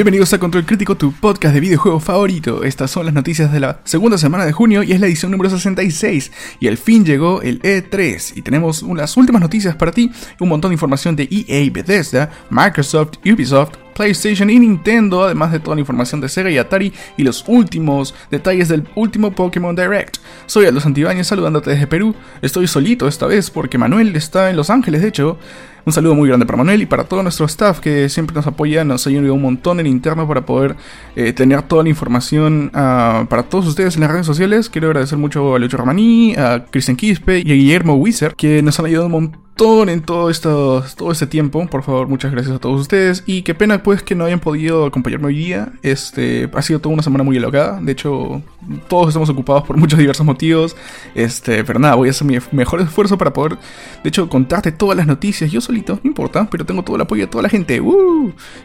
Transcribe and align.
Bienvenidos 0.00 0.32
a 0.32 0.38
Control 0.38 0.64
Crítico, 0.64 0.96
tu 0.96 1.12
podcast 1.12 1.52
de 1.52 1.60
videojuegos 1.60 2.02
favorito. 2.02 2.64
Estas 2.64 2.90
son 2.90 3.04
las 3.04 3.12
noticias 3.12 3.52
de 3.52 3.60
la 3.60 3.82
segunda 3.84 4.16
semana 4.16 4.46
de 4.46 4.52
junio 4.52 4.82
y 4.82 4.92
es 4.92 5.00
la 5.00 5.06
edición 5.06 5.30
número 5.30 5.50
66. 5.50 6.32
Y 6.58 6.68
al 6.68 6.78
fin 6.78 7.04
llegó 7.04 7.42
el 7.42 7.60
E3 7.60 8.32
y 8.34 8.40
tenemos 8.40 8.82
las 8.82 9.18
últimas 9.18 9.42
noticias 9.42 9.76
para 9.76 9.92
ti, 9.92 10.10
un 10.40 10.48
montón 10.48 10.70
de 10.70 10.76
información 10.76 11.16
de 11.16 11.28
EA, 11.30 11.70
Bethesda, 11.70 12.30
Microsoft, 12.48 13.18
Ubisoft, 13.26 13.76
PlayStation 13.94 14.48
y 14.48 14.58
Nintendo, 14.58 15.24
además 15.24 15.52
de 15.52 15.60
toda 15.60 15.76
la 15.76 15.80
información 15.80 16.22
de 16.22 16.30
Sega 16.30 16.50
y 16.50 16.56
Atari 16.56 16.94
y 17.18 17.22
los 17.22 17.44
últimos 17.46 18.14
detalles 18.30 18.68
del 18.68 18.88
último 18.94 19.32
Pokémon 19.32 19.76
Direct. 19.76 20.16
Soy 20.46 20.64
Aldo 20.64 20.80
Santibáñez 20.80 21.26
saludándote 21.26 21.68
desde 21.68 21.86
Perú. 21.86 22.14
Estoy 22.40 22.66
solito 22.68 23.06
esta 23.06 23.26
vez 23.26 23.50
porque 23.50 23.76
Manuel 23.76 24.16
está 24.16 24.48
en 24.48 24.56
Los 24.56 24.70
Ángeles, 24.70 25.02
de 25.02 25.08
hecho. 25.08 25.38
Un 25.84 25.92
saludo 25.92 26.14
muy 26.14 26.28
grande 26.28 26.46
para 26.46 26.58
Manuel 26.58 26.82
y 26.82 26.86
para 26.86 27.04
todo 27.04 27.22
nuestro 27.22 27.46
staff 27.46 27.80
que 27.80 28.08
siempre 28.08 28.34
nos 28.34 28.46
apoya, 28.46 28.84
nos 28.84 29.06
ha 29.06 29.10
ayudado 29.10 29.34
un 29.34 29.42
montón 29.42 29.80
en 29.80 29.86
interno 29.86 30.26
para 30.28 30.44
poder 30.44 30.76
eh, 31.16 31.32
tener 31.32 31.62
toda 31.62 31.82
la 31.82 31.88
información 31.88 32.70
uh, 32.74 33.26
para 33.26 33.44
todos 33.44 33.66
ustedes 33.66 33.94
en 33.94 34.02
las 34.02 34.10
redes 34.10 34.26
sociales. 34.26 34.68
Quiero 34.68 34.88
agradecer 34.88 35.18
mucho 35.18 35.54
a 35.54 35.58
Lucho 35.58 35.76
Romani, 35.76 36.34
a 36.36 36.64
Cristian 36.70 36.96
Quispe 36.96 37.42
y 37.44 37.50
a 37.50 37.54
Guillermo 37.54 37.94
Wizard 37.94 38.34
que 38.34 38.62
nos 38.62 38.78
han 38.78 38.86
ayudado 38.86 39.06
un 39.06 39.12
montón 39.12 39.49
en 39.60 40.00
todo, 40.00 40.30
esto, 40.30 40.82
todo 40.96 41.12
este 41.12 41.26
tiempo. 41.26 41.66
Por 41.66 41.82
favor, 41.82 42.08
muchas 42.08 42.32
gracias 42.32 42.56
a 42.56 42.58
todos 42.58 42.80
ustedes. 42.80 43.22
Y 43.26 43.42
qué 43.42 43.54
pena 43.54 43.82
pues 43.82 44.02
que 44.02 44.14
no 44.14 44.24
hayan 44.24 44.40
podido 44.40 44.86
acompañarme 44.86 45.26
hoy 45.26 45.36
día. 45.36 45.72
Este, 45.82 46.48
ha 46.54 46.62
sido 46.62 46.80
toda 46.80 46.94
una 46.94 47.02
semana 47.02 47.24
muy 47.24 47.36
alocada. 47.36 47.78
De 47.78 47.92
hecho, 47.92 48.42
todos 48.88 49.08
estamos 49.08 49.28
ocupados 49.28 49.64
por 49.64 49.76
muchos 49.76 49.98
diversos 49.98 50.24
motivos. 50.24 50.76
Este, 51.14 51.62
pero 51.62 51.78
nada, 51.78 51.94
voy 51.94 52.08
a 52.08 52.10
hacer 52.12 52.26
mi 52.26 52.38
mejor 52.52 52.80
esfuerzo 52.80 53.18
para 53.18 53.34
poder, 53.34 53.58
de 54.02 54.08
hecho, 54.08 54.30
contarte 54.30 54.72
todas 54.72 54.96
las 54.96 55.06
noticias. 55.06 55.50
Yo 55.52 55.60
solito, 55.60 56.00
no 56.02 56.08
importa, 56.08 56.48
pero 56.50 56.64
tengo 56.64 56.82
todo 56.82 56.96
el 56.96 57.02
apoyo 57.02 57.24
de 57.24 57.30
toda 57.30 57.42
la 57.42 57.50
gente. 57.50 57.82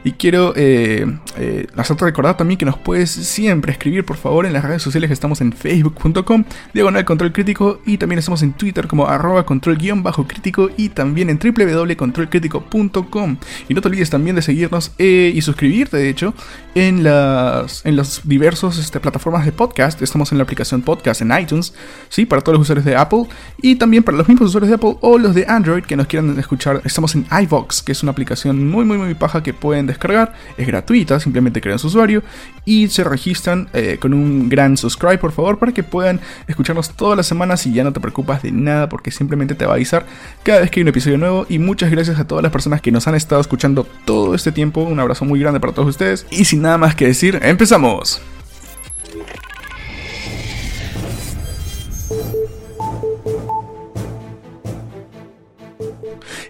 Y 0.05 0.11
quiero 0.13 0.53
eh, 0.55 1.05
eh, 1.37 1.67
hacerte 1.75 2.05
recordar 2.05 2.37
también 2.37 2.57
que 2.57 2.65
nos 2.65 2.77
puedes 2.77 3.11
siempre 3.11 3.73
escribir, 3.73 4.05
por 4.05 4.15
favor, 4.15 4.45
en 4.45 4.53
las 4.53 4.63
redes 4.63 4.81
sociales 4.81 5.11
estamos 5.11 5.41
en 5.41 5.51
facebook.com, 5.51 6.45
diagonal 6.73 7.03
control 7.03 7.33
crítico. 7.33 7.81
Y 7.85 7.97
también 7.97 8.19
estamos 8.19 8.41
en 8.43 8.53
Twitter 8.53 8.87
como 8.87 9.07
arroba 9.07 9.45
control 9.45 9.77
guion 9.77 10.01
bajo 10.01 10.25
crítico. 10.25 10.69
También 10.89 11.29
en 11.29 11.39
www.controlcritico.com. 11.39 13.37
Y 13.67 13.73
no 13.73 13.81
te 13.81 13.87
olvides 13.87 14.09
también 14.09 14.35
de 14.35 14.41
seguirnos 14.41 14.91
eh, 14.97 15.31
y 15.33 15.41
suscribirte, 15.41 15.97
de 15.97 16.09
hecho, 16.09 16.33
en 16.73 17.03
las 17.03 17.85
en 17.85 17.95
los 17.95 18.21
diversos 18.23 18.77
este, 18.77 18.99
plataformas 18.99 19.45
de 19.45 19.51
podcast. 19.51 20.01
Estamos 20.01 20.31
en 20.31 20.37
la 20.37 20.43
aplicación 20.43 20.81
podcast 20.81 21.21
en 21.21 21.31
iTunes, 21.37 21.73
¿sí? 22.09 22.25
Para 22.25 22.41
todos 22.41 22.57
los 22.57 22.63
usuarios 22.63 22.85
de 22.85 22.95
Apple. 22.95 23.25
Y 23.61 23.75
también 23.75 24.03
para 24.03 24.17
los 24.17 24.27
mismos 24.27 24.49
usuarios 24.49 24.69
de 24.69 24.75
Apple 24.75 24.97
o 25.01 25.17
los 25.17 25.35
de 25.35 25.45
Android 25.47 25.83
que 25.83 25.95
nos 25.95 26.07
quieran 26.07 26.37
escuchar. 26.39 26.81
Estamos 26.83 27.15
en 27.15 27.25
iVox, 27.43 27.81
que 27.81 27.91
es 27.91 28.03
una 28.03 28.11
aplicación 28.11 28.67
muy, 28.69 28.85
muy, 28.85 28.97
muy 28.97 29.13
paja 29.13 29.43
que 29.43 29.53
pueden 29.53 29.87
descargar. 29.87 30.33
Es 30.57 30.67
gratuita, 30.67 31.19
simplemente 31.19 31.61
crean 31.61 31.79
su 31.79 31.87
usuario 31.87 32.23
y 32.65 32.87
se 32.87 33.03
registran 33.03 33.69
eh, 33.73 33.97
con 33.99 34.13
un 34.13 34.49
gran 34.49 34.77
subscribe, 34.77 35.17
por 35.17 35.31
favor, 35.31 35.59
para 35.59 35.71
que 35.71 35.83
puedan 35.83 36.19
escucharnos 36.47 36.89
todas 36.91 37.15
las 37.15 37.27
semanas 37.27 37.65
y 37.65 37.73
ya 37.73 37.83
no 37.83 37.93
te 37.93 37.99
preocupas 37.99 38.41
de 38.41 38.51
nada 38.51 38.89
porque 38.89 39.11
simplemente 39.11 39.55
te 39.55 39.65
va 39.65 39.73
a 39.73 39.75
avisar 39.75 40.05
cada 40.43 40.61
vez 40.61 40.71
que 40.71 40.74
hay 40.79 40.83
un 40.83 40.89
episodio 40.89 41.17
nuevo. 41.17 41.45
Y 41.49 41.59
muchas 41.59 41.91
gracias 41.91 42.19
a 42.19 42.27
todas 42.27 42.43
las 42.43 42.51
personas 42.51 42.81
que 42.81 42.91
nos 42.91 43.07
han 43.07 43.15
estado 43.15 43.41
escuchando 43.41 43.87
todo 44.05 44.35
este 44.35 44.51
tiempo. 44.51 44.81
Un 44.81 44.99
abrazo 44.99 45.25
muy 45.25 45.39
grande 45.39 45.59
para 45.59 45.73
todos 45.73 45.89
ustedes. 45.89 46.25
Y 46.31 46.45
sin 46.45 46.61
nada 46.61 46.77
más 46.77 46.95
que 46.95 47.07
decir, 47.07 47.39
empezamos. 47.41 48.21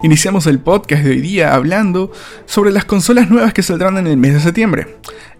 Iniciamos 0.02 0.46
el 0.46 0.60
podcast 0.60 1.02
de 1.02 1.10
hoy 1.10 1.20
día 1.20 1.54
hablando 1.54 2.12
sobre 2.44 2.70
las 2.70 2.84
consolas 2.84 3.30
nuevas 3.30 3.52
que 3.52 3.62
saldrán 3.62 3.98
en 3.98 4.06
el 4.06 4.16
mes 4.16 4.34
de 4.34 4.40
septiembre. 4.40 4.98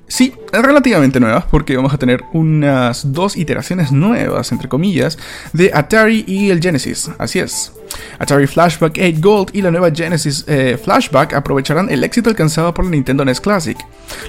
Sí, 0.09 0.35
relativamente 0.53 1.21
nuevas, 1.21 1.45
porque 1.51 1.77
vamos 1.77 1.93
a 1.93 1.99
tener 1.99 2.23
unas 2.33 3.13
dos 3.13 3.37
iteraciones 3.37 3.93
nuevas, 3.93 4.53
entre 4.53 4.69
comillas, 4.69 5.19
de 5.53 5.73
Atari 5.75 6.25
y 6.27 6.51
el 6.51 6.61
Genesis. 6.61 7.11
Así 7.19 7.41
es. 7.41 7.76
Atari 8.19 8.47
Flashback 8.47 8.99
8 8.99 9.19
Gold 9.21 9.51
y 9.53 9.63
la 9.63 9.71
nueva 9.71 9.91
Genesis 9.91 10.45
eh, 10.47 10.79
Flashback 10.83 11.35
aprovecharán 11.35 11.91
el 11.91 12.05
éxito 12.05 12.31
alcanzado 12.31 12.73
por 12.73 12.85
la 12.85 12.91
Nintendo 12.91 13.25
NES 13.25 13.41
Classic. 13.41 13.77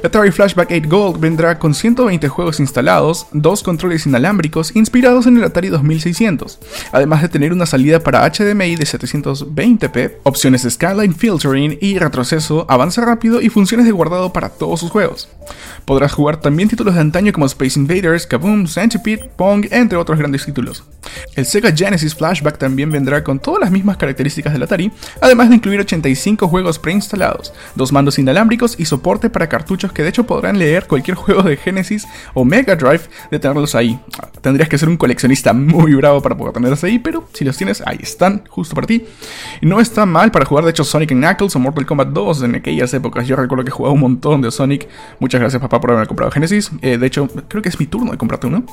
La 0.02 0.08
Atari 0.08 0.32
Flashback 0.32 0.72
8 0.72 0.90
Gold 0.90 1.20
vendrá 1.20 1.60
con 1.60 1.74
120 1.74 2.28
juegos 2.28 2.60
instalados, 2.60 3.28
dos 3.32 3.64
controles 3.64 4.06
inalámbricos 4.06 4.76
inspirados 4.76 5.28
en 5.28 5.38
el 5.38 5.44
Atari 5.44 5.70
2600, 5.70 6.60
además 6.92 7.22
de 7.22 7.30
tener 7.30 7.54
una 7.54 7.66
salida 7.66 8.00
para 8.00 8.28
HDMI 8.30 8.76
de 8.76 8.86
720p, 8.86 10.18
opciones 10.24 10.64
de 10.64 10.72
skyline 10.72 11.16
filtering 11.16 11.78
y 11.82 11.98
retroceso, 12.00 12.66
avance 12.70 13.02
rápido 13.02 13.42
y 13.42 13.50
funciones 13.50 13.86
de 13.86 13.92
guardado 13.92 14.34
para 14.34 14.50
todos 14.50 14.80
sus 14.80 14.92
juegos. 14.92 15.30
Podrás 15.86 16.12
jugar 16.12 16.42
también 16.42 16.70
títulos 16.70 16.96
de 16.96 17.02
antaño 17.02 17.32
como 17.32 17.46
Space 17.46 17.80
Invaders, 17.80 18.28
Kaboom, 18.28 18.68
Centipede, 18.68 19.30
Pong, 19.38 19.68
entre 19.72 19.98
otros 19.98 20.18
grandes 20.18 20.46
títulos. 20.46 20.84
El 21.36 21.46
Sega 21.46 21.72
Genesis 21.76 22.16
Flashback 22.16 22.58
también 22.58 22.92
vendrá 22.92 23.24
con 23.24 23.40
las 23.60 23.72
mismas 23.72 23.98
características 23.98 24.54
del 24.54 24.64
Atari, 24.64 24.92
además 25.22 25.50
de 25.50 25.56
incluir 25.56 25.80
85 25.80 26.48
juegos 26.48 26.80
preinstalados, 26.80 27.54
dos 27.76 27.92
mandos 27.92 28.20
inalámbricos 28.20 28.76
y 28.80 28.86
soporte 28.86 29.30
para 29.30 29.50
cartuchos 29.50 29.92
que 29.92 30.04
de 30.04 30.10
hecho 30.10 30.26
podrán 30.26 30.60
leer 30.60 30.88
cualquier 30.88 31.16
juego 31.16 31.44
de 31.44 31.58
Genesis 31.58 32.08
o 32.34 32.46
Mega 32.46 32.76
Drive 32.76 33.02
de 33.32 33.40
tenerlos 33.40 33.76
ahí. 33.76 34.00
Tendrías 34.42 34.70
que 34.70 34.78
ser 34.78 34.90
un 34.90 34.98
coleccionista 34.98 35.54
muy 35.54 35.94
bravo 35.96 36.22
para 36.22 36.38
poder 36.38 36.54
tenerlos 36.54 36.84
ahí, 36.84 37.00
pero 37.00 37.28
si 37.34 37.46
los 37.46 37.58
tienes, 37.58 37.82
ahí 37.86 38.00
están, 38.02 38.44
justo 38.50 38.76
para 38.76 38.88
ti. 38.88 39.06
No 39.62 39.80
está 39.80 40.06
mal 40.06 40.32
para 40.32 40.46
jugar 40.46 40.64
de 40.64 40.72
hecho 40.72 40.84
Sonic 40.84 41.10
Knuckles 41.10 41.56
o 41.56 41.60
Mortal 41.60 41.86
Kombat 41.86 42.10
2 42.10 42.44
en 42.44 42.56
aquellas 42.56 42.94
épocas. 42.94 43.28
Yo 43.28 43.36
recuerdo 43.36 43.64
que 43.64 43.72
jugaba 43.72 43.94
un 43.94 44.02
montón 44.02 44.42
de 44.42 44.52
Sonic. 44.52 44.88
Muchas 45.20 45.42
gracias 45.42 45.62
papá 45.62 45.80
por 45.80 45.92
haberme 45.92 46.08
comprado 46.08 46.32
Genesis. 46.32 46.72
Eh, 46.82 46.98
de 46.98 47.08
hecho, 47.08 47.28
creo 47.48 47.62
que 47.62 47.70
es 47.70 47.80
mi 47.80 47.88
turno 47.88 48.12
de 48.12 48.18
comprarte 48.18 48.48
uno. 48.48 48.64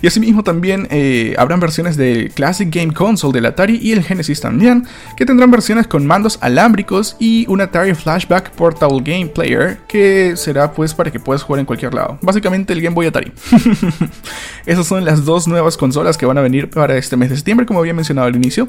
Y 0.00 0.06
asimismo 0.06 0.42
también 0.42 0.88
eh, 0.90 1.34
habrán 1.38 1.60
versiones 1.60 1.96
del 1.96 2.30
Classic 2.30 2.68
Game 2.72 2.92
Console 2.92 3.32
del 3.32 3.46
Atari 3.46 3.78
y 3.80 3.92
el 3.92 4.02
Genesis 4.02 4.31
también, 4.40 4.86
que 5.16 5.26
tendrán 5.26 5.50
versiones 5.50 5.86
con 5.86 6.06
mandos 6.06 6.38
alámbricos 6.40 7.16
y 7.18 7.46
un 7.48 7.60
Atari 7.60 7.94
Flashback 7.94 8.50
Portable 8.50 9.00
Game 9.04 9.26
Player, 9.26 9.78
que 9.88 10.36
será 10.36 10.72
pues 10.72 10.94
para 10.94 11.10
que 11.10 11.20
puedas 11.20 11.42
jugar 11.42 11.60
en 11.60 11.66
cualquier 11.66 11.94
lado. 11.94 12.18
Básicamente 12.22 12.72
el 12.72 12.80
Game 12.80 12.94
Boy 12.94 13.06
Atari. 13.06 13.32
Esas 14.66 14.86
son 14.86 15.04
las 15.04 15.24
dos 15.24 15.48
nuevas 15.48 15.76
consolas 15.76 16.16
que 16.16 16.26
van 16.26 16.38
a 16.38 16.40
venir 16.40 16.70
para 16.70 16.96
este 16.96 17.16
mes 17.16 17.30
de 17.30 17.36
septiembre, 17.36 17.66
como 17.66 17.80
había 17.80 17.94
mencionado 17.94 18.28
al 18.28 18.36
inicio. 18.36 18.68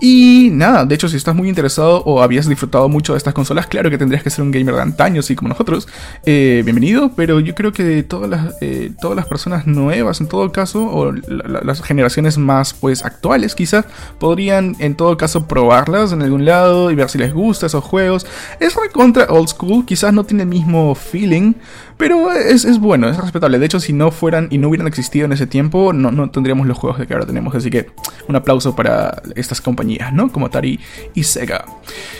Y 0.00 0.50
nada, 0.52 0.84
de 0.84 0.94
hecho, 0.94 1.08
si 1.08 1.16
estás 1.16 1.34
muy 1.34 1.48
interesado 1.48 2.02
o 2.04 2.22
habías 2.22 2.48
disfrutado 2.48 2.88
mucho 2.88 3.12
de 3.12 3.18
estas 3.18 3.34
consolas, 3.34 3.66
claro 3.66 3.90
que 3.90 3.98
tendrías 3.98 4.22
que 4.22 4.30
ser 4.30 4.44
un 4.44 4.50
gamer 4.50 4.74
de 4.74 4.82
antaño, 4.82 5.20
así 5.20 5.34
como 5.34 5.48
nosotros. 5.48 5.88
Eh, 6.26 6.62
bienvenido, 6.64 7.12
pero 7.14 7.40
yo 7.40 7.54
creo 7.54 7.72
que 7.72 8.02
todas 8.02 8.28
las, 8.28 8.54
eh, 8.60 8.92
todas 9.00 9.16
las 9.16 9.26
personas 9.26 9.66
nuevas, 9.66 10.20
en 10.20 10.28
todo 10.28 10.50
caso, 10.52 10.84
o 10.84 11.12
las 11.12 11.82
generaciones 11.82 12.38
más 12.38 12.74
pues 12.74 13.04
actuales, 13.04 13.54
quizás, 13.54 13.84
podrían 14.18 14.76
en 14.78 14.94
todo 15.00 15.16
caso 15.16 15.46
probarlas 15.46 16.12
en 16.12 16.20
algún 16.20 16.44
lado 16.44 16.90
y 16.90 16.94
ver 16.94 17.08
si 17.08 17.16
les 17.16 17.32
gusta 17.32 17.64
esos 17.64 17.82
juegos. 17.82 18.26
Es 18.60 18.76
contra 18.92 19.24
old 19.30 19.48
school, 19.48 19.86
quizás 19.86 20.12
no 20.12 20.24
tiene 20.24 20.42
el 20.42 20.50
mismo 20.50 20.94
feeling, 20.94 21.54
pero 21.96 22.30
es, 22.30 22.66
es, 22.66 22.78
bueno, 22.78 23.08
es 23.08 23.16
respetable. 23.16 23.58
De 23.58 23.64
hecho, 23.64 23.80
si 23.80 23.94
no 23.94 24.10
fueran 24.10 24.48
y 24.50 24.58
no 24.58 24.68
hubieran 24.68 24.86
existido 24.86 25.24
en 25.24 25.32
ese 25.32 25.46
tiempo, 25.46 25.94
no, 25.94 26.10
no 26.10 26.28
tendríamos 26.28 26.66
los 26.66 26.76
juegos 26.76 27.00
que 27.06 27.14
ahora 27.14 27.24
tenemos. 27.24 27.54
Así 27.54 27.70
que 27.70 27.86
un 28.28 28.36
aplauso 28.36 28.76
para 28.76 29.22
estas 29.36 29.62
compañías, 29.62 30.12
¿no? 30.12 30.30
Como 30.30 30.44
Atari 30.44 30.78
y 31.14 31.22
Sega. 31.22 31.64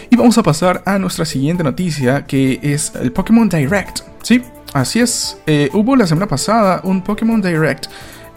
Y 0.08 0.16
vamos 0.16 0.38
a 0.38 0.42
pasar 0.42 0.82
a 0.86 0.98
nuestra 0.98 1.26
siguiente 1.26 1.62
noticia, 1.62 2.24
que 2.24 2.60
es 2.62 2.94
el 2.94 3.12
Pokémon 3.12 3.46
Direct. 3.46 4.00
Sí, 4.22 4.40
así 4.72 5.00
es. 5.00 5.36
Eh, 5.46 5.68
hubo 5.74 5.96
la 5.96 6.06
semana 6.06 6.28
pasada 6.28 6.80
un 6.82 7.02
Pokémon 7.02 7.42
Direct 7.42 7.88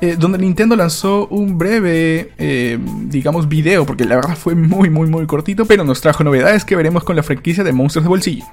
eh, 0.03 0.17
donde 0.19 0.37
Nintendo 0.37 0.75
lanzó 0.75 1.27
un 1.27 1.57
breve, 1.57 2.31
eh, 2.37 2.77
digamos, 3.05 3.47
video, 3.47 3.85
porque 3.85 4.03
la 4.03 4.17
verdad 4.17 4.35
fue 4.35 4.53
muy, 4.53 4.89
muy, 4.89 5.07
muy 5.07 5.25
cortito, 5.25 5.63
pero 5.63 5.85
nos 5.85 6.01
trajo 6.01 6.25
novedades 6.25 6.65
que 6.65 6.75
veremos 6.75 7.05
con 7.05 7.15
la 7.15 7.23
franquicia 7.23 7.63
de 7.63 7.71
monstruos 7.71 8.03
de 8.03 8.09
bolsillo. 8.09 8.43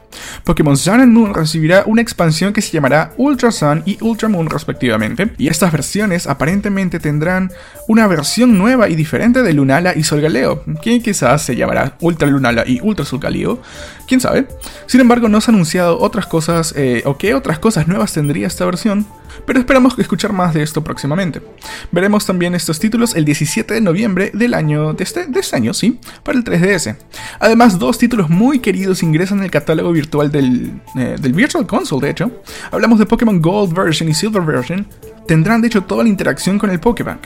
Pokémon 0.44 0.76
Sun 0.76 1.00
and 1.00 1.12
Moon 1.12 1.34
recibirá 1.34 1.82
una 1.86 2.02
expansión 2.02 2.52
que 2.52 2.62
se 2.62 2.70
llamará 2.70 3.14
Ultra 3.16 3.50
Sun 3.50 3.82
y 3.84 3.98
Ultra 4.00 4.28
Moon 4.28 4.48
respectivamente, 4.48 5.32
y 5.38 5.48
estas 5.48 5.72
versiones 5.72 6.28
aparentemente 6.28 7.00
tendrán 7.00 7.50
una 7.88 8.06
versión 8.06 8.56
nueva 8.56 8.88
y 8.88 8.94
diferente 8.94 9.42
de 9.42 9.52
Lunala 9.52 9.96
y 9.96 10.04
Solgaleo, 10.04 10.62
que 10.80 11.02
quizás 11.02 11.42
se 11.42 11.56
llamará 11.56 11.96
Ultra 12.00 12.28
Lunala 12.28 12.62
y 12.64 12.78
Ultra 12.80 13.04
Solgaleo, 13.04 13.60
quién 14.10 14.20
sabe. 14.20 14.48
Sin 14.86 15.00
embargo, 15.00 15.28
no 15.28 15.40
se 15.40 15.50
ha 15.50 15.54
anunciado 15.54 16.00
otras 16.00 16.26
cosas 16.26 16.74
eh, 16.76 17.02
o 17.06 17.16
qué 17.16 17.32
otras 17.34 17.60
cosas 17.60 17.86
nuevas 17.86 18.12
tendría 18.12 18.48
esta 18.48 18.64
versión, 18.64 19.06
pero 19.46 19.60
esperamos 19.60 19.96
escuchar 20.00 20.32
más 20.32 20.52
de 20.52 20.64
esto 20.64 20.82
próximamente. 20.82 21.40
Veremos 21.92 22.26
también 22.26 22.56
estos 22.56 22.80
títulos 22.80 23.14
el 23.14 23.24
17 23.24 23.72
de 23.72 23.80
noviembre 23.80 24.32
del 24.34 24.54
año 24.54 24.94
de 24.94 25.04
este, 25.04 25.26
de 25.26 25.38
este 25.38 25.54
año, 25.54 25.72
sí, 25.72 26.00
para 26.24 26.36
el 26.36 26.44
3DS. 26.44 26.96
Además, 27.38 27.78
dos 27.78 27.98
títulos 27.98 28.28
muy 28.28 28.58
queridos 28.58 29.04
ingresan 29.04 29.42
al 29.42 29.50
catálogo 29.52 29.92
virtual 29.92 30.32
del, 30.32 30.72
eh, 30.96 31.16
del 31.20 31.32
Virtual 31.32 31.64
Console, 31.64 32.06
de 32.06 32.10
hecho. 32.10 32.42
Hablamos 32.72 32.98
de 32.98 33.06
Pokémon 33.06 33.40
Gold 33.40 33.72
Version 33.72 34.08
y 34.08 34.14
Silver 34.14 34.42
Version, 34.42 34.88
tendrán 35.26 35.60
de 35.60 35.68
hecho 35.68 35.82
toda 35.82 36.02
la 36.02 36.08
interacción 36.08 36.58
con 36.58 36.70
el 36.70 36.80
Pokébank. 36.80 37.20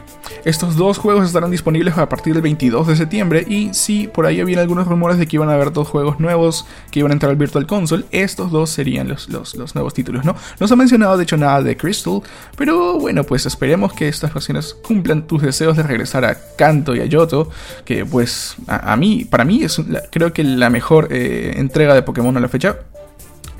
Estos 0.44 0.76
dos 0.76 0.99
juegos 0.99 1.26
estarán 1.26 1.50
disponibles 1.50 1.96
a 1.96 2.08
partir 2.08 2.35
del 2.35 2.43
22 2.43 2.87
de 2.87 2.96
septiembre 2.96 3.44
y 3.49 3.73
si 3.73 4.08
por 4.08 4.26
ahí 4.26 4.41
había 4.41 4.61
algunos 4.61 4.87
rumores 4.87 5.19
de 5.19 5.26
que 5.26 5.37
iban 5.37 5.49
a 5.49 5.55
haber 5.55 5.73
dos 5.73 5.88
juegos 5.88 6.20
nuevos 6.20 6.67
que 6.91 6.99
iban 7.00 7.12
a 7.12 7.14
entrar 7.14 7.31
al 7.31 7.37
Virtual 7.37 7.67
Console, 7.67 8.05
estos 8.11 8.50
dos 8.50 8.70
serían 8.70 9.08
los, 9.08 9.29
los, 9.29 9.75
nuevos 9.75 9.94
títulos, 9.94 10.25
¿no? 10.25 10.35
No 10.61 10.69
se 10.69 10.75
ha 10.75 10.76
mencionado 10.76 11.17
de 11.17 11.23
hecho 11.23 11.37
nada 11.37 11.62
de 11.62 11.76
Crystal, 11.76 12.20
pero 12.56 12.99
bueno, 12.99 13.25
pues 13.25 13.46
esperemos 13.46 13.93
que 13.93 14.08
estas 14.08 14.32
versiones 14.35 14.75
cumplan 14.87 15.26
tus 15.26 15.43
deseos 15.43 15.76
de 15.76 15.82
regresar 15.82 16.25
a 16.25 16.37
Kanto 16.56 16.94
y 16.94 17.00
a 17.00 17.06
Yoto, 17.06 17.50
que 17.85 18.05
pues 18.05 18.56
a, 18.67 18.96
mí, 18.96 19.25
para 19.25 19.44
mí 19.44 19.62
es 19.62 19.81
creo 20.11 20.32
que 20.32 20.44
la 20.44 20.70
mejor 20.70 21.08
eh, 21.11 21.55
entrega 21.56 21.94
de 21.94 22.02
Pokémon 22.02 22.37
a 22.37 22.41
la 22.41 22.49
fecha 22.49 22.76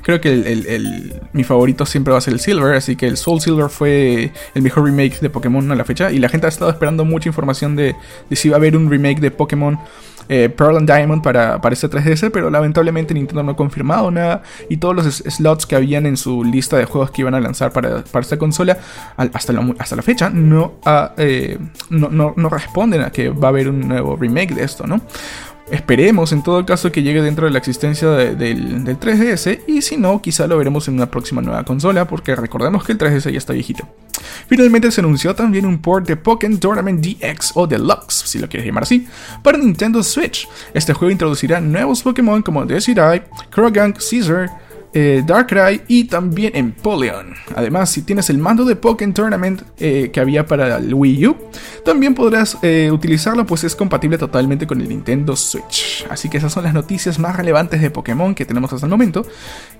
creo 0.05 0.21
que 0.21 0.29
el, 0.29 1.19
mi 1.33 1.43
favorito 1.43 1.83
siempre 1.83 2.11
va 2.11 2.19
a 2.19 2.21
ser 2.21 2.33
el 2.33 2.39
Silver, 2.39 2.75
así 2.75 2.95
que 2.95 3.07
el 3.07 3.17
Soul 3.17 3.41
Silver 3.41 3.69
fue 3.69 4.31
el 4.53 4.61
mejor 4.61 4.83
remake 4.83 5.19
de 5.19 5.31
Pokémon 5.31 5.71
a 5.71 5.73
la 5.73 5.83
fecha. 5.83 6.11
Y 6.11 6.19
la 6.19 6.29
gente 6.29 6.45
ha 6.45 6.49
estado 6.49 6.69
esperando 6.69 7.05
mucha 7.05 7.27
información 7.27 7.75
de, 7.75 7.95
si 8.31 8.49
va 8.49 8.57
a 8.57 8.59
haber 8.59 8.77
un 8.77 8.87
remake 8.87 9.19
de 9.19 9.31
Pokémon 9.31 9.79
eh, 10.29 10.49
Pearl 10.49 10.77
and 10.77 10.87
Diamond 10.87 11.23
para, 11.23 11.59
para 11.59 11.73
este 11.73 11.89
3DS, 11.89 12.29
pero 12.29 12.51
lamentablemente 12.51 13.15
Nintendo 13.15 13.41
no 13.41 13.53
ha 13.53 13.55
confirmado 13.55 14.11
nada. 14.11 14.43
Y 14.69 14.77
todos 14.77 14.95
los 14.95 15.07
slots 15.07 15.65
que 15.65 15.75
habían 15.75 16.05
en 16.05 16.17
su 16.17 16.43
lista 16.43 16.77
de 16.77 16.85
juegos 16.85 17.09
que 17.09 17.23
iban 17.23 17.33
a 17.33 17.39
lanzar 17.39 17.73
para, 17.73 18.03
esta 18.19 18.37
consola 18.37 18.77
hasta 19.17 19.53
la, 19.53 19.73
hasta 19.79 19.95
la 19.95 20.03
fecha 20.03 20.31
eh, 21.17 21.57
no, 21.89 22.09
no, 22.09 22.35
no 22.37 22.49
responden 22.49 23.01
a 23.01 23.09
que 23.09 23.29
va 23.29 23.47
a 23.47 23.49
haber 23.49 23.69
un 23.69 23.87
nuevo 23.87 24.15
remake 24.15 24.53
de 24.53 24.63
esto, 24.63 24.85
¿no? 24.85 25.01
Esperemos 25.71 26.31
en 26.31 26.43
todo 26.43 26.63
caso 26.65 26.91
que 26.91 27.01
llegue 27.01 27.21
dentro 27.21 27.45
de 27.45 27.51
la 27.51 27.57
existencia 27.57 28.09
del, 28.09 28.85
3DS 28.85 29.61
y 29.67 29.81
si 29.81 29.97
no, 29.97 30.21
quizá 30.21 30.45
lo 30.45 30.57
veremos 30.57 30.87
en 30.87 30.93
una 30.93 31.09
próxima 31.09 31.41
nueva 31.41 31.63
consola 31.63 32.07
porque 32.07 32.35
recordemos 32.35 32.83
que 32.83 32.91
el 32.91 32.99
3DS 32.99 33.31
ya 33.31 33.37
está 33.37 33.53
viejito. 33.53 33.87
Finalmente 34.47 34.91
se 34.91 35.01
anunció 35.01 35.33
también 35.33 35.65
un 35.65 35.79
port 35.79 36.07
de 36.07 36.17
Pokémon 36.17 36.59
Tournament 36.59 37.03
DX 37.03 37.53
o 37.55 37.65
Deluxe, 37.65 38.25
si 38.27 38.37
lo 38.37 38.47
quieres 38.47 38.67
llamar 38.67 38.83
así, 38.83 39.07
para 39.41 39.57
Nintendo 39.57 40.03
Switch. 40.03 40.47
Este 40.73 40.93
juego 40.93 41.11
introducirá 41.11 41.59
nuevos 41.59 42.03
Pokémon 42.03 42.43
como 42.43 42.65
Desiree, 42.65 43.23
Krogank, 43.49 43.97
Caesar, 43.97 44.51
eh, 44.95 45.23
Darkrai 45.25 45.81
y 45.89 46.05
también 46.05 46.55
Empoleon. 46.55 47.33
Además, 47.53 47.89
si 47.89 48.01
tienes 48.01 48.29
el 48.29 48.37
mando 48.37 48.63
de 48.63 48.77
Pokémon 48.77 49.13
Tournament 49.13 49.61
eh, 49.77 50.09
que 50.11 50.21
había 50.21 50.45
para 50.45 50.77
el 50.77 50.93
Wii 50.93 51.27
U, 51.27 51.37
también 51.83 52.15
podrás 52.15 52.57
eh, 52.61 52.89
utilizarlo, 52.91 53.45
pues 53.45 53.65
es 53.65 53.75
compatible 53.75 54.17
totalmente 54.17 54.65
con 54.65 54.79
el 54.79 54.87
Nintendo 54.87 55.35
Switch. 55.35 56.07
Así 56.09 56.29
que 56.29 56.37
esas 56.37 56.53
son 56.53 56.63
las 56.63 56.73
noticias 56.73 57.19
más 57.19 57.35
relevantes 57.35 57.81
de 57.81 57.91
Pokémon 57.91 58.33
que 58.33 58.45
tenemos 58.45 58.71
hasta 58.71 58.85
el 58.85 58.89
momento. 58.89 59.25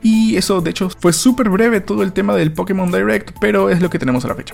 Y 0.04 0.36
eso, 0.36 0.60
de 0.60 0.72
hecho, 0.72 0.90
fue 0.90 1.14
súper 1.14 1.50
breve 1.50 1.80
todo 1.80 2.04
el 2.04 2.12
tema 2.12 2.36
del 2.36 2.52
Pokémon 2.52 2.92
Direct, 2.92 3.38
pero 3.40 3.70
es 3.70 3.82
lo 3.82 3.90
que 3.90 3.98
tenemos 3.98 4.26
a 4.26 4.28
la 4.28 4.36
fecha. 4.36 4.54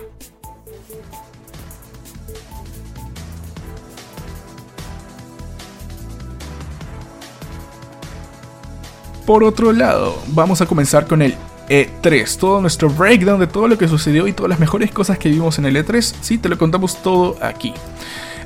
Por 9.26 9.44
otro 9.44 9.72
lado, 9.72 10.22
vamos 10.28 10.62
a 10.62 10.66
comenzar 10.66 11.08
con 11.08 11.22
el 11.22 11.36
E3, 11.70 12.38
todo 12.38 12.60
nuestro 12.60 12.90
breakdown 12.90 13.40
de 13.40 13.48
todo 13.48 13.68
lo 13.68 13.78
que 13.78 13.88
sucedió 13.88 14.28
y 14.28 14.34
todas 14.34 14.50
las 14.50 14.60
mejores 14.60 14.92
cosas 14.92 15.18
que 15.18 15.30
vimos 15.30 15.58
en 15.58 15.66
el 15.66 15.76
E3, 15.76 16.16
sí, 16.22 16.38
te 16.38 16.50
lo 16.50 16.58
contamos 16.58 17.02
todo 17.02 17.38
aquí. 17.42 17.74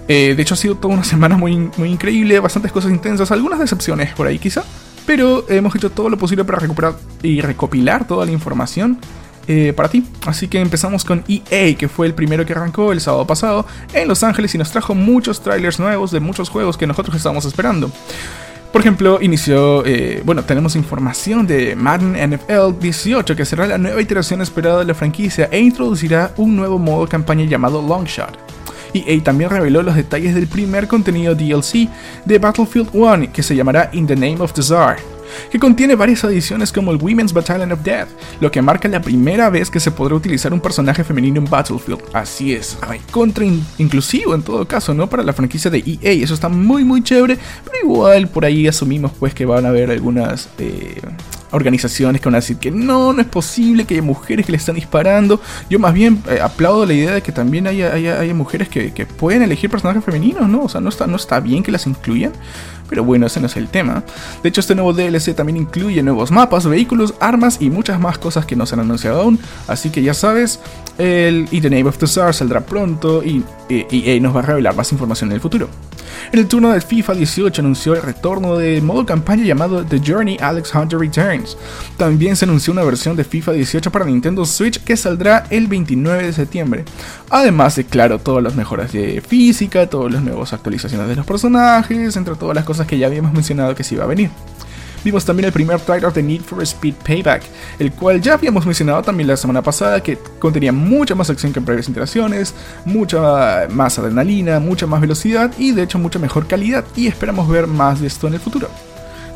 Eh, 0.08 0.36
de 0.36 0.42
hecho 0.42 0.54
ha 0.54 0.58
sido 0.58 0.76
toda 0.76 0.94
una 0.94 1.04
semana 1.16 1.38
muy, 1.38 1.72
muy 1.78 1.90
increíble, 1.90 2.40
bastantes 2.40 2.72
cosas 2.72 2.92
intensas, 2.92 3.32
algunas 3.32 3.60
decepciones 3.60 4.14
por 4.14 4.28
ahí 4.28 4.38
quizá, 4.38 4.64
pero 5.06 5.46
hemos 5.50 5.76
hecho 5.76 5.90
todo 5.92 6.10
lo 6.10 6.18
posible 6.18 6.44
para 6.44 6.60
recuperar 6.60 6.96
y 7.24 7.42
recopilar 7.42 8.06
toda 8.08 8.26
la 8.26 8.32
información 8.32 9.00
eh, 9.48 9.74
para 9.76 9.90
ti. 9.90 10.04
Así 10.26 10.48
que 10.48 10.60
empezamos 10.60 11.06
con 11.06 11.24
EA, 11.28 11.76
que 11.76 11.88
fue 11.88 12.08
el 12.08 12.14
primero 12.14 12.46
que 12.46 12.54
arrancó 12.54 12.92
el 12.92 13.00
sábado 13.00 13.28
pasado 13.28 13.66
en 13.94 14.08
Los 14.08 14.24
Ángeles 14.24 14.56
y 14.56 14.58
nos 14.58 14.72
trajo 14.72 14.96
muchos 14.96 15.42
trailers 15.42 15.80
nuevos 15.80 16.12
de 16.12 16.20
muchos 16.20 16.50
juegos 16.50 16.78
que 16.78 16.88
nosotros 16.88 17.16
estábamos 17.16 17.46
esperando. 17.46 17.92
Por 18.76 18.82
ejemplo, 18.82 19.20
inició, 19.22 19.86
eh, 19.86 20.22
bueno, 20.26 20.44
tenemos 20.44 20.76
información 20.76 21.48
de 21.48 21.78
Madden 21.78 22.18
NFL 22.30 22.78
18, 22.78 23.34
que 23.34 23.46
será 23.46 23.66
la 23.66 23.78
nueva 23.78 24.02
iteración 24.02 24.42
esperada 24.42 24.80
de 24.80 24.84
la 24.84 24.94
franquicia 24.94 25.48
e 25.50 25.62
introducirá 25.62 26.34
un 26.36 26.58
nuevo 26.58 26.78
modo 26.78 27.08
campaña 27.08 27.46
llamado 27.46 27.82
Longshot. 27.82 28.38
EA 28.94 29.24
también 29.24 29.50
reveló 29.50 29.82
los 29.82 29.96
detalles 29.96 30.36
del 30.36 30.48
primer 30.48 30.90
contenido 30.90 31.36
DLC 31.36 31.88
de 32.26 32.38
Battlefield 32.38 32.90
1, 32.92 33.32
que 33.32 33.44
se 33.44 33.56
llamará 33.56 33.90
In 33.94 34.08
the 34.08 34.16
Name 34.18 34.42
of 34.42 34.52
the 34.52 34.62
Czar 34.62 35.15
que 35.52 35.60
contiene 35.60 35.96
varias 35.96 36.24
adiciones 36.24 36.72
como 36.72 36.92
el 36.92 36.98
Women's 36.98 37.34
Battalion 37.34 37.72
of 37.72 37.82
Death, 37.84 38.10
lo 38.40 38.52
que 38.52 38.62
marca 38.62 38.88
la 38.88 39.02
primera 39.02 39.50
vez 39.50 39.70
que 39.70 39.80
se 39.80 39.92
podrá 39.92 40.16
utilizar 40.16 40.54
un 40.54 40.60
personaje 40.60 41.04
femenino 41.04 41.40
en 41.40 41.50
Battlefield. 41.50 42.02
Así 42.14 42.54
es, 42.54 42.78
contra 43.12 43.46
inclusivo 43.78 44.36
en 44.36 44.44
todo 44.44 44.68
caso, 44.68 44.94
¿no? 44.94 45.08
Para 45.10 45.24
la 45.24 45.34
franquicia 45.34 45.70
de 45.72 45.80
EA, 46.02 46.12
eso 46.24 46.34
está 46.34 46.50
muy 46.50 46.84
muy 46.84 47.04
chévere, 47.04 47.38
pero 47.64 47.78
igual 47.84 48.28
por 48.28 48.46
ahí 48.46 48.68
asumimos 48.68 49.12
pues 49.20 49.34
que 49.34 49.46
van 49.46 49.66
a 49.66 49.70
haber 49.70 49.92
algunas... 49.92 50.50
Eh, 50.58 51.02
organizaciones 51.52 52.22
que 52.22 52.26
van 52.26 52.36
a 52.36 52.40
decir 52.40 52.58
que 52.58 52.72
no, 52.72 53.14
no 53.14 53.22
es 53.22 53.28
posible 53.28 53.86
que 53.86 53.96
haya 53.96 54.04
mujeres 54.04 54.46
que 54.46 54.52
le 54.52 54.58
están 54.58 54.76
disparando. 54.76 55.40
Yo 55.70 55.80
más 55.80 55.94
bien 55.94 56.22
eh, 56.30 56.40
aplaudo 56.42 56.86
la 56.86 56.94
idea 56.94 57.14
de 57.14 57.22
que 57.22 57.32
también 57.32 57.68
haya, 57.68 57.94
haya, 57.94 58.34
mujeres 58.34 58.70
que, 58.70 59.06
pueden 59.06 59.42
elegir 59.42 59.70
personajes 59.70 60.04
femeninos, 60.04 60.50
¿no? 60.50 60.64
O 60.64 60.70
sea, 60.70 60.82
no 60.82 60.90
está, 60.90 61.08
no 61.08 61.16
está 61.16 61.40
bien 61.40 61.64
que 61.64 61.72
las 61.72 61.88
incluyan. 61.88 62.34
Pero 62.88 63.04
bueno, 63.04 63.26
ese 63.26 63.40
no 63.40 63.48
es 63.48 63.58
el 63.58 63.68
tema. 63.68 64.04
De 64.44 64.50
hecho, 64.50 64.62
este 64.62 64.76
nuevo 64.76 64.94
DLC 64.94 65.34
también 65.34 65.58
incluye 65.58 66.04
nuevos 66.04 66.30
mapas, 66.30 66.68
vehículos, 66.68 67.16
armas 67.20 67.58
y 67.60 67.72
muchas 67.72 68.00
más 68.00 68.20
cosas 68.20 68.46
que 68.46 68.56
no 68.56 68.66
se 68.66 68.76
han 68.76 68.82
anunciado 68.82 69.22
aún. 69.22 69.40
Así 69.68 69.90
que 69.90 70.04
ya 70.04 70.14
sabes, 70.14 70.60
el 71.00 71.48
Y 71.52 71.62
The 71.62 71.70
Name 71.72 71.86
of 71.86 71.98
the 71.98 72.06
Star 72.06 72.34
saldrá 72.34 72.62
pronto 72.62 73.24
y 73.24 73.44
EA 73.70 74.20
nos 74.22 74.36
va 74.36 74.42
a 74.42 74.44
revelar 74.44 74.76
más 74.76 74.92
información 74.92 75.32
en 75.32 75.36
el 75.36 75.42
futuro. 75.42 75.68
En 76.32 76.40
el 76.40 76.48
turno 76.48 76.72
de 76.72 76.82
FIFA 76.82 77.14
18 77.16 77.62
anunció 77.62 77.94
el 77.94 78.02
retorno 78.02 78.58
de 78.58 78.82
modo 78.82 79.06
campaña 79.06 79.44
llamado 79.44 79.84
The 79.86 80.02
Journey 80.06 80.38
Alex 80.40 80.74
Hunter 80.74 81.00
También 81.98 82.36
se 82.36 82.46
anunció 82.46 82.74
una 82.74 82.84
versión 82.84 83.16
de 83.16 83.24
FIFA 83.24 83.54
18 83.54 83.92
para 83.92 84.06
Nintendo 84.06 84.46
Switch 84.46 84.84
que 84.84 84.98
saldrá 84.98 85.46
el 85.50 85.68
29 85.68 86.24
de 86.24 86.34
septiembre. 86.34 86.86
Además 87.30 87.76
de, 87.76 87.86
claro, 87.86 88.20
todas 88.20 88.44
las 88.44 88.56
mejoras 88.56 88.92
de 88.92 89.22
física, 89.22 89.90
todas 89.90 90.12
las 90.12 90.24
nuevas 90.24 90.54
actualizaciones 90.54 91.08
de 91.08 91.16
los 91.16 91.26
personajes, 91.26 92.16
entre 92.16 92.36
todas 92.36 92.56
las 92.56 92.66
cosas 92.66 92.88
que 92.88 92.98
ya 92.98 93.08
habíamos 93.08 93.34
mencionado 93.34 93.76
que 93.76 93.84
se 93.84 93.96
iba 93.96 94.04
a 94.04 94.08
venir. 94.08 94.30
Vimos 95.06 95.24
también 95.24 95.46
el 95.46 95.54
primer 95.54 95.80
trailer 95.82 96.12
de 96.12 96.24
Need 96.24 96.42
for 96.42 96.64
Speed 96.64 96.96
Payback, 97.06 97.44
el 97.78 97.92
cual 97.92 98.20
ya 98.20 98.34
habíamos 98.34 98.66
mencionado 98.66 99.04
también 99.04 99.28
la 99.28 99.38
semana 99.38 99.62
pasada, 99.62 100.02
que 100.02 100.18
contenía 100.40 100.72
mucha 100.72 101.14
más 101.14 101.30
acción 101.30 101.54
que 101.54 101.60
en 101.60 101.66
previas 101.66 101.88
interacciones, 101.88 102.56
mucha 102.86 103.68
más 103.70 104.00
adrenalina, 104.00 104.60
mucha 104.60 104.88
más 104.88 105.02
velocidad 105.02 105.52
y 105.60 105.74
de 105.74 105.84
hecho 105.84 106.00
mucha 106.00 106.18
mejor 106.18 106.48
calidad 106.48 106.84
y 106.96 107.06
esperamos 107.06 107.48
ver 107.48 107.68
más 107.68 108.02
de 108.02 108.08
esto 108.08 108.28
en 108.28 108.34
el 108.34 108.40
futuro. 108.40 108.68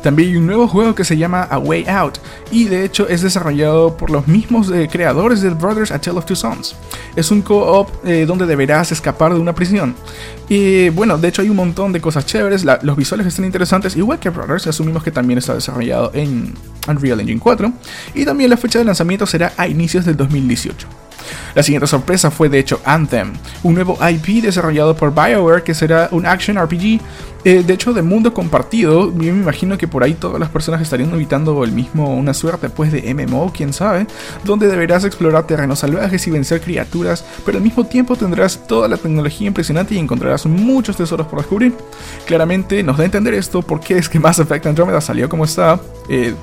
También 0.02 0.30
hay 0.30 0.36
un 0.36 0.46
nuevo 0.46 0.66
juego 0.66 0.94
que 0.94 1.04
se 1.04 1.16
llama 1.16 1.42
A 1.42 1.58
Way 1.58 1.86
Out 1.88 2.18
y 2.50 2.64
de 2.64 2.84
hecho 2.84 3.08
es 3.08 3.22
desarrollado 3.22 3.96
por 3.96 4.10
los 4.10 4.26
mismos 4.26 4.70
eh, 4.70 4.88
creadores 4.90 5.42
de 5.42 5.50
Brothers 5.50 5.90
A 5.90 6.00
Tale 6.00 6.18
of 6.18 6.24
Two 6.24 6.36
Sons. 6.36 6.74
Es 7.16 7.30
un 7.30 7.42
co-op 7.42 7.90
eh, 8.04 8.24
donde 8.26 8.46
deberás 8.46 8.92
escapar 8.92 9.34
de 9.34 9.40
una 9.40 9.54
prisión. 9.54 9.94
Y 10.48 10.88
bueno, 10.90 11.18
de 11.18 11.28
hecho 11.28 11.42
hay 11.42 11.50
un 11.50 11.56
montón 11.56 11.92
de 11.92 12.00
cosas 12.00 12.26
chéveres, 12.26 12.64
los 12.82 12.96
visuales 12.96 13.26
están 13.26 13.44
interesantes, 13.44 13.96
igual 13.96 14.18
que 14.18 14.30
Brothers, 14.30 14.66
asumimos 14.66 15.04
que 15.04 15.10
también 15.10 15.38
está 15.38 15.54
desarrollado 15.54 16.10
en 16.14 16.54
Unreal 16.88 17.20
Engine 17.20 17.40
4 17.40 17.72
y 18.14 18.24
también 18.24 18.50
la 18.50 18.56
fecha 18.56 18.78
de 18.78 18.84
lanzamiento 18.84 19.26
será 19.26 19.52
a 19.56 19.68
inicios 19.68 20.04
del 20.04 20.16
2018. 20.16 20.88
La 21.54 21.62
siguiente 21.62 21.86
sorpresa 21.86 22.30
fue 22.30 22.48
de 22.48 22.58
hecho 22.58 22.80
Anthem, 22.84 23.32
un 23.62 23.74
nuevo 23.74 23.98
IP 24.08 24.42
desarrollado 24.42 24.96
por 24.96 25.14
BioWare 25.14 25.62
que 25.62 25.74
será 25.74 26.08
un 26.12 26.26
action 26.26 26.58
RPG, 26.58 27.00
eh, 27.44 27.62
de 27.62 27.74
hecho 27.74 27.92
de 27.92 28.02
mundo 28.02 28.34
compartido. 28.34 29.12
Yo 29.12 29.32
me 29.32 29.40
imagino 29.40 29.78
que 29.78 29.88
por 29.88 30.04
ahí 30.04 30.14
todas 30.14 30.38
las 30.38 30.50
personas 30.50 30.80
estarían 30.80 31.12
evitando 31.14 31.64
el 31.64 31.72
mismo, 31.72 32.14
una 32.14 32.34
suerte 32.34 32.68
pues 32.68 32.92
de 32.92 33.14
MMO, 33.14 33.52
quién 33.54 33.72
sabe, 33.72 34.06
donde 34.44 34.66
deberás 34.66 35.04
explorar 35.04 35.46
terrenos 35.46 35.80
salvajes 35.80 36.26
y 36.26 36.30
vencer 36.30 36.60
criaturas, 36.60 37.24
pero 37.44 37.58
al 37.58 37.64
mismo 37.64 37.84
tiempo 37.84 38.16
tendrás 38.16 38.66
toda 38.66 38.88
la 38.88 38.96
tecnología 38.96 39.46
impresionante 39.46 39.94
y 39.94 39.98
encontrarás 39.98 40.46
muchos 40.46 40.96
tesoros 40.96 41.26
por 41.26 41.40
descubrir. 41.40 41.74
Claramente 42.26 42.82
nos 42.82 42.96
da 42.96 43.02
a 43.02 43.06
entender 43.06 43.34
esto 43.34 43.62
porque 43.62 43.98
es 43.98 44.08
que 44.08 44.20
Mass 44.20 44.38
Effect 44.38 44.66
Andromeda 44.66 45.00
salió 45.00 45.28
como 45.28 45.44
está. 45.44 45.80
Eh, 46.08 46.34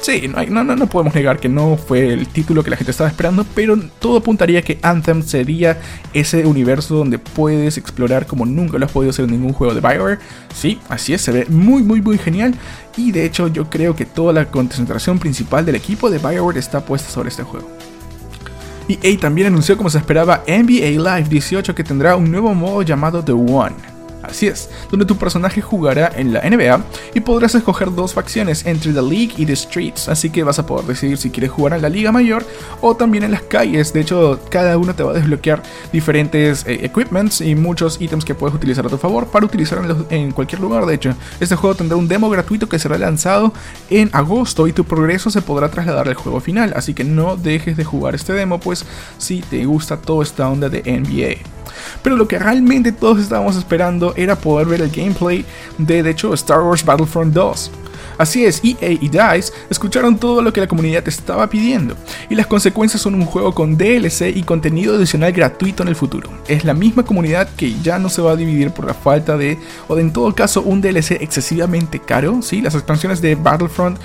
Sí, 0.00 0.28
no, 0.28 0.64
no, 0.64 0.76
no, 0.76 0.86
podemos 0.86 1.14
negar 1.14 1.38
que 1.38 1.48
no 1.50 1.76
fue 1.76 2.14
el 2.14 2.26
título 2.26 2.64
que 2.64 2.70
la 2.70 2.76
gente 2.76 2.90
estaba 2.90 3.10
esperando, 3.10 3.44
pero 3.54 3.78
todo 3.98 4.16
apuntaría 4.16 4.62
que 4.62 4.78
Anthem 4.80 5.22
sería 5.22 5.78
ese 6.14 6.46
universo 6.46 6.94
donde 6.94 7.18
puedes 7.18 7.76
explorar 7.76 8.26
como 8.26 8.46
nunca 8.46 8.78
lo 8.78 8.86
has 8.86 8.92
podido 8.92 9.10
hacer 9.10 9.26
en 9.26 9.32
ningún 9.32 9.52
juego 9.52 9.74
de 9.74 9.80
Bioware. 9.82 10.18
Sí, 10.54 10.80
así 10.88 11.12
es, 11.12 11.20
se 11.20 11.32
ve 11.32 11.46
muy, 11.50 11.82
muy, 11.82 12.00
muy 12.00 12.16
genial. 12.16 12.54
Y 12.96 13.12
de 13.12 13.26
hecho, 13.26 13.48
yo 13.48 13.68
creo 13.68 13.94
que 13.94 14.06
toda 14.06 14.32
la 14.32 14.46
concentración 14.46 15.18
principal 15.18 15.66
del 15.66 15.74
equipo 15.74 16.08
de 16.08 16.18
Bioware 16.18 16.58
está 16.58 16.82
puesta 16.82 17.10
sobre 17.10 17.28
este 17.28 17.42
juego. 17.42 17.68
EA 18.88 19.18
también 19.20 19.48
anunció, 19.48 19.76
como 19.76 19.90
se 19.90 19.98
esperaba, 19.98 20.42
NBA 20.48 21.16
Live 21.16 21.28
18 21.28 21.74
que 21.74 21.84
tendrá 21.84 22.16
un 22.16 22.30
nuevo 22.30 22.54
modo 22.54 22.82
llamado 22.82 23.22
The 23.22 23.32
One. 23.32 23.89
Así 24.30 24.46
es, 24.46 24.70
donde 24.90 25.06
tu 25.06 25.16
personaje 25.16 25.60
jugará 25.60 26.10
en 26.14 26.32
la 26.32 26.40
NBA 26.40 26.84
y 27.14 27.20
podrás 27.20 27.54
escoger 27.54 27.92
dos 27.92 28.14
facciones 28.14 28.64
entre 28.64 28.92
The 28.92 29.02
League 29.02 29.32
y 29.36 29.46
The 29.46 29.56
Streets, 29.56 30.08
así 30.08 30.30
que 30.30 30.44
vas 30.44 30.58
a 30.58 30.66
poder 30.66 30.86
decidir 30.86 31.18
si 31.18 31.30
quieres 31.30 31.50
jugar 31.50 31.74
en 31.74 31.82
la 31.82 31.88
Liga 31.88 32.12
Mayor 32.12 32.44
o 32.80 32.94
también 32.94 33.24
en 33.24 33.32
las 33.32 33.42
calles. 33.42 33.92
De 33.92 34.00
hecho, 34.00 34.40
cada 34.50 34.78
uno 34.78 34.94
te 34.94 35.02
va 35.02 35.10
a 35.10 35.14
desbloquear 35.14 35.62
diferentes 35.92 36.64
eh, 36.66 36.80
equipments 36.84 37.40
y 37.40 37.54
muchos 37.54 38.00
ítems 38.00 38.24
que 38.24 38.34
puedes 38.34 38.54
utilizar 38.54 38.86
a 38.86 38.88
tu 38.88 38.98
favor 38.98 39.26
para 39.26 39.44
utilizar 39.44 39.82
en, 40.10 40.30
cualquier 40.32 40.60
lugar. 40.60 40.86
De 40.86 40.94
hecho, 40.94 41.14
este 41.40 41.56
juego 41.56 41.74
tendrá 41.74 41.96
un 41.96 42.08
demo 42.08 42.30
gratuito 42.30 42.68
que 42.68 42.78
será 42.78 42.96
lanzado 42.98 43.52
en 43.90 44.10
agosto 44.12 44.68
y 44.68 44.72
tu 44.72 44.84
progreso 44.84 45.30
se 45.30 45.42
podrá 45.42 45.70
trasladar 45.70 46.08
al 46.08 46.14
juego 46.14 46.40
final, 46.40 46.72
así 46.76 46.94
que 46.94 47.04
no 47.04 47.36
dejes 47.36 47.76
de 47.76 47.84
jugar 47.84 48.14
este 48.14 48.32
demo, 48.32 48.60
pues 48.60 48.84
si 49.18 49.40
te 49.40 49.64
gusta 49.64 49.96
toda 49.96 50.22
esta 50.22 50.48
onda 50.48 50.68
de 50.68 50.82
NBA. 50.82 51.60
Pero 52.02 52.16
lo 52.16 52.28
que 52.28 52.38
realmente 52.38 52.92
todos 52.92 53.20
estábamos 53.20 53.56
esperando 53.56 54.14
era 54.22 54.36
poder 54.36 54.66
ver 54.66 54.80
el 54.82 54.90
gameplay 54.90 55.44
de, 55.78 56.02
de 56.02 56.10
hecho, 56.10 56.34
Star 56.34 56.62
Wars 56.62 56.84
Battlefront 56.84 57.32
2. 57.32 57.70
Así 58.18 58.44
es, 58.44 58.60
EA 58.64 58.90
y 58.90 59.08
DICE 59.08 59.52
escucharon 59.70 60.18
todo 60.18 60.42
lo 60.42 60.52
que 60.52 60.60
la 60.60 60.68
comunidad 60.68 61.06
estaba 61.08 61.48
pidiendo, 61.48 61.96
y 62.28 62.34
las 62.34 62.46
consecuencias 62.46 63.02
son 63.02 63.14
un 63.14 63.24
juego 63.24 63.54
con 63.54 63.76
DLC 63.76 64.34
y 64.34 64.42
contenido 64.42 64.96
adicional 64.96 65.32
gratuito 65.32 65.82
en 65.82 65.88
el 65.88 65.96
futuro. 65.96 66.30
Es 66.48 66.64
la 66.64 66.74
misma 66.74 67.04
comunidad 67.04 67.48
que 67.56 67.74
ya 67.80 67.98
no 67.98 68.08
se 68.08 68.22
va 68.22 68.32
a 68.32 68.36
dividir 68.36 68.70
por 68.70 68.86
la 68.86 68.94
falta 68.94 69.36
de, 69.36 69.58
o 69.88 69.94
de 69.94 70.00
en 70.00 70.12
todo 70.12 70.34
caso, 70.34 70.62
un 70.62 70.80
DLC 70.80 71.12
excesivamente 71.20 72.00
caro. 72.00 72.40
¿sí? 72.42 72.60
Las 72.60 72.74
expansiones 72.74 73.20
de 73.20 73.34
Battlefront 73.34 73.98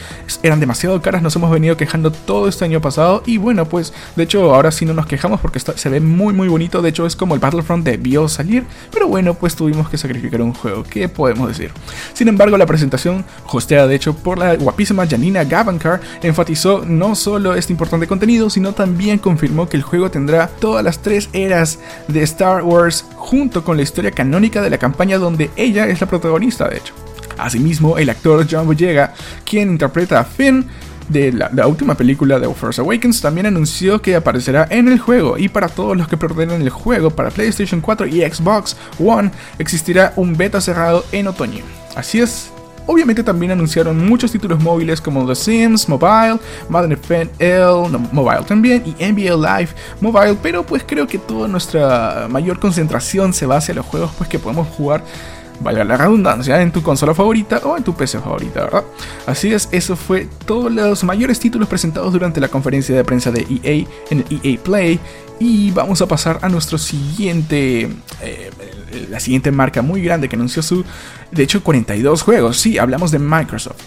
eran 0.43 0.59
demasiado 0.59 1.01
caras, 1.01 1.21
nos 1.21 1.35
hemos 1.35 1.50
venido 1.50 1.77
quejando 1.77 2.12
todo 2.12 2.47
este 2.47 2.65
año 2.65 2.81
pasado, 2.81 3.24
y 3.25 3.38
bueno, 3.38 3.65
pues 3.65 3.93
de 4.15 4.24
hecho 4.24 4.53
ahora 4.53 4.71
sí 4.71 4.85
no 4.85 4.93
nos 4.93 5.05
quejamos 5.05 5.39
porque 5.39 5.59
se 5.59 5.89
ve 5.89 6.00
muy 6.00 6.33
muy 6.33 6.47
bonito, 6.47 6.81
de 6.81 6.89
hecho 6.89 7.05
es 7.05 7.15
como 7.15 7.33
el 7.33 7.39
Battlefront 7.39 7.85
debió 7.85 8.27
salir, 8.27 8.65
pero 8.91 9.07
bueno, 9.07 9.33
pues 9.33 9.55
tuvimos 9.55 9.89
que 9.89 9.97
sacrificar 9.97 10.41
un 10.41 10.53
juego, 10.53 10.83
¿qué 10.83 11.09
podemos 11.09 11.47
decir? 11.47 11.71
Sin 12.13 12.27
embargo, 12.27 12.57
la 12.57 12.65
presentación 12.65 13.25
hosteada 13.47 13.88
de 13.88 13.95
hecho 13.95 14.04
por 14.13 14.38
la 14.38 14.55
guapísima 14.55 15.07
Janina 15.07 15.43
Gavankar, 15.43 16.01
enfatizó 16.21 16.83
no 16.85 17.15
solo 17.15 17.55
este 17.55 17.74
importante 17.74 18.07
contenido, 18.07 18.50
sino 18.50 18.74
también 18.74 19.17
confirmó 19.17 19.67
que 19.67 19.77
el 19.77 19.83
juego 19.83 20.12
tendrá 20.12 20.47
todas 20.47 20.83
las 20.83 21.00
tres 21.00 21.29
eras 21.33 21.79
de 22.07 22.24
Star 22.24 22.63
Wars 22.63 23.05
junto 23.15 23.63
con 23.63 23.77
la 23.77 23.83
historia 23.83 24.12
canónica 24.12 24.62
de 24.62 24.69
la 24.69 24.77
campaña 24.77 25.17
donde 25.17 25.50
ella 25.55 25.88
es 25.88 26.01
la 26.01 26.07
protagonista, 26.07 26.67
de 26.67 26.77
hecho. 26.77 26.93
Asimismo, 27.38 27.97
el 27.97 28.09
actor 28.09 28.45
John 28.50 28.65
Boyega, 28.65 29.13
quien 29.43 29.71
interpreta 29.71 30.19
a 30.19 30.24
Finn, 30.24 30.69
de 31.09 31.31
la, 31.31 31.67
última 31.67 31.95
película 31.95 32.39
de 32.39 32.51
Force 32.53 32.81
Awakens 32.81 33.21
también 33.21 33.45
anunció 33.45 34.01
que 34.01 34.15
aparecerá 34.15 34.67
en 34.69 34.88
el 34.88 35.00
juego 35.00 35.38
y 35.38 35.50
para 35.50 35.67
todos 35.67 35.95
los 35.95 36.07
que 36.07 36.17
preordenen 36.17 36.62
el 36.62 36.69
juego 36.69 37.12
para 37.12 37.29
PlayStation 37.29 37.81
4 37.81 38.07
y 38.07 38.21
Xbox 38.21 38.75
One 39.00 39.31
existirá 39.59 40.13
un 40.15 40.35
beta 40.35 40.62
cerrado 40.62 41.05
en 41.12 41.27
otoño. 41.27 41.63
Así 41.95 42.19
es, 42.19 42.51
Obviamente 42.87 43.23
también 43.23 43.51
anunciaron 43.51 44.05
muchos 44.05 44.31
títulos 44.31 44.61
móviles 44.61 45.01
como 45.01 45.25
The 45.25 45.35
Sims 45.35 45.89
Mobile, 45.89 46.39
Madden 46.69 46.93
NFL 46.93 47.97
Mobile 48.11 48.43
también 48.47 48.83
y 48.85 49.03
NBA 49.03 49.35
Live 49.35 49.69
Mobile, 50.01 50.37
pero 50.41 50.65
pues 50.65 50.83
creo 50.85 51.07
que 51.07 51.17
toda 51.17 51.47
nuestra 51.47 52.27
mayor 52.29 52.59
concentración 52.59 53.33
se 53.33 53.45
va 53.45 53.57
hacia 53.57 53.73
los 53.73 53.85
juegos 53.85 54.11
pues 54.17 54.29
que 54.29 54.39
podemos 54.39 54.67
jugar 54.67 55.03
valga 55.59 55.83
la 55.83 55.97
redundancia, 55.97 56.61
en 56.61 56.71
tu 56.71 56.81
consola 56.81 57.13
favorita 57.13 57.61
o 57.63 57.77
en 57.77 57.83
tu 57.83 57.93
PC 57.93 58.19
favorita, 58.19 58.65
¿verdad? 58.65 58.83
Así 59.25 59.53
es, 59.53 59.69
eso 59.71 59.95
fue 59.95 60.27
todos 60.45 60.71
los 60.71 61.03
mayores 61.03 61.39
títulos 61.39 61.67
presentados 61.67 62.11
durante 62.13 62.39
la 62.39 62.47
conferencia 62.47 62.95
de 62.95 63.03
prensa 63.03 63.31
de 63.31 63.41
EA 63.41 63.87
en 64.09 64.25
el 64.29 64.39
EA 64.43 64.59
Play. 64.61 64.99
Y 65.37 65.71
vamos 65.71 66.01
a 66.01 66.07
pasar 66.07 66.39
a 66.41 66.49
nuestro 66.49 66.77
siguiente, 66.77 67.89
eh, 68.21 68.51
la 69.09 69.19
siguiente 69.19 69.51
marca 69.51 69.81
muy 69.81 70.01
grande 70.01 70.29
que 70.29 70.37
anunció 70.37 70.61
su, 70.61 70.85
de 71.32 71.44
hecho, 71.44 71.63
42 71.63 72.22
juegos. 72.22 72.58
Sí, 72.58 72.77
hablamos 72.77 73.12
de 73.12 73.20
Microsoft. 73.20 73.82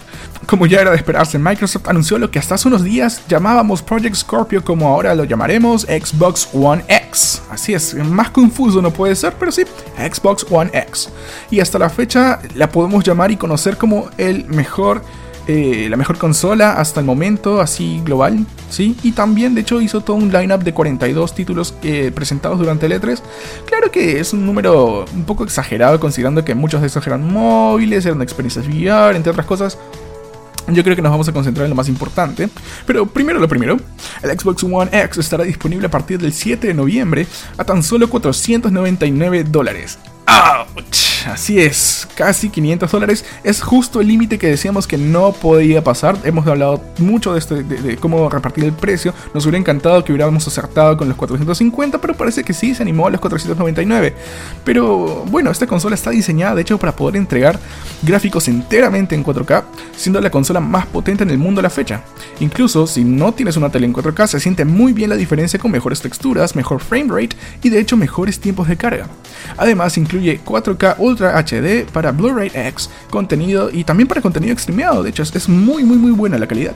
Como 0.45 0.65
ya 0.65 0.81
era 0.81 0.91
de 0.91 0.97
esperarse, 0.97 1.37
Microsoft 1.37 1.87
anunció 1.87 2.17
lo 2.17 2.31
que 2.31 2.39
hasta 2.39 2.55
hace 2.55 2.67
unos 2.67 2.83
días 2.83 3.21
llamábamos 3.27 3.81
Project 3.81 4.15
Scorpio, 4.15 4.63
como 4.63 4.87
ahora 4.87 5.13
lo 5.13 5.23
llamaremos 5.23 5.83
Xbox 5.83 6.49
One 6.53 6.83
X. 6.87 7.41
Así 7.51 7.73
es, 7.73 7.93
más 7.93 8.31
confuso 8.31 8.81
no 8.81 8.91
puede 8.91 9.15
ser, 9.15 9.33
pero 9.39 9.51
sí, 9.51 9.63
Xbox 9.97 10.45
One 10.49 10.71
X. 10.73 11.09
Y 11.51 11.59
hasta 11.59 11.77
la 11.77 11.89
fecha 11.89 12.39
la 12.55 12.71
podemos 12.71 13.03
llamar 13.03 13.31
y 13.31 13.37
conocer 13.37 13.77
como 13.77 14.09
el 14.17 14.45
mejor 14.45 15.03
eh, 15.51 15.87
la 15.89 15.97
mejor 15.97 16.19
consola 16.19 16.73
hasta 16.73 16.99
el 16.99 17.07
momento, 17.07 17.59
así 17.59 18.03
global, 18.05 18.45
¿sí? 18.69 18.95
Y 19.01 19.13
también, 19.13 19.55
de 19.55 19.61
hecho, 19.61 19.81
hizo 19.81 20.01
todo 20.01 20.15
un 20.15 20.31
lineup 20.31 20.61
de 20.61 20.75
42 20.75 21.33
títulos 21.33 21.73
eh, 21.81 22.11
presentados 22.13 22.59
durante 22.59 22.85
el 22.85 22.91
E3. 22.91 23.19
Claro 23.65 23.89
que 23.89 24.19
es 24.19 24.31
un 24.31 24.45
número 24.45 25.05
un 25.11 25.23
poco 25.23 25.43
exagerado, 25.43 25.99
considerando 25.99 26.45
que 26.45 26.53
muchos 26.53 26.81
de 26.81 26.87
esos 26.87 27.07
eran 27.07 27.33
móviles, 27.33 28.05
eran 28.05 28.21
experiencias 28.21 28.67
VR, 28.67 29.15
entre 29.15 29.31
otras 29.31 29.47
cosas. 29.47 29.79
Yo 30.67 30.83
creo 30.83 30.95
que 30.95 31.01
nos 31.01 31.11
vamos 31.11 31.27
a 31.27 31.33
concentrar 31.33 31.65
en 31.65 31.71
lo 31.71 31.75
más 31.75 31.89
importante. 31.89 32.47
Pero 32.85 33.07
primero 33.07 33.39
lo 33.39 33.47
primero, 33.47 33.79
el 34.21 34.39
Xbox 34.39 34.63
One 34.63 34.91
X 34.91 35.17
estará 35.17 35.45
disponible 35.45 35.87
a 35.87 35.89
partir 35.89 36.19
del 36.19 36.31
7 36.31 36.67
de 36.67 36.75
noviembre 36.75 37.25
a 37.57 37.63
tan 37.63 37.81
solo 37.81 38.07
499 38.07 39.45
dólares. 39.45 39.97
Así 41.27 41.59
es, 41.59 42.07
casi 42.15 42.49
500 42.49 42.91
dólares. 42.91 43.25
Es 43.43 43.61
justo 43.61 44.01
el 44.01 44.07
límite 44.07 44.37
que 44.37 44.47
decíamos 44.47 44.87
que 44.87 44.97
no 44.97 45.31
podía 45.31 45.83
pasar. 45.83 46.17
Hemos 46.23 46.45
hablado 46.47 46.81
mucho 46.97 47.33
de, 47.33 47.39
este, 47.39 47.63
de, 47.63 47.97
cómo 47.97 48.29
repartir 48.29 48.63
el 48.63 48.73
precio. 48.73 49.13
Nos 49.33 49.45
hubiera 49.45 49.57
encantado 49.57 50.03
que 50.03 50.11
hubiéramos 50.11 50.47
acertado 50.47 50.97
con 50.97 51.07
los 51.07 51.17
450, 51.17 51.99
pero 51.99 52.15
parece 52.15 52.43
que 52.43 52.53
sí, 52.53 52.75
se 52.75 52.83
animó 52.83 53.07
a 53.07 53.09
los 53.09 53.19
499. 53.19 54.13
Pero 54.63 55.25
bueno, 55.25 55.51
esta 55.51 55.67
consola 55.67 55.95
está 55.95 56.11
diseñada 56.11 56.55
de 56.55 56.61
hecho 56.61 56.77
para 56.77 56.95
poder 56.95 57.15
entregar 57.15 57.59
gráficos 58.01 58.47
enteramente 58.47 59.15
en 59.15 59.23
4K, 59.23 59.63
siendo 59.95 60.21
la 60.21 60.29
consola 60.29 60.59
más 60.59 60.85
potente 60.85 61.23
en 61.23 61.31
el 61.31 61.37
mundo 61.37 61.59
a 61.59 61.63
la 61.63 61.69
fecha. 61.69 62.03
Incluso 62.39 62.87
si 62.87 63.03
no 63.03 63.33
tienes 63.33 63.57
una 63.57 63.69
tele 63.69 63.85
en 63.85 63.93
4K, 63.93 64.27
se 64.27 64.39
siente 64.39 64.65
muy 64.65 64.93
bien 64.93 65.09
la 65.09 65.15
diferencia 65.15 65.59
con 65.59 65.71
mejores 65.71 66.01
texturas, 66.01 66.55
mejor 66.55 66.79
frame 66.81 67.09
rate 67.09 67.35
y 67.61 67.69
de 67.69 67.79
hecho 67.79 67.97
mejores 67.97 68.39
tiempos 68.39 68.67
de 68.67 68.77
carga. 68.77 69.07
Además 69.57 69.97
incluye 69.97 70.39
4K 70.43 70.95
Ultra 70.97 71.37
HD 71.37 71.85
para 71.91 72.11
Blu-ray 72.11 72.51
X, 72.53 72.89
contenido 73.09 73.69
y 73.71 73.83
también 73.83 74.07
para 74.07 74.21
contenido 74.21 74.53
extremeado, 74.53 75.03
de 75.03 75.09
hecho 75.09 75.23
es 75.23 75.49
muy 75.49 75.83
muy 75.83 75.97
muy 75.97 76.11
buena 76.11 76.37
la 76.37 76.47
calidad. 76.47 76.73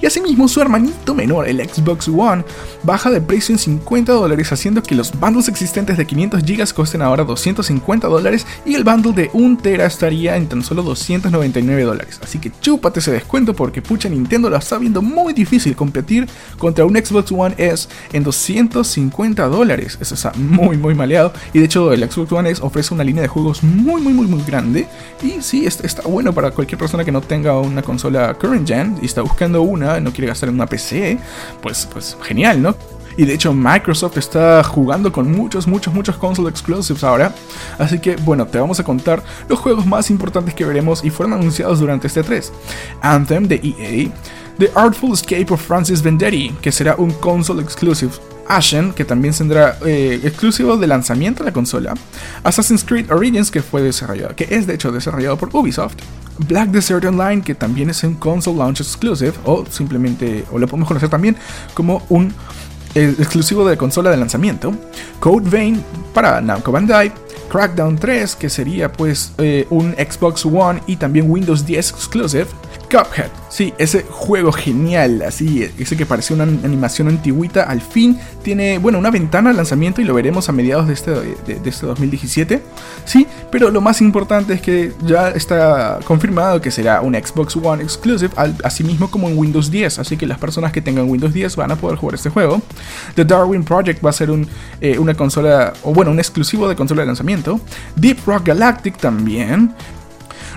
Y 0.00 0.06
asimismo 0.06 0.48
su 0.48 0.60
hermanito 0.60 1.14
menor, 1.14 1.48
el 1.48 1.60
Xbox 1.68 2.08
One, 2.08 2.44
baja 2.82 3.10
de 3.10 3.20
precio 3.20 3.54
en 3.54 3.58
50 3.58 4.12
dólares 4.12 4.52
haciendo 4.52 4.82
que 4.82 4.94
los 4.94 5.12
bundles 5.18 5.48
existentes 5.48 5.96
de 5.96 6.06
500 6.06 6.42
GB 6.42 6.74
costen 6.74 7.02
ahora 7.02 7.24
250 7.24 8.08
dólares 8.08 8.46
y 8.64 8.74
el 8.74 8.84
bundle 8.84 9.12
de 9.12 9.30
1 9.32 9.58
Tera 9.62 9.86
estaría 9.86 10.36
en 10.36 10.48
tan 10.48 10.62
solo 10.62 10.82
299 10.82 11.82
dólares. 11.82 12.20
Así 12.22 12.38
que 12.38 12.50
chúpate 12.60 13.00
ese 13.00 13.12
descuento 13.12 13.54
porque 13.54 13.82
pucha 13.82 14.08
Nintendo 14.08 14.50
lo 14.50 14.56
está 14.56 14.78
viendo 14.78 15.02
muy 15.02 15.32
difícil 15.32 15.76
competir 15.76 16.28
contra 16.58 16.84
un 16.84 16.96
Xbox 16.96 17.32
One 17.32 17.54
S 17.58 17.88
en 18.12 18.22
250 18.24 19.46
dólares. 19.46 19.98
Eso 20.00 20.14
está 20.14 20.32
muy 20.34 20.76
muy 20.76 20.94
maleado 20.94 21.32
y 21.52 21.58
de 21.58 21.64
hecho 21.64 21.92
el 21.92 22.08
Xbox 22.10 22.32
One 22.32 22.50
S 22.50 22.62
ofrece 22.62 22.94
una 22.94 23.04
línea 23.04 23.22
de 23.22 23.28
juegos 23.28 23.62
muy 23.62 24.00
muy 24.00 24.12
muy 24.12 24.26
muy 24.26 24.42
grande 24.42 24.86
y 25.22 25.42
sí, 25.42 25.66
está 25.66 26.02
bueno 26.02 26.32
para 26.32 26.50
cualquier 26.50 26.78
persona 26.78 27.04
que 27.04 27.12
no 27.12 27.20
tenga 27.20 27.58
una 27.58 27.82
consola 27.82 28.34
current 28.34 28.66
gen 28.66 28.96
y 29.02 29.06
está 29.06 29.22
buscando 29.22 29.62
una, 29.70 30.00
no 30.00 30.12
quiere 30.12 30.28
gastar 30.28 30.48
en 30.48 30.56
una 30.56 30.66
PC, 30.66 31.18
pues, 31.62 31.88
pues 31.90 32.16
genial, 32.22 32.60
¿no? 32.62 32.74
Y 33.16 33.24
de 33.24 33.34
hecho 33.34 33.52
Microsoft 33.52 34.16
está 34.16 34.62
jugando 34.64 35.12
con 35.12 35.30
muchos, 35.30 35.66
muchos, 35.66 35.92
muchos 35.92 36.16
console 36.16 36.48
exclusives 36.48 37.04
ahora. 37.04 37.34
Así 37.78 37.98
que 37.98 38.16
bueno, 38.16 38.46
te 38.46 38.58
vamos 38.58 38.80
a 38.80 38.84
contar 38.84 39.22
los 39.48 39.58
juegos 39.58 39.84
más 39.84 40.10
importantes 40.10 40.54
que 40.54 40.64
veremos 40.64 41.04
y 41.04 41.10
fueron 41.10 41.34
anunciados 41.34 41.80
durante 41.80 42.06
este 42.06 42.22
3. 42.22 42.52
Anthem 43.02 43.46
de 43.46 43.56
EA, 43.56 44.10
The 44.58 44.70
Artful 44.74 45.12
Escape 45.12 45.46
of 45.50 45.60
Francis 45.60 46.02
Vendetti, 46.02 46.50
que 46.62 46.72
será 46.72 46.94
un 46.96 47.10
console 47.12 47.62
exclusive. 47.62 48.12
Ashen, 48.50 48.92
que 48.92 49.04
también 49.04 49.32
tendrá 49.32 49.78
eh, 49.86 50.20
exclusivo 50.24 50.76
de 50.76 50.86
lanzamiento 50.86 51.44
de 51.44 51.50
la 51.50 51.52
consola. 51.52 51.94
Assassin's 52.42 52.84
Creed 52.84 53.10
Origins, 53.10 53.50
que 53.50 53.62
fue 53.62 53.82
desarrollado, 53.82 54.34
que 54.34 54.48
es 54.50 54.66
de 54.66 54.74
hecho 54.74 54.90
desarrollado 54.90 55.36
por 55.36 55.50
Ubisoft. 55.52 55.96
Black 56.48 56.70
Desert 56.70 57.04
Online, 57.04 57.42
que 57.42 57.54
también 57.54 57.90
es 57.90 58.02
un 58.02 58.14
console 58.14 58.58
launch 58.58 58.80
exclusive, 58.80 59.34
o 59.44 59.64
simplemente, 59.70 60.44
o 60.50 60.58
lo 60.58 60.66
podemos 60.66 60.88
conocer 60.88 61.08
también 61.08 61.36
como 61.74 62.02
un 62.08 62.34
eh, 62.94 63.14
exclusivo 63.18 63.68
de 63.68 63.76
consola 63.76 64.10
de 64.10 64.16
lanzamiento. 64.16 64.74
Code 65.20 65.48
Vein 65.48 65.84
para 66.12 66.40
Namco 66.40 66.72
Bandai. 66.72 67.12
Crackdown 67.50 67.98
3, 67.98 68.36
que 68.36 68.48
sería 68.48 68.92
pues 68.92 69.32
eh, 69.38 69.66
un 69.70 69.92
Xbox 69.94 70.46
One 70.46 70.80
y 70.86 70.96
también 70.96 71.28
Windows 71.28 71.66
10 71.66 71.90
exclusive. 71.90 72.46
Cuphead, 72.90 73.30
sí, 73.48 73.72
ese 73.78 74.02
juego 74.02 74.50
genial, 74.50 75.22
así, 75.22 75.70
ese 75.78 75.96
que 75.96 76.06
parecía 76.06 76.34
una 76.34 76.42
animación 76.42 77.06
antigüita, 77.06 77.62
al 77.62 77.80
fin 77.80 78.18
tiene, 78.42 78.78
bueno, 78.78 78.98
una 78.98 79.10
ventana 79.10 79.50
de 79.50 79.56
lanzamiento 79.56 80.00
y 80.00 80.04
lo 80.04 80.12
veremos 80.12 80.48
a 80.48 80.52
mediados 80.52 80.88
de 80.88 80.94
este, 80.94 81.12
de, 81.12 81.60
este 81.64 81.86
2017, 81.86 82.60
sí, 83.04 83.28
pero 83.52 83.70
lo 83.70 83.80
más 83.80 84.00
importante 84.00 84.54
es 84.54 84.60
que 84.60 84.92
ya 85.04 85.28
está 85.30 86.00
confirmado 86.04 86.60
que 86.60 86.72
será 86.72 87.00
un 87.00 87.14
Xbox 87.14 87.56
One 87.56 87.82
exclusive, 87.82 88.32
así 88.64 88.82
mismo 88.82 89.08
como 89.08 89.28
en 89.28 89.38
Windows 89.38 89.70
10, 89.70 90.00
así 90.00 90.16
que 90.16 90.26
las 90.26 90.38
personas 90.38 90.72
que 90.72 90.82
tengan 90.82 91.08
Windows 91.08 91.32
10 91.32 91.54
van 91.54 91.70
a 91.70 91.76
poder 91.76 91.96
jugar 91.96 92.16
este 92.16 92.28
juego. 92.30 92.60
The 93.14 93.24
Darwin 93.24 93.62
Project 93.62 94.04
va 94.04 94.10
a 94.10 94.14
ser 94.14 94.32
un, 94.32 94.48
eh, 94.80 94.98
una 94.98 95.14
consola, 95.14 95.74
o 95.84 95.92
bueno, 95.94 96.10
un 96.10 96.18
exclusivo 96.18 96.68
de 96.68 96.74
consola 96.74 97.02
de 97.02 97.06
lanzamiento. 97.06 97.60
Deep 97.94 98.18
Rock 98.26 98.46
Galactic 98.46 98.98
también. 98.98 99.74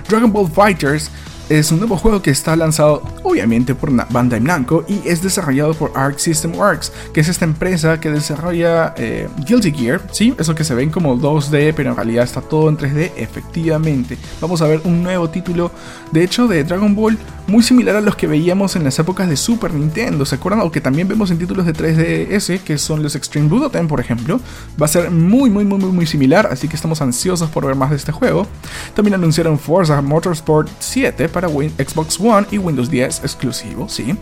Dragon 0.08 0.32
Ball 0.32 0.50
Fighters 0.50 1.10
es 1.48 1.70
un 1.70 1.78
nuevo 1.78 1.96
juego 1.96 2.22
que 2.22 2.30
está 2.30 2.56
lanzado 2.56 3.02
obviamente 3.22 3.74
por 3.74 3.90
Bandai 4.10 4.40
Namco 4.40 4.84
y 4.88 5.06
es 5.06 5.22
desarrollado 5.22 5.74
por 5.74 5.92
Arc 5.94 6.18
System 6.18 6.54
Works, 6.54 6.92
que 7.12 7.20
es 7.20 7.28
esta 7.28 7.44
empresa 7.44 8.00
que 8.00 8.10
desarrolla 8.10 8.94
eh, 8.96 9.28
Guilty 9.46 9.72
Gear, 9.72 10.00
¿sí? 10.12 10.34
Eso 10.38 10.54
que 10.54 10.64
se 10.64 10.74
ven 10.74 10.90
como 10.90 11.16
2D, 11.16 11.74
pero 11.76 11.90
en 11.90 11.96
realidad 11.96 12.24
está 12.24 12.40
todo 12.40 12.68
en 12.68 12.78
3D, 12.78 13.12
efectivamente. 13.16 14.16
Vamos 14.40 14.62
a 14.62 14.66
ver 14.66 14.80
un 14.84 15.02
nuevo 15.02 15.28
título, 15.28 15.70
de 16.12 16.24
hecho, 16.24 16.48
de 16.48 16.64
Dragon 16.64 16.94
Ball, 16.94 17.18
muy 17.46 17.62
similar 17.62 17.96
a 17.96 18.00
los 18.00 18.16
que 18.16 18.26
veíamos 18.26 18.74
en 18.76 18.84
las 18.84 18.98
épocas 18.98 19.28
de 19.28 19.36
Super 19.36 19.74
Nintendo, 19.74 20.24
¿se 20.24 20.36
acuerdan? 20.36 20.60
O 20.60 20.72
que 20.72 20.80
también 20.80 21.08
vemos 21.08 21.30
en 21.30 21.38
títulos 21.38 21.66
de 21.66 21.74
3DS, 21.74 22.60
que 22.60 22.78
son 22.78 23.02
los 23.02 23.16
Extreme 23.16 23.48
Budokan, 23.48 23.86
por 23.86 24.00
ejemplo. 24.00 24.40
Va 24.80 24.86
a 24.86 24.88
ser 24.88 25.10
muy, 25.10 25.50
muy, 25.50 25.64
muy, 25.64 25.78
muy, 25.78 25.90
muy 25.90 26.06
similar, 26.06 26.48
así 26.50 26.68
que 26.68 26.76
estamos 26.76 27.02
ansiosos 27.02 27.50
por 27.50 27.66
ver 27.66 27.74
más 27.74 27.90
de 27.90 27.96
este 27.96 28.12
juego. 28.12 28.46
También 28.94 29.14
anunciaron 29.14 29.58
Forza 29.58 30.00
Motorsport 30.00 30.70
7 30.78 31.28
para 31.34 31.48
Xbox 31.48 32.18
One 32.18 32.46
y 32.50 32.58
Windows 32.58 32.88
10 32.88 33.20
exclusivo, 33.20 33.88
sí. 33.88 34.16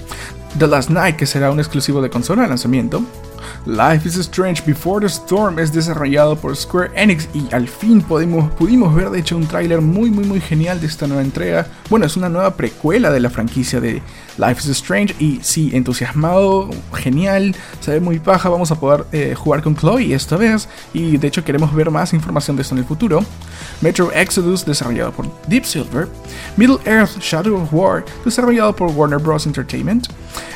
The 0.58 0.66
Last 0.66 0.90
Night, 0.90 1.16
que 1.16 1.26
será 1.26 1.52
un 1.52 1.60
exclusivo 1.60 2.02
de 2.02 2.10
consola 2.10 2.42
de 2.42 2.48
lanzamiento. 2.48 3.04
Life 3.66 4.08
is 4.08 4.16
Strange 4.16 4.62
Before 4.66 5.00
the 5.00 5.06
Storm 5.06 5.58
es 5.58 5.72
desarrollado 5.72 6.36
por 6.36 6.56
Square 6.56 6.90
Enix 6.94 7.28
y 7.34 7.52
al 7.54 7.68
fin 7.68 8.02
pudimos, 8.02 8.50
pudimos 8.52 8.94
ver 8.94 9.10
de 9.10 9.20
hecho 9.20 9.36
un 9.36 9.46
tráiler 9.46 9.80
muy 9.80 10.10
muy 10.10 10.24
muy 10.24 10.40
genial 10.40 10.80
de 10.80 10.86
esta 10.86 11.06
nueva 11.06 11.22
entrega. 11.22 11.66
Bueno, 11.88 12.06
es 12.06 12.16
una 12.16 12.28
nueva 12.28 12.54
precuela 12.56 13.10
de 13.10 13.20
la 13.20 13.30
franquicia 13.30 13.80
de 13.80 14.02
Life 14.38 14.60
is 14.60 14.68
Strange 14.68 15.14
y 15.18 15.40
sí, 15.42 15.70
entusiasmado, 15.74 16.70
genial, 16.94 17.54
se 17.80 17.92
ve 17.92 18.00
muy 18.00 18.18
paja, 18.18 18.48
vamos 18.48 18.70
a 18.70 18.80
poder 18.80 19.04
eh, 19.12 19.34
jugar 19.36 19.62
con 19.62 19.76
Chloe 19.76 20.14
esta 20.14 20.36
vez 20.36 20.68
y 20.94 21.16
de 21.18 21.28
hecho 21.28 21.44
queremos 21.44 21.74
ver 21.74 21.90
más 21.90 22.12
información 22.14 22.56
de 22.56 22.62
esto 22.62 22.74
en 22.74 22.80
el 22.80 22.84
futuro. 22.84 23.24
Metro 23.80 24.12
Exodus 24.12 24.64
desarrollado 24.64 25.12
por 25.12 25.26
Deep 25.48 25.64
Silver. 25.64 26.08
Middle 26.56 26.78
Earth 26.84 27.18
Shadow 27.20 27.60
of 27.60 27.72
War 27.72 28.04
desarrollado 28.24 28.74
por 28.74 28.90
Warner 28.90 29.18
Bros. 29.18 29.46
Entertainment. 29.46 30.08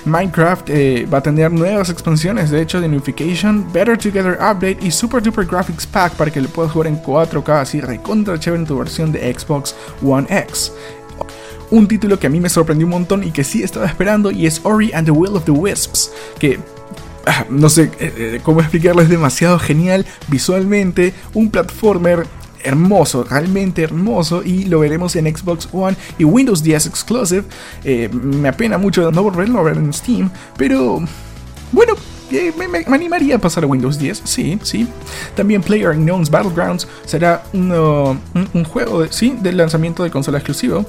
Minecraft 0.04 0.70
eh, 0.70 1.08
va 1.12 1.18
a 1.18 1.22
tener 1.22 1.50
nuevas 1.52 1.90
expansiones, 1.90 2.50
de 2.50 2.62
hecho, 2.62 2.80
de 2.80 2.86
Unification, 2.86 3.66
Better 3.72 3.98
Together 3.98 4.34
Update 4.34 4.78
y 4.80 4.90
Super 4.90 5.22
Duper 5.22 5.46
Graphics 5.46 5.86
Pack 5.86 6.14
para 6.14 6.30
que 6.30 6.40
lo 6.40 6.48
puedas 6.48 6.72
jugar 6.72 6.88
en 6.88 7.02
4K 7.02 7.60
así 7.60 7.80
recontra 7.80 8.38
chévere 8.38 8.62
en 8.62 8.66
tu 8.66 8.78
versión 8.78 9.12
de 9.12 9.32
Xbox 9.32 9.74
One 10.02 10.26
X. 10.30 10.72
Un 11.70 11.88
título 11.88 12.18
que 12.18 12.28
a 12.28 12.30
mí 12.30 12.38
me 12.38 12.48
sorprendió 12.48 12.86
un 12.86 12.92
montón 12.92 13.24
y 13.24 13.32
que 13.32 13.42
sí 13.42 13.62
estaba 13.62 13.86
esperando 13.86 14.30
y 14.30 14.46
es 14.46 14.60
Ori 14.62 14.92
and 14.92 15.06
the 15.06 15.10
Will 15.10 15.34
of 15.34 15.44
the 15.44 15.50
Wisps, 15.50 16.12
que 16.38 16.60
ah, 17.26 17.44
no 17.50 17.68
sé 17.68 17.90
eh, 17.98 18.12
eh, 18.16 18.40
cómo 18.42 18.60
explicarlo, 18.60 19.02
es 19.02 19.08
demasiado 19.08 19.58
genial 19.58 20.06
visualmente, 20.28 21.12
un 21.34 21.50
platformer 21.50 22.26
hermoso, 22.66 23.24
realmente 23.24 23.82
hermoso 23.82 24.42
y 24.42 24.64
lo 24.64 24.80
veremos 24.80 25.16
en 25.16 25.34
Xbox 25.34 25.68
One 25.72 25.96
y 26.18 26.24
Windows 26.24 26.62
10 26.62 26.86
Exclusive. 26.86 27.44
Eh, 27.84 28.08
me 28.12 28.48
apena 28.48 28.78
mucho 28.78 29.10
no 29.10 29.22
volverlo 29.22 29.60
a 29.60 29.62
ver 29.62 29.76
en 29.76 29.92
Steam, 29.92 30.30
pero 30.56 31.02
bueno, 31.72 31.94
me, 32.30 32.84
animaría 32.86 33.36
a 33.36 33.38
pasar 33.38 33.64
a 33.64 33.66
Windows 33.66 33.98
10, 33.98 34.22
sí, 34.24 34.58
sí. 34.62 34.88
También 35.34 35.62
Player 35.62 35.90
Unknown's 35.90 36.30
Battlegrounds 36.30 36.86
será 37.04 37.44
un, 37.52 38.64
juego 38.64 39.02
de, 39.02 39.12
sí, 39.12 39.36
de 39.40 39.52
lanzamiento 39.52 40.02
de 40.02 40.10
consola 40.10 40.38
exclusivo. 40.38 40.84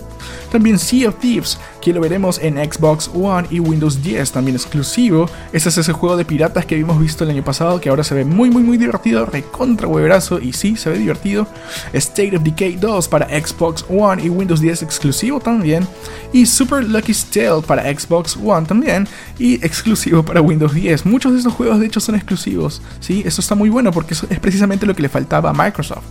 También 0.51 0.79
Sea 0.79 1.09
of 1.09 1.19
Thieves, 1.19 1.57
que 1.81 1.93
lo 1.93 2.01
veremos 2.01 2.39
en 2.39 2.55
Xbox 2.57 3.09
One 3.13 3.47
y 3.49 3.59
Windows 3.59 4.01
10, 4.01 4.31
también 4.31 4.55
exclusivo. 4.55 5.29
Ese 5.51 5.69
es 5.69 5.77
ese 5.77 5.93
juego 5.93 6.17
de 6.17 6.25
piratas 6.25 6.65
que 6.65 6.75
habíamos 6.75 6.99
visto 6.99 7.23
el 7.23 7.29
año 7.29 7.43
pasado, 7.43 7.79
que 7.79 7.89
ahora 7.89 8.03
se 8.03 8.15
ve 8.15 8.25
muy, 8.25 8.49
muy, 8.49 8.63
muy 8.63 8.77
divertido, 8.77 9.25
recontra 9.25 9.87
hueverazo, 9.87 10.39
y 10.39 10.53
sí, 10.53 10.75
se 10.75 10.89
ve 10.89 10.97
divertido. 10.97 11.47
State 11.93 12.35
of 12.35 12.43
Decay 12.43 12.77
2 12.77 13.07
para 13.07 13.27
Xbox 13.27 13.85
One 13.89 14.23
y 14.23 14.29
Windows 14.29 14.61
10 14.61 14.83
exclusivo 14.83 15.39
también. 15.39 15.87
Y 16.33 16.45
Super 16.45 16.83
Lucky 16.83 17.13
Tale 17.13 17.61
para 17.65 17.83
Xbox 17.83 18.37
One 18.37 18.65
también, 18.67 19.07
y 19.37 19.55
exclusivo 19.65 20.23
para 20.23 20.41
Windows 20.41 20.73
10. 20.73 21.05
Muchos 21.05 21.26
de 21.31 21.39
estos 21.39 21.53
juegos 21.53 21.79
de 21.79 21.85
hecho 21.85 21.99
son 21.99 22.15
exclusivos, 22.15 22.81
¿sí? 22.99 23.23
Eso 23.25 23.41
está 23.41 23.55
muy 23.55 23.69
bueno 23.69 23.91
porque 23.91 24.13
es 24.13 24.39
precisamente 24.39 24.85
lo 24.85 24.95
que 24.95 25.01
le 25.01 25.09
faltaba 25.09 25.49
a 25.49 25.53
Microsoft. 25.53 26.05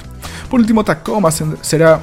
Por 0.48 0.60
último, 0.60 0.84
Tacoma 0.84 1.30
será 1.30 2.00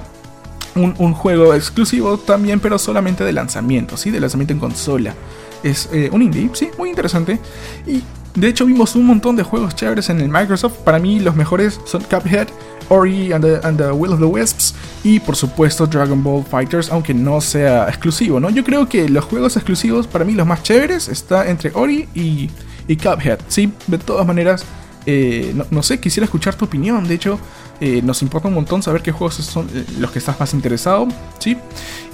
un, 0.76 1.14
juego 1.14 1.54
exclusivo 1.54 2.18
también, 2.18 2.60
pero 2.60 2.78
solamente 2.78 3.24
de 3.24 3.34
lanzamiento, 3.34 3.98
¿sí? 3.98 4.12
De 4.12 4.20
lanzamiento 4.20 4.54
en 4.54 4.60
consola. 4.60 5.14
Es 5.62 5.90
eh, 5.94 6.10
un 6.12 6.22
indie, 6.22 6.50
sí, 6.54 6.70
muy 6.78 6.90
interesante. 6.90 7.40
Y 7.86 8.02
de 8.36 8.48
hecho 8.48 8.66
vimos 8.66 8.96
un 8.96 9.06
montón 9.06 9.36
de 9.36 9.44
juegos 9.44 9.76
chéveres 9.76 10.10
en 10.10 10.20
el 10.20 10.30
Microsoft. 10.30 10.80
Para 10.80 11.00
mí 11.00 11.20
los 11.20 11.36
mejores 11.36 11.80
son 11.86 12.02
Cuphead, 12.04 12.48
Ori 12.90 13.32
and 13.32 13.78
the, 13.78 13.92
Will 13.92 14.14
of 14.14 14.20
the 14.20 14.26
Wisps 14.26 14.74
y 15.04 15.20
por 15.20 15.36
supuesto 15.36 15.88
Dragon 15.88 16.22
Ball 16.24 16.44
Fighters, 16.44 16.92
aunque 16.92 17.14
no 17.14 17.40
sea 17.40 17.88
exclusivo, 17.88 18.40
¿no? 18.40 18.50
Yo 18.50 18.64
creo 18.64 18.90
que 18.90 19.08
los 19.08 19.26
juegos 19.26 19.56
exclusivos, 19.56 20.08
para 20.08 20.26
mí 20.26 20.34
los 20.34 20.48
más 20.48 20.64
chéveres, 20.64 21.08
está 21.08 21.50
entre 21.50 21.72
Ori 21.74 22.10
y 22.14 22.50
y 22.88 22.96
Cuphead. 22.98 23.40
Sí, 23.48 23.72
de 23.88 23.98
todas 23.98 24.26
maneras, 24.26 24.66
eh, 25.06 25.54
no, 25.70 25.84
sé, 25.84 26.00
quisiera 26.00 26.26
escuchar 26.26 26.56
tu 26.56 26.66
opinión. 26.66 27.08
De 27.08 27.16
hecho, 27.16 27.40
eh, 27.80 28.02
nos 28.04 28.22
importa 28.22 28.48
un 28.48 28.54
montón 28.54 28.82
saber 28.82 29.02
qué 29.02 29.12
juegos 29.12 29.36
son 29.36 29.68
eh, 29.74 29.86
los 30.00 30.12
que 30.12 30.20
estás 30.20 30.40
más 30.40 30.54
interesado. 30.54 31.08
¿sí? 31.40 31.58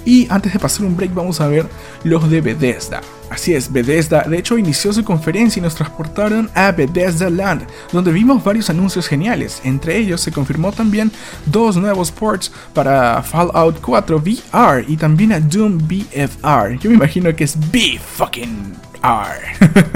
Y 0.04 0.26
antes 0.30 0.52
de 0.52 0.58
pasar 0.58 0.86
un 0.86 0.96
break, 0.96 1.14
vamos 1.14 1.40
a 1.40 1.46
ver 1.46 1.66
los 2.04 2.28
de 2.30 2.40
Bethesda. 2.40 3.00
Así 3.30 3.54
es, 3.54 3.72
Bethesda 3.72 4.24
de 4.24 4.38
hecho 4.38 4.58
inició 4.58 4.92
su 4.92 5.04
conferencia 5.04 5.60
y 5.60 5.62
nos 5.62 5.76
transportaron 5.76 6.50
a 6.52 6.72
Bethesda 6.72 7.30
Land, 7.30 7.64
donde 7.92 8.10
vimos 8.10 8.42
varios 8.42 8.70
anuncios 8.70 9.06
geniales. 9.06 9.60
Entre 9.62 9.96
ellos 9.98 10.20
se 10.20 10.32
confirmó 10.32 10.72
también 10.72 11.12
dos 11.46 11.76
nuevos 11.76 12.10
ports 12.10 12.50
para 12.74 13.22
Fallout 13.22 13.80
4 13.80 14.16
VR 14.16 14.84
y 14.88 14.96
también 14.96 15.32
a 15.32 15.38
Doom 15.38 15.78
BFR. 15.78 16.76
Yo 16.80 16.90
me 16.90 16.96
imagino 16.96 17.34
que 17.36 17.44
es 17.44 17.56
B 17.70 18.00
fucking 18.04 18.89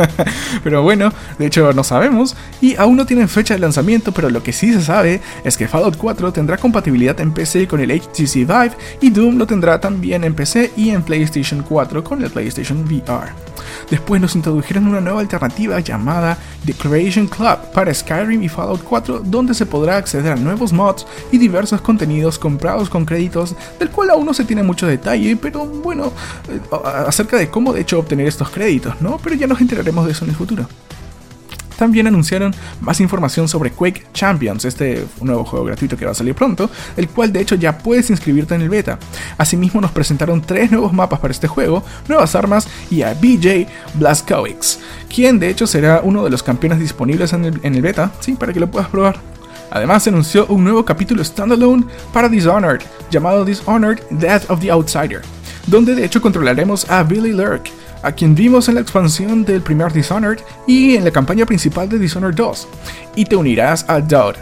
pero 0.65 0.83
bueno, 0.83 1.13
de 1.39 1.47
hecho 1.47 1.73
no 1.73 1.85
sabemos 1.85 2.37
y 2.61 2.77
aún 2.77 2.97
no 2.97 3.07
tienen 3.07 3.29
fecha 3.29 3.55
de 3.55 3.61
lanzamiento, 3.61 4.13
pero 4.13 4.31
lo 4.31 4.43
que 4.43 4.53
sí 4.53 4.73
se 4.73 4.83
sabe 4.83 5.21
es 5.45 5.57
que 5.57 5.69
Fallout 5.69 5.97
4 5.97 6.33
tendrá 6.33 6.57
compatibilidad 6.57 7.19
en 7.21 7.33
PC 7.33 7.69
con 7.69 7.81
el 7.81 7.91
HTC 7.91 8.35
Vive 8.35 8.73
y 9.01 9.11
Doom 9.11 9.37
lo 9.37 9.47
tendrá 9.47 9.81
también 9.81 10.25
en 10.25 10.35
PC 10.35 10.73
y 10.77 10.91
en 10.91 11.03
PlayStation 11.03 11.63
4 11.63 12.03
con 12.03 12.23
el 12.23 12.31
PlayStation 12.31 12.85
VR. 12.85 13.33
Después 13.91 14.21
nos 14.21 14.35
introdujeron 14.35 14.87
una 14.87 15.01
nueva 15.01 15.21
alternativa 15.21 15.81
llamada 15.81 16.39
The 16.65 16.75
Creation 16.75 17.27
Club 17.27 17.59
para 17.73 17.93
Skyrim 17.93 18.43
y 18.43 18.49
Fallout 18.49 18.83
4, 18.83 19.21
donde 19.25 19.55
se 19.55 19.67
podrá 19.67 19.97
acceder 19.97 20.33
a 20.33 20.37
nuevos 20.37 20.73
mods 20.73 21.07
y 21.31 21.39
diversos 21.39 21.81
contenidos 21.81 22.39
comprados 22.39 22.89
con 22.89 23.05
créditos, 23.05 23.55
del 23.79 23.91
cual 23.91 24.11
aún 24.11 24.27
no 24.27 24.35
se 24.35 24.45
tiene 24.45 24.63
mucho 24.63 24.87
detalle, 24.87 25.37
pero 25.37 25.67
bueno, 25.67 26.13
eh, 26.49 26.61
acerca 27.07 27.37
de 27.37 27.49
cómo 27.51 27.73
de 27.73 27.83
hecho 27.83 27.99
obtener 27.99 28.27
estos 28.27 28.51
créditos, 28.51 28.94
¿no? 29.01 29.19
Pero 29.23 29.37
ya 29.37 29.47
nos 29.47 29.61
enteraremos 29.61 30.07
de 30.07 30.13
eso 30.13 30.25
en 30.25 30.31
el 30.31 30.37
futuro. 30.37 30.67
También 31.77 32.07
anunciaron 32.07 32.55
más 32.81 33.01
información 33.01 33.49
sobre 33.49 33.73
Quake 33.73 34.07
Champions, 34.13 34.65
este 34.65 35.05
nuevo 35.21 35.45
juego 35.45 35.65
gratuito 35.65 35.97
que 35.97 36.05
va 36.05 36.13
a 36.13 36.15
salir 36.15 36.35
pronto, 36.35 36.71
el 36.97 37.09
cual 37.09 37.33
de 37.33 37.41
hecho 37.41 37.57
ya 37.57 37.79
puedes 37.79 38.11
inscribirte 38.11 38.55
en 38.55 38.63
el 38.63 38.69
beta. 38.69 38.99
Asimismo 39.39 39.81
nos 39.81 39.91
presentaron 39.91 40.41
tres 40.41 40.71
nuevos 40.71 40.93
mapas 40.93 41.19
para 41.19 41.33
este 41.33 41.49
juego, 41.49 41.83
nuevas 42.09 42.35
armas 42.35 42.69
y 42.91 43.03
a 43.03 43.15
BJ 43.15 43.67
Blazkowicz, 43.95 44.79
quien 45.13 45.39
de 45.39 45.51
hecho 45.51 45.67
será 45.67 46.01
uno 46.05 46.23
de 46.25 46.31
los 46.31 46.43
campeones 46.43 46.79
disponibles 46.79 47.33
en 47.33 47.45
el, 47.45 47.83
beta, 47.83 48.13
sí, 48.21 48.35
para 48.35 48.53
que 48.53 48.61
lo 48.61 48.71
puedas 48.71 48.89
probar. 48.89 49.17
Además 49.71 50.05
se 50.05 50.11
anunció 50.11 50.47
un 50.47 50.63
nuevo 50.63 50.85
capítulo 50.85 51.25
standalone 51.25 51.85
para 52.13 52.29
Dishonored, 52.29 52.83
llamado 53.11 53.45
Dishonored 53.45 54.01
Death 54.11 54.49
of 54.49 54.61
the 54.61 54.71
Outsider, 54.71 55.23
donde 55.67 55.97
de 55.97 56.05
hecho 56.05 56.23
controlaremos 56.23 56.89
a 56.89 57.03
Billy 57.03 57.33
Lurk, 57.33 57.71
a 58.05 58.13
quien 58.13 58.35
vimos 58.35 58.69
en 58.69 58.77
la 58.77 58.81
expansión 58.81 59.45
del 59.45 59.63
primer 59.63 59.93
Dishonored 59.93 60.41
y 60.67 60.97
en 60.97 61.05
la 61.05 61.11
campaña 61.11 61.47
principal 61.47 61.89
de 61.89 61.99
Dishonored 61.99 62.35
2, 62.35 62.69
y 63.17 63.25
te 63.25 63.37
unirás 63.37 63.85
a 63.89 64.01
Dowd 64.01 64.37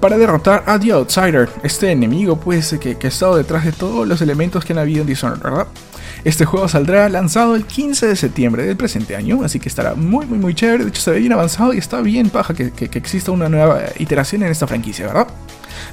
para 0.00 0.18
derrotar 0.18 0.62
a 0.66 0.78
The 0.78 0.92
Outsider, 0.92 1.48
este 1.62 1.90
enemigo 1.90 2.36
pues 2.36 2.76
que, 2.80 2.96
que 2.96 3.06
ha 3.06 3.08
estado 3.08 3.36
detrás 3.36 3.64
de 3.64 3.72
todos 3.72 4.06
los 4.06 4.20
elementos 4.20 4.64
que 4.64 4.72
han 4.72 4.78
habido 4.78 5.00
en 5.00 5.06
Dishonored, 5.06 5.42
¿verdad? 5.42 5.66
Este 6.24 6.44
juego 6.44 6.68
saldrá 6.68 7.08
lanzado 7.08 7.54
el 7.54 7.64
15 7.64 8.08
de 8.08 8.16
septiembre 8.16 8.64
del 8.64 8.76
presente 8.76 9.16
año, 9.16 9.42
así 9.44 9.60
que 9.60 9.68
estará 9.68 9.94
muy 9.94 10.26
muy 10.26 10.38
muy 10.38 10.54
chévere, 10.54 10.84
de 10.84 10.90
hecho 10.90 11.00
se 11.00 11.10
ve 11.12 11.20
bien 11.20 11.32
avanzado 11.32 11.72
y 11.72 11.78
está 11.78 12.00
bien 12.00 12.30
paja 12.30 12.52
que, 12.52 12.72
que 12.72 12.98
exista 12.98 13.30
una 13.30 13.48
nueva 13.48 13.80
iteración 13.98 14.42
en 14.42 14.50
esta 14.50 14.66
franquicia, 14.66 15.06
¿verdad? 15.06 15.28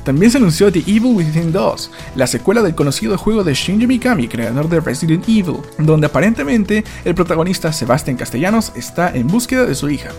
También 0.04 0.32
se 0.32 0.38
anunció 0.38 0.72
The 0.72 0.80
Evil 0.80 1.15
Within 1.15 1.52
2, 1.52 1.91
la 2.15 2.28
secuela 2.28 2.62
del 2.62 2.76
conocido 2.76 3.17
juego 3.17 3.43
de 3.43 3.54
Shinji 3.54 3.88
Mikami, 3.88 4.28
creador 4.28 4.69
de 4.69 4.80
Resident 4.80 5.28
Evil, 5.28 5.58
donde 5.78 6.08
aparentemente 6.08 6.84
el 7.06 7.15
protagonista 7.15 7.72
Sebastián 7.74 8.17
Castellanos 8.17 8.72
está 8.76 9.15
en 9.15 9.28
búsqueda 9.28 9.65
de 9.65 9.76
su 9.76 9.89
hija. 9.89 10.10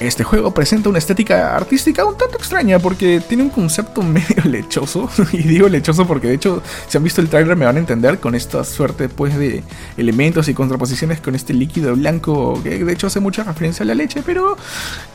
Este 0.00 0.22
juego 0.22 0.54
presenta 0.54 0.88
una 0.88 0.98
estética 0.98 1.56
artística 1.56 2.04
un 2.04 2.16
tanto 2.16 2.36
extraña 2.36 2.78
porque 2.78 3.20
tiene 3.20 3.42
un 3.42 3.50
concepto 3.50 4.02
medio 4.04 4.44
lechoso. 4.44 5.10
Y 5.32 5.38
digo 5.38 5.68
lechoso 5.68 6.06
porque 6.06 6.28
de 6.28 6.34
hecho, 6.34 6.62
si 6.86 6.96
han 6.96 7.02
visto 7.02 7.20
el 7.20 7.28
trailer 7.28 7.56
me 7.56 7.64
van 7.64 7.76
a 7.76 7.78
entender 7.80 8.20
con 8.20 8.36
esta 8.36 8.62
suerte 8.62 9.08
pues 9.08 9.36
de 9.36 9.64
elementos 9.96 10.48
y 10.48 10.54
contraposiciones 10.54 11.20
con 11.20 11.34
este 11.34 11.52
líquido 11.52 11.96
blanco 11.96 12.60
que 12.62 12.84
de 12.84 12.92
hecho 12.92 13.08
hace 13.08 13.18
mucha 13.18 13.42
referencia 13.42 13.82
a 13.82 13.86
la 13.86 13.94
leche, 13.94 14.22
pero 14.24 14.56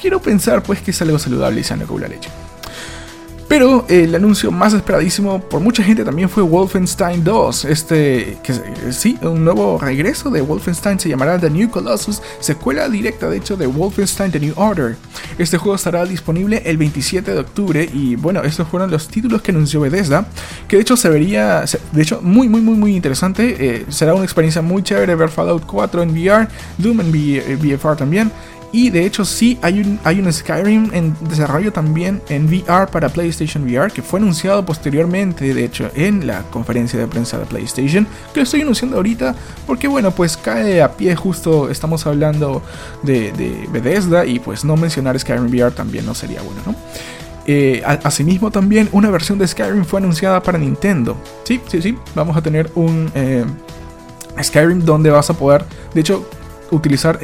quiero 0.01 0.21
pensar 0.21 0.63
pues 0.63 0.81
que 0.81 0.91
es 0.91 1.01
algo 1.01 1.17
saludable 1.17 1.61
y 1.61 1.63
sano 1.63 1.85
como 1.85 1.99
la 1.99 2.09
leche. 2.09 2.29
Pero 3.53 3.85
el 3.87 4.15
anuncio 4.15 4.49
más 4.49 4.73
esperadísimo 4.73 5.39
por 5.39 5.59
mucha 5.59 5.83
gente 5.83 6.03
también 6.03 6.27
fue 6.27 6.41
Wolfenstein 6.41 7.23
2. 7.23 7.65
Este, 7.65 8.39
que 8.41 8.51
sí, 8.91 9.15
un 9.21 9.45
nuevo 9.45 9.77
regreso 9.77 10.31
de 10.31 10.41
Wolfenstein 10.41 10.99
se 10.99 11.07
llamará 11.07 11.37
The 11.37 11.51
New 11.51 11.69
Colossus, 11.69 12.19
secuela 12.39 12.89
directa 12.89 13.29
de 13.29 13.37
hecho 13.37 13.55
de 13.55 13.67
Wolfenstein 13.67 14.31
The 14.31 14.39
New 14.39 14.53
Order. 14.55 14.95
Este 15.37 15.59
juego 15.59 15.75
estará 15.75 16.03
disponible 16.03 16.63
el 16.65 16.77
27 16.77 17.31
de 17.31 17.39
octubre 17.41 17.87
y 17.93 18.15
bueno, 18.15 18.41
estos 18.41 18.67
fueron 18.67 18.89
los 18.89 19.07
títulos 19.07 19.43
que 19.43 19.51
anunció 19.51 19.81
Bethesda, 19.81 20.25
que 20.67 20.77
de 20.77 20.81
hecho 20.81 20.97
se 20.97 21.09
vería, 21.09 21.63
de 21.91 22.01
hecho 22.01 22.21
muy 22.23 22.49
muy 22.49 22.61
muy 22.61 22.73
muy 22.73 22.95
interesante. 22.95 23.55
Eh, 23.59 23.85
será 23.89 24.15
una 24.15 24.23
experiencia 24.23 24.63
muy 24.63 24.81
chévere 24.81 25.13
ver 25.13 25.29
Fallout 25.29 25.67
4 25.67 26.01
en 26.01 26.09
VR, 26.09 26.47
Doom 26.79 27.01
en 27.01 27.11
VFR 27.11 27.97
también. 27.97 28.31
Y 28.73 28.89
de 28.89 29.05
hecho 29.05 29.23
sí 29.23 29.59
hay 29.61 29.81
un, 29.81 29.99
hay 30.03 30.19
un 30.19 30.33
Skyrim 30.33 30.89
en 30.93 31.15
desarrollo 31.29 31.71
también 31.71 32.23
en 32.27 32.47
VR 32.47 32.87
para 32.91 33.07
PlayStation 33.07 33.63
VR 33.63 33.93
que 33.93 34.01
fue 34.01 34.19
anunciado 34.19 34.65
posteriormente, 34.65 35.53
de 35.53 35.63
hecho, 35.63 35.91
en 35.93 36.25
la 36.25 36.41
conferencia 36.49 36.99
de 36.99 37.05
prensa 37.05 37.37
de 37.37 37.45
PlayStation, 37.45 38.07
que 38.33 38.39
lo 38.39 38.43
estoy 38.43 38.61
anunciando 38.61 38.97
ahorita 38.97 39.35
porque 39.67 39.87
bueno, 39.87 40.09
pues 40.09 40.35
cae 40.35 40.81
a 40.81 40.91
pie 40.91 41.15
justo, 41.15 41.69
estamos 41.69 42.07
hablando 42.07 42.63
de, 43.03 43.31
Bethesda 43.71 44.25
y 44.25 44.39
pues 44.39 44.65
no 44.65 44.75
mencionar 44.75 45.19
Skyrim 45.19 45.45
VR 45.45 45.71
también 45.71 46.07
no 46.07 46.15
sería 46.15 46.41
bueno, 46.41 46.61
¿no? 46.65 46.75
Eh, 47.45 47.83
asimismo 47.85 48.49
también 48.49 48.89
una 48.91 49.11
versión 49.11 49.37
de 49.37 49.47
Skyrim 49.47 49.85
fue 49.85 49.99
anunciada 49.99 50.41
para 50.41 50.57
Nintendo. 50.57 51.15
Sí, 51.43 51.61
sí, 51.67 51.79
sí, 51.79 51.95
vamos 52.15 52.35
a 52.35 52.41
tener 52.41 52.71
un... 52.73 53.11
Eh, 53.13 53.45
Skyrim 54.41 54.79
donde 54.79 55.11
vas 55.11 55.29
a 55.29 55.35
poder, 55.35 55.63
de 55.93 56.01
hecho 56.01 56.27
utilizar 56.73 57.19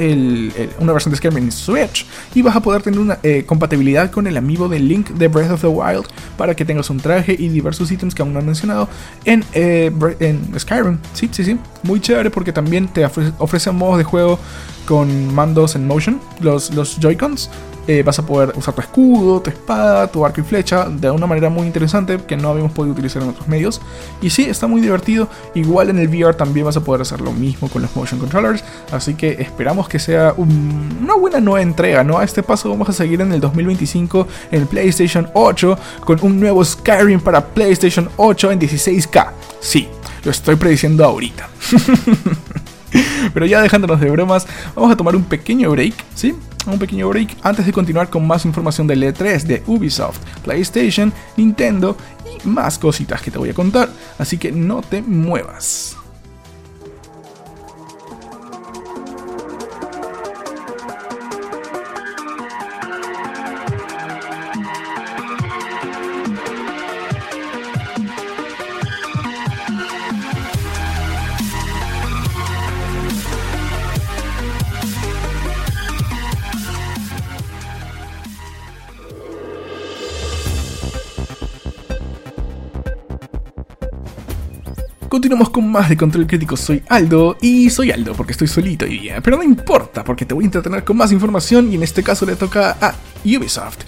una 0.80 0.94
versión 0.94 1.12
de 1.12 1.18
Skyrim 1.18 1.38
en 1.38 1.52
Switch 1.52 2.06
y 2.36 2.42
vas 2.42 2.56
a 2.56 2.62
poder 2.62 2.82
tener 2.82 3.00
una 3.00 3.20
eh, 3.24 3.44
compatibilidad 3.46 4.12
con 4.12 4.28
el 4.28 4.38
amigo 4.38 4.70
de 4.70 4.80
Link 4.80 5.10
de 5.10 5.28
Breath 5.28 5.52
of 5.52 5.62
the 5.62 5.68
Wild 5.68 6.06
para 6.38 6.56
que 6.56 6.66
tengas 6.66 6.90
un 6.90 7.00
traje 7.00 7.36
y 7.38 7.50
diversos 7.50 7.92
ítems 7.92 8.16
que 8.16 8.22
aún 8.22 8.34
no 8.34 8.40
han 8.40 8.46
mencionado 8.46 8.88
en, 9.26 9.44
eh, 9.54 9.92
en 10.20 10.60
Skyrim. 10.60 11.00
Sí, 11.14 11.30
sí, 11.32 11.44
sí. 11.44 11.58
Muy 11.84 12.00
chévere 12.00 12.30
porque 12.30 12.52
también 12.54 12.88
te 12.88 13.06
ofrece, 13.06 13.72
modos 13.72 13.98
de 13.98 14.04
juego 14.04 14.40
con 14.86 15.34
mandos 15.34 15.76
en 15.76 15.86
motion, 15.86 16.20
los, 16.42 16.74
los 16.74 17.00
Joy-Cons, 17.00 17.50
eh, 17.90 18.04
vas 18.04 18.20
a 18.20 18.24
poder 18.24 18.54
usar 18.56 18.76
tu 18.76 18.82
escudo, 18.82 19.42
tu 19.42 19.50
espada, 19.50 20.06
tu 20.06 20.24
arco 20.24 20.42
y 20.42 20.44
flecha 20.44 20.88
de 20.88 21.10
una 21.10 21.26
manera 21.26 21.50
muy 21.50 21.66
interesante 21.66 22.20
que 22.20 22.38
no 22.38 22.50
habíamos 22.50 22.72
podido 22.72 22.94
utilizar 22.94 23.24
en 23.24 23.30
otros 23.30 23.48
medios. 23.48 23.82
Y 24.22 24.30
sí, 24.30 24.44
está 24.44 24.68
muy 24.68 24.80
divertido. 24.80 25.28
Igual 25.56 25.90
en 25.90 25.98
el 25.98 26.08
VR 26.08 26.36
también 26.36 26.68
vas 26.68 26.78
a 26.78 26.82
poder 26.82 27.02
hacer 27.02 27.20
lo 27.20 27.32
mismo 27.32 27.68
con 27.68 27.82
los 27.82 27.96
motion 27.96 28.20
controllers. 28.20 28.64
Así 28.92 29.16
que 29.16 29.42
esperamos 29.42 29.90
que 29.90 29.98
sea 29.98 30.36
una 30.38 31.16
buena 31.16 31.40
nueva 31.40 31.64
entrega, 31.64 32.04
¿no? 32.04 32.20
A 32.20 32.24
este 32.24 32.44
paso 32.44 32.70
vamos 32.70 32.88
a 32.90 32.94
seguir 32.94 33.22
en 33.22 33.34
el 33.34 33.40
2025 33.40 34.28
en 34.52 34.62
el 34.62 34.68
PlayStation 34.68 35.28
8 35.34 35.80
con 36.06 36.20
un 36.22 36.40
nuevo 36.40 36.64
Skyrim 36.64 37.20
para 37.20 37.44
PlayStation 37.44 38.08
8 38.18 38.52
en 38.52 38.60
16K. 38.60 39.32
Sí, 39.62 39.88
lo 40.24 40.30
estoy 40.30 40.58
prediciendo 40.58 41.04
ahorita. 41.04 41.50
Pero 43.34 43.46
ya 43.46 43.62
dejándonos 43.62 44.00
de 44.00 44.10
bromas, 44.10 44.48
vamos 44.76 44.92
a 44.92 44.98
tomar 44.98 45.16
un 45.16 45.24
pequeño 45.24 45.72
break, 45.72 45.94
¿sí? 46.16 46.36
Un 46.66 46.80
pequeño 46.80 47.10
break 47.10 47.38
antes 47.42 47.66
de 47.66 47.72
continuar 47.72 48.10
con 48.10 48.26
más 48.28 48.46
información 48.46 48.88
del 48.88 49.04
E3 49.04 49.44
de 49.44 49.64
Ubisoft, 49.66 50.20
PlayStation, 50.44 51.14
Nintendo 51.38 51.96
y 52.26 52.48
más 52.48 52.78
cositas 52.78 53.22
que 53.22 53.32
te 53.32 53.38
voy 53.38 53.50
a 53.50 53.54
contar. 53.54 53.90
Así 54.18 54.38
que 54.38 54.52
no 54.52 54.82
te 54.82 55.02
muevas. 55.02 55.99
Continuamos 85.20 85.50
con 85.50 85.70
más 85.70 85.90
de 85.90 85.98
Control 85.98 86.26
Crítico, 86.26 86.56
soy 86.56 86.82
Aldo 86.88 87.36
y 87.42 87.70
soy 87.70 87.92
Aldo 87.92 88.14
porque 88.14 88.32
estoy 88.32 88.48
solito 88.48 88.86
hoy 88.86 89.00
día, 89.00 89.20
pero 89.20 89.36
no 89.36 89.44
importa 89.44 90.02
porque 90.02 90.26
te 90.26 90.34
voy 90.34 90.46
a 90.46 90.48
entretener 90.48 90.86
con 90.86 90.96
más 90.96 91.12
información 91.12 91.70
y 91.70 91.76
en 91.76 91.84
este 91.84 92.02
caso 92.04 92.26
le 92.26 92.38
toca 92.38 92.78
a 92.80 92.96
Ubisoft. 93.26 93.80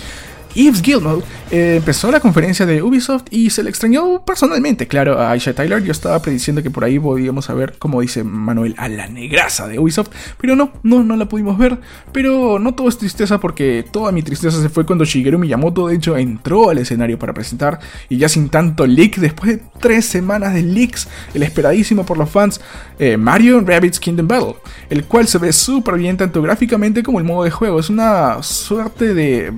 Yves 0.55 0.81
Gilmour 0.81 1.23
eh, 1.51 1.75
empezó 1.77 2.11
la 2.11 2.19
conferencia 2.19 2.65
de 2.65 2.81
Ubisoft 2.81 3.25
y 3.29 3.49
se 3.49 3.63
le 3.63 3.69
extrañó 3.69 4.23
personalmente, 4.25 4.87
claro, 4.87 5.19
a 5.19 5.31
Aisha 5.31 5.53
Tyler. 5.53 5.83
Yo 5.83 5.91
estaba 5.91 6.21
prediciendo 6.21 6.63
que 6.63 6.69
por 6.69 6.83
ahí 6.83 6.99
podíamos 6.99 7.47
ver, 7.53 7.77
como 7.77 8.01
dice 8.01 8.23
Manuel, 8.23 8.75
a 8.77 8.87
la 8.87 9.07
negraza 9.07 9.67
de 9.67 9.79
Ubisoft, 9.79 10.09
pero 10.39 10.55
no, 10.55 10.71
no, 10.83 11.03
no 11.03 11.15
la 11.15 11.27
pudimos 11.27 11.57
ver. 11.57 11.79
Pero 12.11 12.59
no 12.59 12.73
todo 12.73 12.87
es 12.87 12.97
tristeza 12.97 13.39
porque 13.39 13.85
toda 13.91 14.11
mi 14.11 14.23
tristeza 14.23 14.61
se 14.61 14.69
fue 14.69 14.85
cuando 14.85 15.05
Shigeru 15.05 15.39
Miyamoto, 15.39 15.87
de 15.87 15.95
hecho, 15.95 16.17
entró 16.17 16.69
al 16.69 16.77
escenario 16.77 17.19
para 17.19 17.33
presentar 17.33 17.79
y 18.09 18.17
ya 18.17 18.29
sin 18.29 18.49
tanto 18.49 18.87
leak, 18.87 19.17
después 19.17 19.51
de 19.51 19.63
tres 19.79 20.05
semanas 20.05 20.53
de 20.53 20.63
leaks, 20.63 21.07
el 21.33 21.43
esperadísimo 21.43 22.05
por 22.05 22.17
los 22.17 22.29
fans, 22.29 22.61
eh, 22.99 23.17
Mario 23.17 23.61
Rabbids 23.61 23.99
Kingdom 23.99 24.27
Battle, 24.27 24.55
el 24.89 25.05
cual 25.05 25.27
se 25.27 25.37
ve 25.37 25.51
súper 25.53 25.95
bien 25.95 26.17
tanto 26.17 26.41
gráficamente 26.41 27.03
como 27.03 27.19
el 27.19 27.25
modo 27.25 27.43
de 27.43 27.51
juego. 27.51 27.79
Es 27.79 27.89
una 27.89 28.41
suerte 28.43 29.13
de 29.13 29.51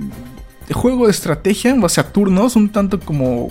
juego 0.72 1.06
de 1.06 1.10
estrategia, 1.10 1.76
o 1.80 1.88
sea, 1.88 2.04
turnos, 2.04 2.56
un 2.56 2.70
tanto 2.70 2.98
como 3.00 3.50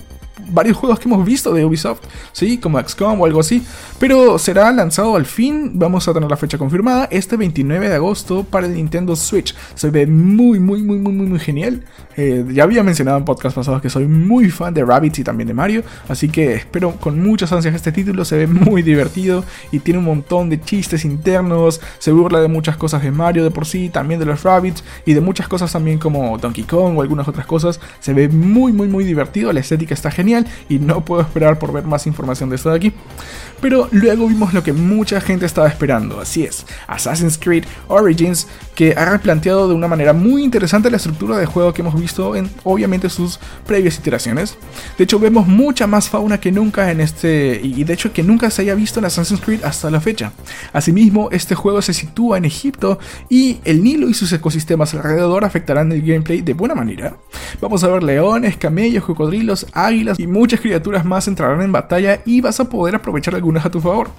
varios 0.50 0.78
juegos 0.78 1.00
que 1.00 1.08
hemos 1.08 1.26
visto 1.26 1.54
de 1.54 1.66
Ubisoft, 1.66 2.02
¿sí? 2.32 2.58
Como 2.58 2.82
XCOM 2.82 3.22
o 3.22 3.26
algo 3.26 3.40
así. 3.40 3.64
Pero 4.00 4.38
será 4.40 4.72
lanzado 4.72 5.16
al 5.16 5.26
fin, 5.26 5.72
vamos 5.76 6.08
a 6.08 6.14
tener 6.14 6.30
la 6.30 6.38
fecha 6.38 6.58
confirmada, 6.58 7.08
este 7.12 7.38
29 7.38 7.90
de 7.90 7.96
agosto 7.96 8.44
para 8.44 8.66
el 8.66 8.74
Nintendo 8.74 9.16
Switch. 9.16 9.56
Se 9.76 9.90
ve 9.90 10.08
muy, 10.08 10.60
muy, 10.60 10.82
muy, 10.82 10.98
muy, 10.98 11.14
muy, 11.14 11.28
muy 11.28 11.40
genial. 11.40 11.84
Eh, 12.18 12.46
ya 12.52 12.64
había 12.64 12.84
mencionado 12.84 13.18
en 13.18 13.26
podcast 13.26 13.56
pasados 13.56 13.82
que 13.82 13.90
soy 13.90 14.08
muy 14.08 14.50
fan 14.50 14.74
de 14.74 14.84
Rabbits 14.84 15.20
y 15.20 15.24
también 15.24 15.48
de 15.48 15.54
Mario, 15.54 15.84
así 16.08 16.30
que 16.30 16.54
espero 16.54 16.92
con 16.98 17.20
muchas 17.20 17.52
ansias 17.52 17.76
este 17.76 17.92
título. 17.92 18.26
Se 18.26 18.38
ve 18.38 18.48
muy 18.48 18.82
divertido 18.82 19.44
y 19.72 19.80
tiene 19.80 20.00
un 20.00 20.06
montón 20.06 20.50
de 20.50 20.60
chistes 20.60 21.06
internos. 21.06 21.80
Se 22.00 22.12
burla 22.12 22.42
de 22.42 22.48
muchas 22.48 22.78
cosas 22.78 23.04
de 23.04 23.12
Mario 23.12 23.44
de 23.44 23.52
por 23.52 23.66
sí, 23.66 23.90
también 23.90 24.20
de 24.20 24.26
los 24.26 24.44
Rabbits 24.44 24.84
y 25.06 25.14
de 25.14 25.22
muchas 25.22 25.48
cosas 25.48 25.72
también 25.72 26.00
como 26.00 26.38
Donkey 26.38 26.64
Kong 26.64 26.98
o 26.98 27.02
algunas 27.02 27.28
otras 27.28 27.46
cosas. 27.46 27.80
Se 28.00 28.14
ve 28.14 28.28
muy, 28.30 28.74
muy, 28.74 28.88
muy 28.88 29.04
divertido. 29.04 29.54
La 29.54 29.60
estética 29.60 29.94
está 29.94 30.12
genial 30.12 30.23
y 30.70 30.80
no 30.80 31.04
puedo 31.04 31.22
esperar 31.22 31.60
por 31.60 31.72
ver 31.72 31.84
más 31.84 32.08
información 32.08 32.50
de 32.50 32.56
esto 32.56 32.70
de 32.70 32.78
aquí. 32.78 32.94
Pero 33.64 33.88
luego 33.92 34.28
vimos 34.28 34.54
lo 34.54 34.62
que 34.62 34.74
mucha 34.74 35.22
gente 35.22 35.46
estaba 35.46 35.70
esperando, 35.70 36.20
así 36.20 36.44
es, 36.44 36.66
Assassin's 36.86 37.38
Creed 37.38 37.64
Origins, 37.88 38.46
que 38.76 38.94
ha 38.98 39.06
replanteado 39.06 39.70
de 39.70 39.74
una 39.74 39.88
manera 39.88 40.12
muy 40.12 40.44
interesante 40.44 40.92
la 40.92 40.98
estructura 40.98 41.38
de 41.38 41.46
juego 41.46 41.74
que 41.74 41.82
hemos 41.82 41.98
visto 41.98 42.36
en 42.36 42.50
obviamente 42.66 43.10
sus 43.10 43.40
previas 43.66 43.98
iteraciones. 43.98 44.58
De 44.98 45.06
hecho, 45.06 45.18
vemos 45.18 45.48
mucha 45.48 45.88
más 45.88 46.10
fauna 46.10 46.42
que 46.42 46.52
nunca 46.52 46.92
en 46.92 47.00
este, 47.00 47.62
y 47.64 47.86
de 47.86 47.94
hecho 47.94 48.12
que 48.12 48.22
nunca 48.22 48.50
se 48.50 48.64
haya 48.64 48.76
visto 48.76 49.00
en 49.00 49.06
Assassin's 49.06 49.40
Creed 49.40 49.64
hasta 49.64 49.90
la 49.90 50.02
fecha. 50.02 50.34
Asimismo, 50.74 51.30
este 51.32 51.56
juego 51.56 51.82
se 51.82 51.94
sitúa 51.94 52.38
en 52.38 52.44
Egipto 52.44 53.00
y 53.30 53.60
el 53.64 53.82
Nilo 53.82 54.10
y 54.10 54.14
sus 54.14 54.34
ecosistemas 54.34 54.94
alrededor 54.94 55.46
afectarán 55.46 55.90
el 55.94 56.02
gameplay 56.02 56.42
de 56.42 56.54
buena 56.54 56.76
manera. 56.76 57.16
Vamos 57.62 57.82
a 57.86 57.88
ver 57.88 58.04
leones, 58.04 58.58
camellos, 58.58 59.06
cocodrilos, 59.06 59.68
águilas, 59.72 60.20
y 60.20 60.28
muchas 60.28 60.60
criaturas 60.60 61.06
más 61.06 61.30
entrarán 61.30 61.62
en 61.62 61.72
batalla 61.72 62.20
y 62.26 62.42
vas 62.42 62.60
a 62.60 62.66
poder 62.66 62.96
aprovechar 62.96 63.36
a 63.62 63.70
tu 63.70 63.80
favor. 63.80 64.10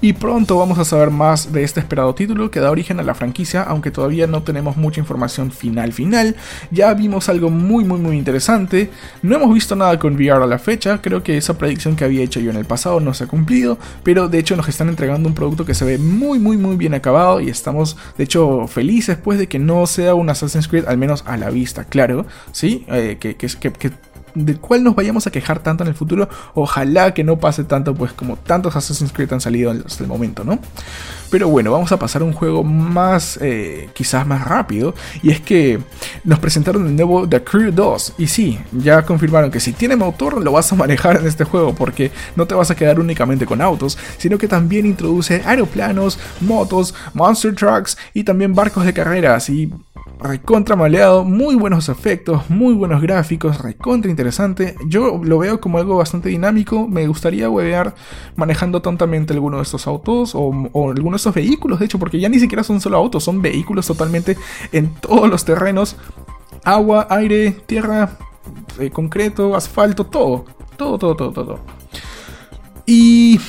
Y 0.00 0.12
pronto 0.14 0.58
vamos 0.58 0.78
a 0.78 0.84
saber 0.84 1.10
más 1.10 1.52
de 1.52 1.62
este 1.62 1.80
esperado 1.80 2.14
título 2.14 2.50
que 2.50 2.60
da 2.60 2.70
origen 2.70 3.00
a 3.00 3.02
la 3.02 3.14
franquicia, 3.14 3.62
aunque 3.62 3.90
todavía 3.90 4.26
no 4.26 4.42
tenemos 4.42 4.76
mucha 4.76 5.00
información 5.00 5.50
final 5.50 5.92
final. 5.92 6.36
Ya 6.70 6.92
vimos 6.94 7.28
algo 7.28 7.50
muy 7.50 7.84
muy 7.84 8.00
muy 8.00 8.16
interesante, 8.16 8.90
no 9.22 9.36
hemos 9.36 9.52
visto 9.54 9.76
nada 9.76 9.98
con 9.98 10.14
VR 10.14 10.42
a 10.42 10.46
la 10.46 10.58
fecha, 10.58 11.00
creo 11.00 11.22
que 11.22 11.36
esa 11.36 11.56
predicción 11.56 11.96
que 11.96 12.04
había 12.04 12.22
hecho 12.22 12.40
yo 12.40 12.50
en 12.50 12.56
el 12.56 12.64
pasado 12.64 13.00
no 13.00 13.14
se 13.14 13.24
ha 13.24 13.26
cumplido, 13.26 13.78
pero 14.02 14.28
de 14.28 14.38
hecho 14.38 14.56
nos 14.56 14.68
están 14.68 14.88
entregando 14.88 15.28
un 15.28 15.34
producto 15.34 15.64
que 15.64 15.74
se 15.74 15.84
ve 15.84 15.98
muy 15.98 16.38
muy 16.38 16.56
muy 16.56 16.76
bien 16.76 16.94
acabado 16.94 17.40
y 17.40 17.48
estamos 17.48 17.96
de 18.16 18.24
hecho 18.24 18.66
felices 18.66 19.16
pues 19.22 19.38
de 19.38 19.48
que 19.48 19.58
no 19.58 19.86
sea 19.86 20.14
un 20.14 20.30
Assassin's 20.30 20.68
Creed 20.68 20.86
al 20.86 20.98
menos 20.98 21.24
a 21.26 21.36
la 21.36 21.50
vista, 21.50 21.84
claro, 21.84 22.26
¿sí? 22.52 22.84
Eh, 22.88 23.18
del 24.44 24.60
cual 24.60 24.82
nos 24.84 24.94
vayamos 24.94 25.26
a 25.26 25.30
quejar 25.30 25.62
tanto 25.62 25.84
en 25.84 25.88
el 25.88 25.94
futuro. 25.94 26.28
Ojalá 26.54 27.14
que 27.14 27.24
no 27.24 27.38
pase 27.38 27.64
tanto, 27.64 27.94
pues 27.94 28.12
como 28.12 28.36
tantos 28.36 28.76
Assassin's 28.76 29.12
Creed 29.12 29.32
han 29.32 29.40
salido 29.40 29.70
hasta 29.70 30.02
el 30.02 30.08
momento, 30.08 30.44
¿no? 30.44 30.58
Pero 31.30 31.48
bueno, 31.48 31.70
vamos 31.70 31.92
a 31.92 31.98
pasar 31.98 32.22
a 32.22 32.24
un 32.24 32.32
juego 32.32 32.64
más, 32.64 33.38
eh, 33.40 33.88
quizás 33.94 34.26
más 34.26 34.44
rápido. 34.44 34.94
Y 35.22 35.30
es 35.30 35.40
que 35.40 35.78
nos 36.24 36.40
presentaron 36.40 36.84
de 36.84 36.92
nuevo 36.92 37.28
The 37.28 37.44
Crew 37.44 37.70
2. 37.70 38.14
Y 38.18 38.26
sí, 38.26 38.58
ya 38.72 39.02
confirmaron 39.02 39.50
que 39.50 39.60
si 39.60 39.72
tiene 39.72 39.94
motor 39.94 40.42
lo 40.42 40.52
vas 40.52 40.72
a 40.72 40.76
manejar 40.76 41.18
en 41.18 41.26
este 41.26 41.44
juego. 41.44 41.74
Porque 41.74 42.10
no 42.34 42.46
te 42.46 42.54
vas 42.54 42.70
a 42.70 42.74
quedar 42.74 42.98
únicamente 42.98 43.46
con 43.46 43.62
autos, 43.62 43.96
sino 44.18 44.38
que 44.38 44.48
también 44.48 44.86
introduce 44.86 45.42
aeroplanos, 45.46 46.18
motos, 46.40 46.94
monster 47.14 47.54
trucks 47.54 47.96
y 48.12 48.24
también 48.24 48.54
barcos 48.54 48.84
de 48.84 48.92
carreras. 48.92 49.48
Y 49.48 49.72
recontra 50.22 50.76
maleado, 50.76 51.24
muy 51.24 51.54
buenos 51.54 51.88
efectos, 51.88 52.48
muy 52.50 52.74
buenos 52.74 53.00
gráficos, 53.02 53.58
recontra 53.58 54.10
interesante. 54.10 54.74
Yo 54.86 55.20
lo 55.22 55.38
veo 55.38 55.60
como 55.60 55.78
algo 55.78 55.96
bastante 55.96 56.28
dinámico. 56.28 56.86
Me 56.86 57.06
gustaría 57.06 57.48
huevear 57.48 57.94
manejando 58.36 58.82
tontamente 58.82 59.32
alguno 59.32 59.56
de 59.56 59.62
estos 59.62 59.86
autos 59.86 60.32
o, 60.34 60.52
alguno 60.90 61.12
de 61.12 61.16
estos 61.16 61.34
vehículos, 61.34 61.78
de 61.78 61.86
hecho, 61.86 61.98
porque 61.98 62.20
ya 62.20 62.28
ni 62.28 62.38
siquiera 62.38 62.62
son 62.62 62.80
solo 62.80 62.98
autos, 62.98 63.24
son 63.24 63.40
vehículos 63.42 63.86
totalmente 63.86 64.36
en 64.72 64.94
todos 64.94 65.28
los 65.28 65.44
terrenos. 65.44 65.96
Agua, 66.64 67.06
aire, 67.10 67.52
tierra, 67.52 68.10
eh, 68.78 68.90
concreto, 68.90 69.56
asfalto, 69.56 70.06
todo. 70.06 70.44
Todo, 70.76 70.98
todo, 70.98 71.16
todo, 71.16 71.32
todo. 71.32 71.58
Y 72.86 73.40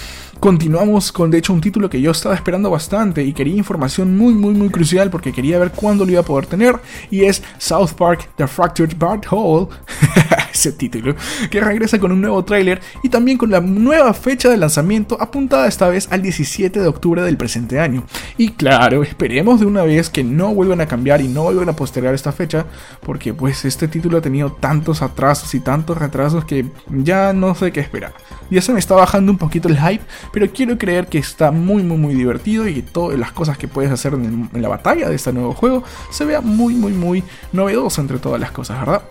Continuamos 0.42 1.12
con 1.12 1.30
de 1.30 1.38
hecho 1.38 1.54
un 1.54 1.62
título 1.62 1.88
que 1.88 2.02
yo 2.02 2.10
estaba 2.10 2.34
esperando 2.34 2.72
bastante 2.72 3.24
y 3.24 3.32
quería 3.32 3.56
información 3.56 4.18
muy 4.18 4.34
muy 4.34 4.56
muy 4.56 4.70
crucial 4.70 5.12
porque 5.12 5.32
quería 5.32 5.60
ver 5.60 5.70
cuándo 5.70 6.04
lo 6.04 6.14
iba 6.14 6.22
a 6.22 6.26
poder 6.26 6.48
tener 6.48 6.80
y 7.12 7.26
es 7.26 7.44
South 7.60 7.92
Park 7.92 8.28
The 8.38 8.48
Fractured 8.48 8.98
Bart 8.98 9.28
Hole, 9.30 9.68
ese 10.54 10.72
título, 10.72 11.16
que 11.50 11.62
regresa 11.62 12.00
con 12.00 12.12
un 12.12 12.22
nuevo 12.22 12.44
tráiler 12.44 12.82
y 13.04 13.10
también 13.10 13.38
con 13.38 13.52
la 13.52 13.62
nueva 13.62 14.14
fecha 14.14 14.50
de 14.50 14.58
lanzamiento 14.58 15.18
apuntada 15.20 15.68
esta 15.68 15.90
vez 15.90 16.08
al 16.12 16.22
17 16.22 16.80
de 16.80 16.88
octubre 16.88 17.22
del 17.22 17.38
presente 17.38 17.80
año. 17.80 18.04
Y 18.38 18.50
claro, 18.50 19.04
esperemos 19.04 19.60
de 19.60 19.66
una 19.66 19.84
vez 19.84 20.10
que 20.10 20.24
no 20.24 20.54
vuelvan 20.54 20.82
a 20.82 20.88
cambiar 20.88 21.22
y 21.22 21.28
no 21.28 21.44
vuelvan 21.44 21.70
a 21.70 21.76
postergar 21.76 22.14
esta 22.14 22.32
fecha 22.32 22.66
porque 23.02 23.34
pues 23.34 23.66
este 23.66 23.88
título 23.88 24.18
ha 24.18 24.22
tenido 24.22 24.52
tantos 24.52 25.02
atrasos 25.02 25.54
y 25.56 25.60
tantos 25.60 25.98
retrasos 25.98 26.46
que 26.46 26.66
ya 26.90 27.34
no 27.34 27.56
sé 27.56 27.72
qué 27.72 27.80
esperar. 27.80 28.14
Ya 28.50 28.62
se 28.62 28.74
me 28.74 28.80
está 28.80 28.96
bajando 28.96 29.32
un 29.32 29.38
poquito 29.38 29.70
el 29.70 29.80
hype, 29.80 30.04
pero 30.34 30.52
quiero 30.52 30.78
creer 30.78 31.08
que 31.08 31.18
está 31.18 31.52
muy 31.52 31.84
muy 31.84 31.98
muy 31.98 32.14
divertido 32.14 32.68
y 32.68 32.76
que 32.76 32.82
todas 32.82 33.18
las 33.18 33.32
cosas 33.32 33.58
que 33.58 33.68
puedes 33.68 33.92
hacer 33.92 34.14
en, 34.14 34.50
la 34.54 34.68
batalla 34.68 35.10
de 35.10 35.16
este 35.16 35.32
nuevo 35.32 35.54
juego 35.54 35.84
se 36.10 36.26
vea 36.26 36.42
muy 36.42 36.74
muy 36.76 36.92
muy 36.92 37.24
novedoso 37.54 38.02
entre 38.02 38.20
todas 38.20 38.40
las 38.40 38.52
cosas, 38.52 38.80
¿verdad? 38.80 39.04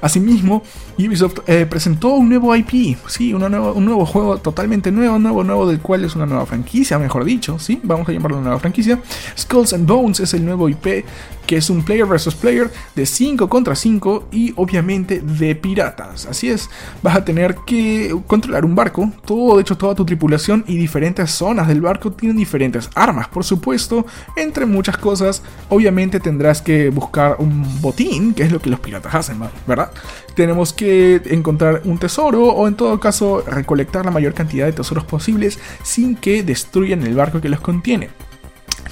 Asimismo, 0.00 0.62
Ubisoft 0.98 1.40
eh, 1.46 1.66
presentó 1.66 2.14
un 2.14 2.28
nuevo 2.28 2.54
IP, 2.56 2.96
sí, 3.06 3.34
un 3.34 3.40
nuevo 3.50 4.06
juego 4.06 4.38
totalmente 4.38 4.90
nuevo, 4.90 5.18
nuevo, 5.18 5.44
nuevo, 5.44 5.66
del 5.66 5.80
cual 5.80 6.04
es 6.04 6.16
una 6.16 6.24
nueva 6.26 6.46
franquicia, 6.46 6.98
mejor 6.98 7.24
dicho, 7.24 7.58
sí, 7.58 7.80
vamos 7.82 8.08
a 8.08 8.12
llamarlo 8.12 8.38
una 8.38 8.44
nueva 8.44 8.60
franquicia. 8.60 8.98
Skulls 9.38 9.74
and 9.74 9.86
Bones 9.86 10.20
es 10.20 10.32
el 10.34 10.44
nuevo 10.44 10.68
IP 10.68 11.04
que 11.46 11.56
es 11.56 11.70
un 11.70 11.82
player 11.82 12.06
versus 12.06 12.34
player 12.34 12.70
de 12.94 13.06
5 13.06 13.48
contra 13.48 13.74
5 13.74 14.28
y 14.32 14.52
obviamente 14.56 15.20
de 15.20 15.54
piratas. 15.54 16.26
Así 16.26 16.50
es, 16.50 16.68
vas 17.02 17.16
a 17.16 17.24
tener 17.24 17.56
que 17.66 18.14
controlar 18.26 18.64
un 18.64 18.74
barco, 18.74 19.10
todo 19.24 19.56
de 19.56 19.62
hecho 19.62 19.76
toda 19.76 19.94
tu 19.94 20.04
tripulación 20.04 20.64
y 20.66 20.76
diferentes 20.76 21.30
zonas 21.30 21.68
del 21.68 21.80
barco 21.80 22.12
tienen 22.12 22.36
diferentes 22.36 22.90
armas, 22.94 23.28
por 23.28 23.44
supuesto, 23.44 24.06
entre 24.36 24.66
muchas 24.66 24.98
cosas. 24.98 25.42
Obviamente 25.68 26.20
tendrás 26.20 26.60
que 26.62 26.90
buscar 26.90 27.36
un 27.38 27.80
botín, 27.80 28.34
que 28.34 28.42
es 28.42 28.52
lo 28.52 28.60
que 28.60 28.70
los 28.70 28.80
piratas 28.80 29.14
hacen, 29.14 29.38
¿verdad? 29.66 29.90
Tenemos 30.34 30.72
que 30.72 31.22
encontrar 31.26 31.82
un 31.84 31.98
tesoro 31.98 32.44
o 32.46 32.68
en 32.68 32.74
todo 32.74 33.00
caso 33.00 33.42
recolectar 33.46 34.04
la 34.04 34.10
mayor 34.10 34.34
cantidad 34.34 34.66
de 34.66 34.72
tesoros 34.72 35.04
posibles 35.04 35.58
sin 35.82 36.16
que 36.16 36.42
destruyan 36.42 37.02
el 37.04 37.14
barco 37.14 37.40
que 37.40 37.48
los 37.48 37.60
contiene. 37.60 38.10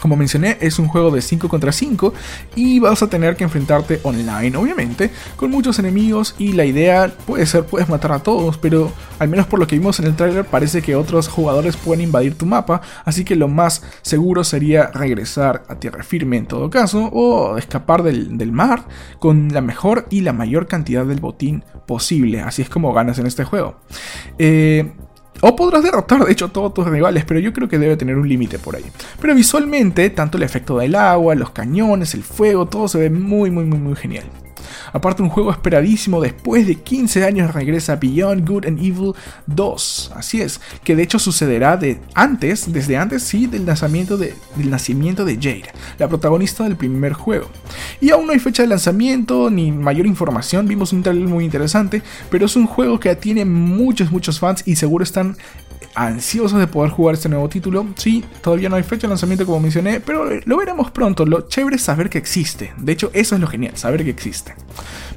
Como 0.05 0.17
mencioné, 0.17 0.59
es 0.61 0.79
un 0.79 0.87
juego 0.87 1.11
de 1.11 1.23
5 1.23 1.49
contra 1.49 1.73
5 1.73 2.13
y 2.57 2.79
vas 2.79 3.03
a 3.03 3.09
tener 3.09 3.37
que 3.37 3.45
enfrentarte 3.45 4.01
online, 4.03 4.55
obviamente, 4.55 5.11
con 5.35 5.51
muchos 5.51 5.79
enemigos 5.79 6.35
y 6.37 6.53
la 6.53 6.67
idea 6.67 7.11
puede 7.25 7.47
ser, 7.47 7.65
puedes 7.65 7.89
matar 7.89 8.13
a 8.13 8.19
todos, 8.19 8.59
pero 8.59 8.93
al 9.19 9.29
menos 9.31 9.47
por 9.47 9.59
lo 9.59 9.67
que 9.67 9.79
vimos 9.79 9.99
en 10.01 10.05
el 10.05 10.15
trailer 10.15 10.45
parece 10.45 10.83
que 10.83 10.95
otros 10.95 11.29
jugadores 11.29 11.79
pueden 11.79 12.05
invadir 12.05 12.37
tu 12.37 12.45
mapa, 12.45 12.83
así 13.07 13.25
que 13.25 13.35
lo 13.35 13.49
más 13.49 13.83
seguro 14.03 14.45
sería 14.45 14.89
regresar 14.89 15.63
a 15.69 15.77
tierra 15.77 16.05
firme 16.05 16.37
en 16.37 16.49
todo 16.49 16.69
caso 16.69 17.07
o 17.07 17.57
escapar 17.57 18.03
del, 18.03 18.37
del 18.37 18.53
mar 18.53 18.87
con 19.19 19.55
la 19.55 19.63
mejor 19.63 20.07
y 20.11 20.21
la 20.21 20.35
mayor 20.35 20.67
cantidad 20.67 21.07
del 21.07 21.21
botín 21.21 21.65
posible, 21.87 22.43
así 22.43 22.61
es 22.61 22.69
como 22.69 22.93
ganas 22.93 23.19
en 23.19 23.27
este 23.27 23.45
juego. 23.45 23.77
Eh, 24.39 24.93
o 25.41 25.57
podrás 25.57 25.83
derrotar, 25.83 26.25
de 26.25 26.33
hecho, 26.33 26.49
todos 26.49 26.73
tus 26.75 26.87
rivales, 26.87 27.25
pero 27.25 27.41
yo 27.41 27.53
creo 27.53 27.69
que 27.69 27.79
debe 27.79 27.97
tener 27.97 28.17
un 28.17 28.29
límite 28.29 28.59
por 28.59 28.77
ahí. 28.77 28.85
Pero 29.21 29.35
visualmente, 29.35 30.09
tanto 30.11 30.37
el 30.37 30.43
efecto 30.43 30.79
del 30.79 30.95
agua, 30.95 31.35
los 31.35 31.51
cañones, 31.51 32.15
el 32.15 32.23
fuego, 32.23 32.67
todo 32.67 32.89
se 32.89 32.99
ve 32.99 33.11
muy, 33.11 33.51
muy, 33.51 33.65
muy, 33.65 33.79
muy 33.79 33.97
genial. 33.97 34.25
Aparte 34.93 35.23
un 35.23 35.29
juego 35.29 35.51
esperadísimo 35.51 36.21
después 36.21 36.67
de 36.67 36.77
15 36.77 37.25
años 37.25 37.55
regresa 37.55 37.97
Beyond 37.97 38.49
Good 38.49 38.67
and 38.67 38.79
Evil 38.79 39.13
2. 39.47 40.13
Así 40.15 40.41
es, 40.41 40.61
que 40.83 40.97
de 40.97 41.03
hecho 41.03 41.19
sucederá 41.19 41.77
de 41.77 42.01
antes, 42.15 42.73
desde 42.73 42.97
antes 42.97 43.23
sí, 43.23 43.47
del 43.47 43.65
nacimiento 43.65 44.17
de, 44.17 44.35
del 44.57 44.71
nacimiento 44.71 45.25
de 45.25 45.37
Jade, 45.37 45.73
la 45.99 46.09
protagonista 46.09 46.65
del 46.65 46.77
primer 46.77 47.13
juego. 47.13 47.49
Y 48.01 48.11
aún 48.11 48.27
no 48.27 48.33
hay 48.33 48.39
fecha 48.39 48.63
de 48.63 48.69
lanzamiento 48.69 49.51
ni 49.51 49.73
mayor 49.73 50.07
información, 50.07 50.67
vimos 50.67 50.93
un 50.93 51.03
trailer 51.03 51.29
muy 51.29 51.45
interesante, 51.45 52.03
pero 52.31 52.47
es 52.47 52.57
un 52.57 52.67
juego 52.67 53.01
que 53.01 53.15
tiene 53.17 53.45
muchos, 53.45 54.11
muchos 54.11 54.39
fans 54.39 54.63
y 54.67 54.77
seguro 54.77 55.05
están 55.05 55.37
ansiosos 55.95 56.59
de 56.59 56.67
poder 56.67 56.91
jugar 56.91 57.15
este 57.15 57.29
nuevo 57.29 57.49
título. 57.49 57.87
Sí, 57.97 58.25
todavía 58.43 58.69
no 58.69 58.77
hay 58.77 58.83
fecha 58.83 59.03
de 59.03 59.09
lanzamiento 59.09 59.47
como 59.47 59.61
mencioné, 59.61 60.01
pero 60.01 60.29
lo 60.45 60.57
veremos 60.57 60.91
pronto. 60.91 61.27
Lo 61.27 61.49
chévere 61.49 61.77
es 61.77 61.83
saber 61.83 62.11
que 62.11 62.19
existe. 62.19 62.73
De 62.79 62.93
hecho, 62.93 63.11
eso 63.13 63.35
es 63.35 63.41
lo 63.41 63.47
genial, 63.47 63.77
saber 63.77 64.05
que 64.05 64.11
existe. 64.11 64.55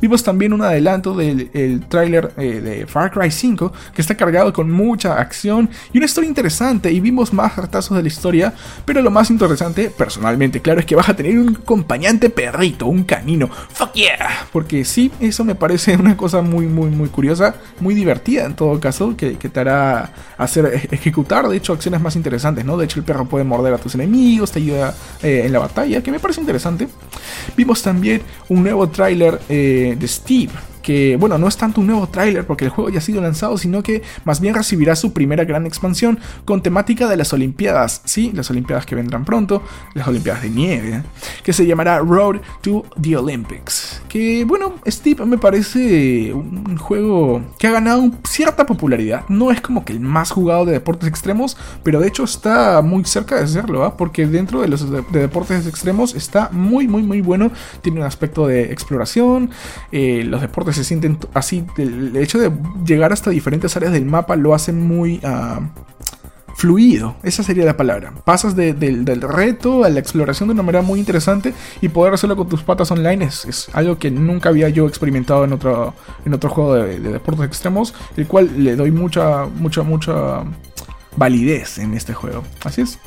Vimos 0.01 0.23
también 0.23 0.53
un 0.53 0.61
adelanto 0.61 1.15
del 1.15 1.49
el 1.53 1.87
tráiler 1.87 2.33
eh, 2.37 2.61
de 2.61 2.85
Far 2.85 3.11
Cry 3.11 3.31
5 3.31 3.73
que 3.93 4.01
está 4.01 4.15
cargado 4.15 4.53
con 4.53 4.69
mucha 4.69 5.19
acción 5.19 5.69
y 5.91 5.97
una 5.97 6.05
historia 6.05 6.27
interesante 6.27 6.91
y 6.91 6.99
vimos 6.99 7.33
más 7.33 7.55
retazos 7.55 7.97
de 7.97 8.03
la 8.03 8.07
historia, 8.07 8.53
pero 8.85 9.01
lo 9.01 9.09
más 9.09 9.29
interesante, 9.29 9.89
personalmente, 9.89 10.61
claro, 10.61 10.79
es 10.79 10.85
que 10.85 10.95
vas 10.95 11.09
a 11.09 11.15
tener 11.15 11.37
un 11.39 11.55
acompañante 11.55 12.29
perrito, 12.29 12.85
un 12.85 13.03
canino. 13.03 13.49
Fuck 13.73 13.93
yeah, 13.93 14.47
porque 14.51 14.85
sí, 14.85 15.11
eso 15.19 15.43
me 15.43 15.55
parece 15.55 15.95
una 15.95 16.15
cosa 16.15 16.41
muy 16.41 16.67
muy 16.67 16.89
muy 16.89 17.09
curiosa, 17.09 17.55
muy 17.79 17.95
divertida 17.95 18.45
en 18.45 18.55
todo 18.55 18.79
caso, 18.79 19.15
que, 19.17 19.35
te 19.37 19.59
hará 19.61 20.11
hacer 20.37 20.66
ejecutar 20.67 21.47
de 21.47 21.57
hecho 21.57 21.73
acciones 21.73 22.01
más 22.01 22.15
interesantes, 22.15 22.65
¿no? 22.65 22.77
De 22.77 22.85
hecho 22.85 22.99
el 22.99 23.05
perro 23.05 23.25
puede 23.25 23.43
morder 23.43 23.73
a 23.73 23.77
tus 23.77 23.95
enemigos, 23.95 24.51
te 24.51 24.59
ayuda 24.59 24.93
eh, 25.21 25.43
en 25.45 25.51
la 25.51 25.59
batalla, 25.59 26.01
que 26.01 26.11
me 26.11 26.19
parece 26.19 26.41
interesante. 26.41 26.87
Vimos 27.55 27.81
también 27.81 28.21
un 28.49 28.63
nuevo 28.63 28.87
tráiler 28.89 29.39
eh, 29.49 29.95
de 29.99 30.07
Steve 30.07 30.51
que, 30.87 31.17
bueno, 31.17 31.37
no 31.37 31.49
es 31.49 31.57
tanto 31.57 31.81
un 31.81 31.87
nuevo 31.87 32.07
tráiler 32.07 32.47
porque 32.47 32.63
el 32.63 32.71
juego 32.71 32.89
ya 32.89 32.99
ha 32.99 33.01
sido 33.01 33.21
lanzado, 33.21 33.57
sino 33.57 33.83
que 33.83 34.03
más 34.23 34.39
bien 34.39 34.55
recibirá 34.55 34.95
su 34.95 35.11
primera 35.11 35.43
gran 35.43 35.65
expansión 35.65 36.17
con 36.45 36.63
temática 36.63 37.09
de 37.09 37.17
las 37.17 37.33
Olimpiadas, 37.33 38.01
sí, 38.05 38.31
las 38.33 38.49
Olimpiadas 38.51 38.85
que 38.85 38.95
vendrán 38.95 39.25
pronto, 39.25 39.61
las 39.95 40.07
Olimpiadas 40.07 40.43
de 40.43 40.49
nieve, 40.49 40.89
¿eh? 40.89 41.03
que 41.43 41.51
se 41.51 41.65
llamará 41.65 41.99
Road 41.99 42.37
to 42.61 42.85
the 43.01 43.17
Olympics. 43.17 44.01
Que, 44.07 44.45
bueno, 44.45 44.75
Steve 44.87 45.25
me 45.25 45.37
parece 45.37 46.33
un 46.33 46.77
juego 46.77 47.41
que 47.59 47.67
ha 47.67 47.71
ganado 47.71 48.09
cierta 48.25 48.65
popularidad, 48.65 49.25
no 49.27 49.51
es 49.51 49.59
como 49.59 49.83
que 49.83 49.91
el 49.91 49.99
más 49.99 50.31
jugado 50.31 50.63
de 50.63 50.71
deportes 50.71 51.09
extremos, 51.09 51.57
pero 51.83 51.99
de 51.99 52.07
hecho 52.07 52.23
está 52.23 52.81
muy 52.81 53.03
cerca 53.03 53.35
de 53.41 53.47
serlo, 53.49 53.83
¿ah? 53.83 53.97
porque 53.97 54.25
dentro 54.25 54.61
de 54.61 54.69
los 54.69 54.89
de 54.89 55.03
deportes 55.11 55.67
extremos 55.67 56.15
está 56.15 56.47
muy, 56.53 56.87
muy, 56.87 57.03
muy 57.03 57.19
bueno, 57.19 57.51
tiene 57.81 57.99
un 57.99 58.05
aspecto 58.05 58.47
de 58.47 58.71
exploración, 58.71 59.49
eh, 59.91 60.23
los 60.23 60.39
deportes 60.39 60.76
se 60.77 60.83
sienten 60.83 61.17
así. 61.33 61.65
El 61.77 62.15
hecho 62.15 62.39
de 62.39 62.51
llegar 62.85 63.11
hasta 63.13 63.29
diferentes 63.29 63.75
áreas 63.75 63.91
del 63.91 64.05
mapa 64.05 64.35
lo 64.35 64.53
hace 64.53 64.71
muy... 64.71 65.19
Uh, 65.23 65.65
fluido, 66.57 67.15
esa 67.21 67.43
sería 67.43 67.65
la 67.65 67.77
palabra. 67.77 68.11
Pasas 68.25 68.55
del 68.55 69.21
reto 69.21 69.83
a 69.83 69.89
la 69.89 69.99
exploración 69.99 70.49
de 70.49 70.53
una 70.53 70.63
manera 70.63 70.81
muy 70.81 70.99
interesante 70.99 71.53
y 71.81 71.89
poder 71.89 72.15
hacerlo 72.15 72.35
con 72.35 72.49
tus 72.49 72.63
patas 72.63 72.89
online 72.89 73.25
es, 73.25 73.69
algo 73.73 73.99
que 73.99 74.09
nunca 74.09 74.49
había 74.49 74.67
yo 74.69 74.87
experimentado 74.87 75.45
en 75.45 75.53
otro, 75.53 75.93
en 76.25 76.33
otro 76.33 76.49
juego 76.49 76.73
de, 76.73 76.99
de 76.99 77.11
deportes 77.11 77.45
extremos, 77.45 77.93
el 78.17 78.25
cual 78.25 78.63
le 78.63 78.75
doy 78.75 78.89
mucha, 78.89 79.45
mucha, 79.45 79.83
mucha 79.83 80.43
validez 81.17 81.79
en 81.79 81.93
este 81.93 82.13
juego. 82.13 82.43
Así 82.63 82.81
es. 82.81 82.99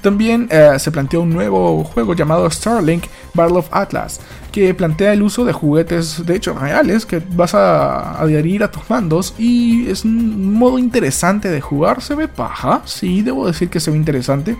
También 0.00 0.48
eh, 0.50 0.72
se 0.78 0.90
planteó 0.90 1.20
un 1.20 1.30
nuevo 1.30 1.84
juego 1.84 2.14
llamado 2.14 2.50
Starlink 2.50 3.04
Battle 3.34 3.58
of 3.58 3.68
Atlas, 3.70 4.20
que 4.52 4.74
plantea 4.74 5.12
el 5.12 5.22
uso 5.22 5.44
de 5.44 5.52
juguetes 5.52 6.24
de 6.24 6.36
hecho 6.36 6.52
reales 6.52 7.06
que 7.06 7.22
vas 7.30 7.54
a 7.54 8.20
adherir 8.20 8.62
a 8.62 8.70
tus 8.70 8.88
mandos 8.88 9.34
y 9.38 9.88
es 9.88 10.04
un 10.04 10.54
modo 10.54 10.78
interesante 10.78 11.48
de 11.48 11.60
jugar. 11.60 12.02
Se 12.02 12.14
ve 12.14 12.28
paja, 12.28 12.82
sí, 12.84 13.22
debo 13.22 13.46
decir 13.46 13.70
que 13.70 13.80
se 13.80 13.90
ve 13.90 13.96
interesante. 13.96 14.56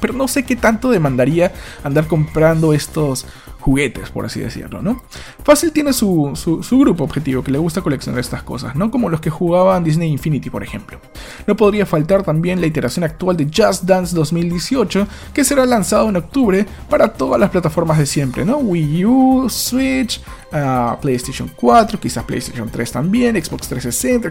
Pero 0.00 0.12
no 0.12 0.28
sé 0.28 0.44
qué 0.44 0.54
tanto 0.54 0.90
demandaría 0.90 1.52
andar 1.82 2.06
comprando 2.06 2.74
estos 2.74 3.26
juguetes, 3.66 4.10
por 4.10 4.24
así 4.24 4.38
decirlo, 4.38 4.80
¿no? 4.80 5.02
Fácil 5.42 5.72
tiene 5.72 5.92
su, 5.92 6.30
su, 6.36 6.78
grupo 6.78 7.02
objetivo 7.02 7.42
que 7.42 7.50
le 7.50 7.58
gusta 7.58 7.80
coleccionar 7.80 8.20
estas 8.20 8.44
cosas, 8.44 8.76
¿no? 8.76 8.92
Como 8.92 9.08
los 9.08 9.20
que 9.20 9.28
jugaban 9.28 9.82
Disney 9.82 10.08
Infinity, 10.08 10.50
por 10.50 10.62
ejemplo. 10.62 11.00
No 11.48 11.56
podría 11.56 11.84
faltar 11.84 12.22
también 12.22 12.60
la 12.60 12.68
iteración 12.68 13.02
actual 13.02 13.36
de 13.36 13.46
Just 13.52 13.82
Dance 13.82 14.14
2018, 14.14 15.08
que 15.34 15.42
será 15.42 15.66
lanzado 15.66 16.08
en 16.08 16.14
octubre 16.14 16.64
para 16.88 17.12
todas 17.12 17.40
las 17.40 17.50
plataformas 17.50 17.98
de 17.98 18.06
siempre, 18.06 18.44
¿no? 18.44 18.58
Wii 18.58 19.04
U, 19.04 19.48
Switch, 19.50 20.20
ah, 20.52 20.96
PlayStation 21.02 21.50
4, 21.56 21.98
quizás 21.98 22.22
PlayStation 22.22 22.70
3 22.70 22.92
también, 22.92 23.34
Xbox 23.34 23.66
360, 23.66 24.30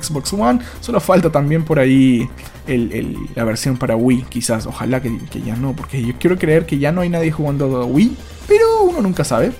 Xbox 0.00 0.32
One. 0.32 0.60
Solo 0.80 1.00
falta 1.00 1.28
también 1.28 1.64
por 1.64 1.80
ahí 1.80 2.28
la 3.34 3.42
versión 3.42 3.76
para 3.78 3.96
Wii, 3.96 4.26
quizás. 4.28 4.64
Ojalá 4.64 5.02
que, 5.02 5.18
que, 5.28 5.42
ya 5.42 5.56
no, 5.56 5.72
porque 5.74 6.00
yo 6.04 6.14
quiero 6.20 6.38
creer 6.38 6.66
que 6.66 6.78
ya 6.78 6.92
no 6.92 7.00
hay 7.00 7.08
nadie 7.08 7.32
jugando 7.32 7.84
Wii 7.86 8.16
pero 8.46 8.82
uno 8.82 9.00
nunca 9.00 9.24
sabe. 9.24 9.52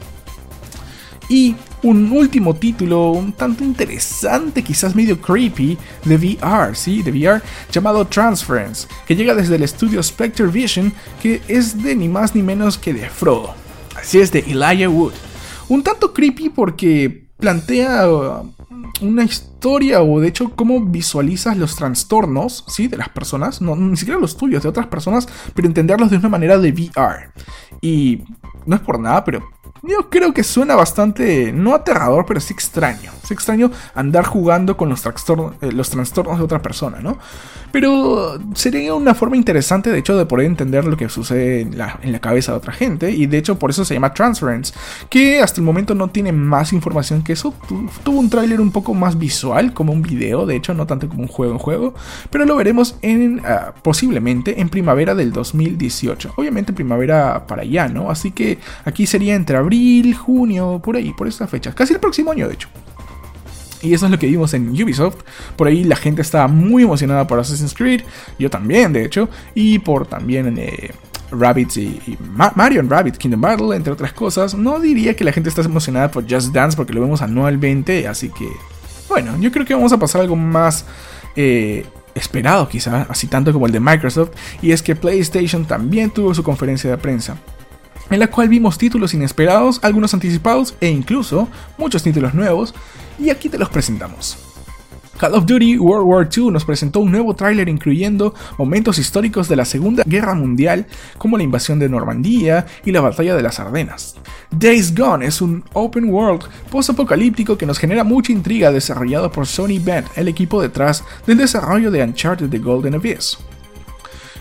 Y 1.29 1.57
un 1.83 2.11
último 2.13 2.55
título 2.55 3.11
un 3.11 3.33
tanto 3.33 3.65
interesante, 3.65 4.63
quizás 4.63 4.95
medio 4.95 5.21
creepy, 5.21 5.77
de 6.05 6.17
VR, 6.17 6.75
¿sí? 6.75 7.03
De 7.03 7.11
VR, 7.11 7.43
llamado 7.71 8.07
Transference, 8.07 8.87
que 9.07 9.17
llega 9.17 9.35
desde 9.35 9.57
el 9.57 9.63
estudio 9.63 10.03
Spectre 10.03 10.47
Vision, 10.47 10.93
que 11.23 11.43
es 11.49 11.83
de 11.83 11.95
ni 11.95 12.09
más 12.09 12.35
ni 12.35 12.43
menos 12.43 12.79
que 12.79 12.93
de 12.93 13.09
Frodo. 13.09 13.55
Así 13.97 14.21
es, 14.21 14.31
de 14.31 14.41
Elijah 14.41 14.89
Wood. 14.89 15.15
Un 15.69 15.83
tanto 15.83 16.13
creepy 16.13 16.49
porque 16.49 17.26
plantea 17.39 18.11
uh, 18.11 18.53
una 19.03 19.25
historia 19.25 20.03
o 20.03 20.21
de 20.21 20.29
hecho 20.29 20.51
cómo 20.55 20.81
visualizas 20.81 21.57
los 21.57 21.77
trastornos, 21.77 22.65
¿sí? 22.69 22.89
De 22.89 22.97
las 22.97 23.09
personas, 23.11 23.61
no, 23.61 23.77
ni 23.77 23.97
siquiera 23.97 24.21
los 24.21 24.37
tuyos, 24.37 24.63
de 24.63 24.69
otras 24.69 24.87
personas, 24.87 25.29
pero 25.55 25.69
entenderlos 25.69 26.11
de 26.11 26.17
una 26.17 26.29
manera 26.29 26.59
de 26.59 26.71
VR. 26.73 27.31
Y 27.81 28.25
no 28.65 28.77
es 28.77 28.83
por 28.83 28.99
nada, 28.99 29.25
pero 29.25 29.43
yo 29.89 30.09
creo 30.11 30.33
que 30.33 30.43
suena 30.43 30.75
bastante, 30.75 31.53
no 31.53 31.75
aterrador, 31.75 32.27
pero 32.27 32.41
sí 32.41 32.53
extraño. 32.53 33.13
Es 33.23 33.31
extraño 33.31 33.71
andar 33.95 34.25
jugando 34.25 34.77
con 34.77 34.89
los, 34.89 35.03
trastornos, 35.03 35.55
eh, 35.61 35.73
los 35.73 35.91
trastornos 35.91 36.39
de 36.39 36.45
otra 36.45 36.63
persona, 36.63 36.99
¿no? 37.01 37.19
Pero 37.73 38.39
sería 38.55 38.95
una 38.95 39.15
forma 39.15 39.37
interesante, 39.37 39.91
de 39.91 39.99
hecho, 39.99 40.17
de 40.17 40.25
poder 40.27 40.47
entender 40.47 40.85
lo 40.85 40.97
que 40.97 41.09
sucede 41.09 41.63
en 41.63 41.77
la, 41.77 41.99
en 42.03 42.13
la 42.13 42.21
cabeza 42.21 42.53
de 42.53 42.59
otra 42.59 42.73
gente. 42.73 43.11
Y 43.11 43.27
de 43.27 43.39
hecho, 43.39 43.59
por 43.59 43.71
eso 43.71 43.85
se 43.85 43.95
llama 43.95 44.15
Transference, 44.15 44.73
que 45.11 45.41
hasta 45.41 45.61
el 45.61 45.65
momento 45.65 45.95
no 45.95 46.09
tiene 46.09 46.33
más 46.33 46.73
información 46.73 47.23
que 47.23 47.33
eso. 47.33 47.53
tuvo 48.03 48.21
un 48.21 48.31
tráiler 48.31 48.61
un 48.61 48.71
poco 48.71 48.95
más 48.95 49.19
visual, 49.19 49.75
como 49.75 49.93
un 49.93 50.03
video, 50.03 50.47
de 50.47 50.57
hecho, 50.57 50.73
no 50.73 50.87
tanto 50.87 51.09
como 51.09 51.23
un 51.23 51.29
juego 51.29 51.53
en 51.53 51.59
juego. 51.59 51.95
Pero 52.31 52.47
lo 52.47 52.57
veremos 52.57 52.97
en, 53.03 53.43
ah, 53.45 53.75
posiblemente 53.83 54.61
en 54.61 54.69
primavera 54.69 55.15
del 55.15 55.33
2018. 55.33 56.35
Obviamente 56.37 56.73
primavera 56.73 57.47
para 57.47 57.63
allá, 57.63 57.89
¿no? 57.89 58.11
Así 58.11 58.31
que 58.31 58.59
aquí 58.85 59.07
sería 59.07 59.35
entre 59.35 59.57
abril, 59.57 59.76
junio, 60.13 60.81
por 60.83 60.97
ahí, 60.97 61.13
por 61.13 61.29
estas 61.29 61.51
fechas. 61.51 61.75
Casi 61.75 61.95
el 61.95 62.01
próximo 62.01 62.33
año, 62.33 62.49
de 62.49 62.55
hecho. 62.55 62.69
Y 63.83 63.95
eso 63.95 64.07
es 64.07 64.13
lo 64.13 64.19
que 64.19 64.27
vimos 64.27 64.53
en 64.55 64.71
Ubisoft. 64.71 65.17
Por 65.57 65.69
ahí 65.69 65.85
la 65.85 65.97
gente 65.97 66.23
estaba 66.23 66.49
muy 66.49 66.83
emocionada 66.83 67.27
por 67.27 67.39
Assassin's 67.39 67.75
Creed. 67.75 68.03
Yo 68.39 68.51
también, 68.51 68.93
de 68.93 69.05
hecho. 69.05 69.29
Y 69.55 69.79
por 69.79 70.07
también 70.07 70.57
eh, 70.59 70.93
Rabbids 71.31 71.77
y, 71.77 72.19
Mario 72.55 72.81
and 72.81 72.91
Rabbit 72.91 73.17
Kingdom 73.17 73.41
Battle, 73.41 73.77
entre 73.77 73.93
otras 73.93 74.13
cosas. 74.13 74.55
No 74.55 74.81
diría 74.81 75.15
que 75.15 75.25
la 75.25 75.33
gente 75.33 75.49
está 75.49 75.63
emocionada 75.63 76.11
por 76.11 76.25
Just 76.29 76.53
Dance 76.53 76.77
porque 76.77 76.93
lo 76.93 77.01
vemos 77.01 77.23
anualmente. 77.23 78.09
Así 78.09 78.31
que, 78.31 78.49
bueno, 79.09 79.37
yo 79.39 79.53
creo 79.53 79.65
que 79.65 79.75
vamos 79.75 79.93
a 79.93 79.99
pasar 79.99 80.23
algo 80.23 80.37
más 80.37 80.85
eh, 81.37 81.87
esperado 82.15 82.69
quizá, 82.69 83.07
así 83.09 83.27
tanto 83.27 83.53
como 83.53 83.67
el 83.67 83.73
de 83.73 83.81
Microsoft. 83.81 84.31
Y 84.63 84.73
es 84.73 84.83
que 84.83 84.97
PlayStation 84.97 85.65
también 85.65 86.11
tuvo 86.11 86.35
su 86.35 86.43
conferencia 86.43 86.91
de 86.91 86.99
prensa 86.99 87.37
en 88.11 88.21
la 88.21 88.29
cual 88.29 88.49
vimos 88.49 88.79
títulos 88.79 89.15
inesperados, 89.15 89.81
algunos 89.83 90.15
anticipados 90.15 90.75
e 90.81 90.89
incluso 90.89 91.49
muchos 91.79 92.03
títulos 92.03 92.35
nuevos, 92.35 92.75
y 93.19 93.31
aquí 93.31 93.49
te 93.49 93.59
los 93.59 93.69
presentamos. 93.69 94.39
Call 95.19 95.35
of 95.35 95.47
Duty 95.47 95.79
World 95.79 96.07
War 96.07 96.29
II 96.31 96.51
nos 96.51 96.67
presentó 96.67 97.01
un 97.01 97.11
nuevo 97.11 97.35
tráiler 97.35 97.71
incluyendo 97.71 98.35
momentos 98.59 98.99
históricos 98.99 99.49
de 99.49 99.57
la 99.57 99.65
Segunda 99.65 100.03
Guerra 100.05 100.35
Mundial, 100.35 100.87
como 101.17 101.39
la 101.39 101.43
invasión 101.43 101.79
de 101.79 101.89
Normandía 101.89 102.67
y 102.85 102.93
la 102.93 103.01
batalla 103.01 103.35
de 103.35 103.43
las 103.43 103.59
Ardenas. 103.59 104.17
Days 104.51 104.95
Gone 104.95 105.25
es 105.25 105.41
un 105.41 105.65
open 105.73 106.13
world 106.13 106.45
post-apocalíptico 106.71 107.57
que 107.57 107.67
nos 107.67 107.79
genera 107.79 108.05
mucha 108.05 108.33
intriga 108.33 108.71
desarrollado 108.71 109.33
por 109.33 109.47
Sony 109.47 109.81
Band, 109.81 110.07
el 110.17 110.29
equipo 110.29 110.61
detrás 110.61 111.03
del 111.27 111.39
desarrollo 111.39 111.91
de 111.91 112.03
Uncharted 112.03 112.51
The 112.51 112.59
Golden 112.59 112.95
Abyss. 112.95 113.39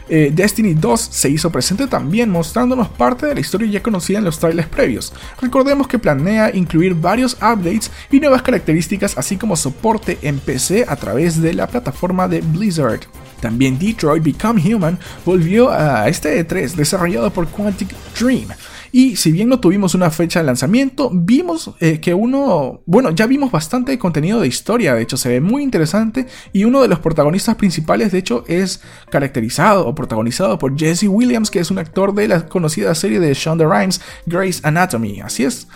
Eh, 0.07 0.31
Destiny 0.33 0.73
2 0.73 1.01
se 1.01 1.29
hizo 1.29 1.49
presente 1.51 1.87
también 1.87 2.29
mostrándonos 2.29 2.89
parte 2.89 3.25
de 3.25 3.33
la 3.33 3.39
historia 3.39 3.69
ya 3.69 3.83
conocida 3.83 4.19
en 4.19 4.25
los 4.25 4.39
trailers 4.39 4.67
previos. 4.67 5.13
Recordemos 5.41 5.87
que 5.87 5.99
planea 5.99 6.55
incluir 6.55 6.93
varios 6.93 7.33
updates 7.35 7.91
y 8.11 8.19
nuevas 8.19 8.41
características 8.43 9.17
así 9.17 9.37
como 9.37 9.55
soporte 9.55 10.19
en 10.21 10.39
PC 10.39 10.85
a 10.87 10.95
través 10.95 11.41
de 11.41 11.53
la 11.53 11.67
plataforma 11.67 12.27
de 12.27 12.41
Blizzard. 12.41 13.01
También 13.41 13.77
Detroit 13.77 14.23
Become 14.23 14.61
Human 14.73 14.99
volvió 15.25 15.69
a 15.71 16.07
este 16.07 16.45
E3 16.45 16.73
desarrollado 16.73 17.31
por 17.31 17.47
Quantic 17.47 17.89
Dream 18.19 18.47
y 18.95 19.17
si 19.17 19.34
bien 19.34 19.49
no 19.49 19.60
tuvimos 19.60 19.93
una 19.93 20.10
fecha 20.10 20.39
de 20.39 20.45
lanzamiento, 20.45 21.10
vimos 21.12 21.71
eh, 21.81 21.99
que 21.99 22.13
uno, 22.13 22.81
bueno, 22.86 23.10
ya 23.10 23.27
vimos 23.27 23.51
bastante 23.51 23.99
contenido 23.99 24.39
de 24.39 24.47
historia, 24.47 24.95
de 24.95 25.01
hecho 25.01 25.17
se 25.17 25.27
ve 25.27 25.41
muy 25.41 25.63
interesante 25.63 26.27
y 26.53 26.63
uno 26.63 26.81
de 26.81 26.88
los 26.88 26.99
protagonistas 26.99 27.55
principales 27.55 28.13
de 28.13 28.19
hecho 28.19 28.45
es 28.47 28.81
caracterizado 29.12 29.86
o 29.86 29.93
protagonizado 29.93 30.58
por 30.58 30.79
Jesse 30.79 31.10
Williams, 31.10 31.51
que 31.51 31.60
es 31.60 31.71
un 31.71 31.77
actor 31.77 32.15
de 32.15 32.29
la 32.29 32.45
conocida 32.47 32.95
serie 32.95 33.19
de 33.19 33.34
Shonda 33.34 33.67
Rhimes, 33.67 33.99
Grey's 34.27 34.63
Anatomy, 34.63 35.19
así 35.19 35.43
es. 35.43 35.67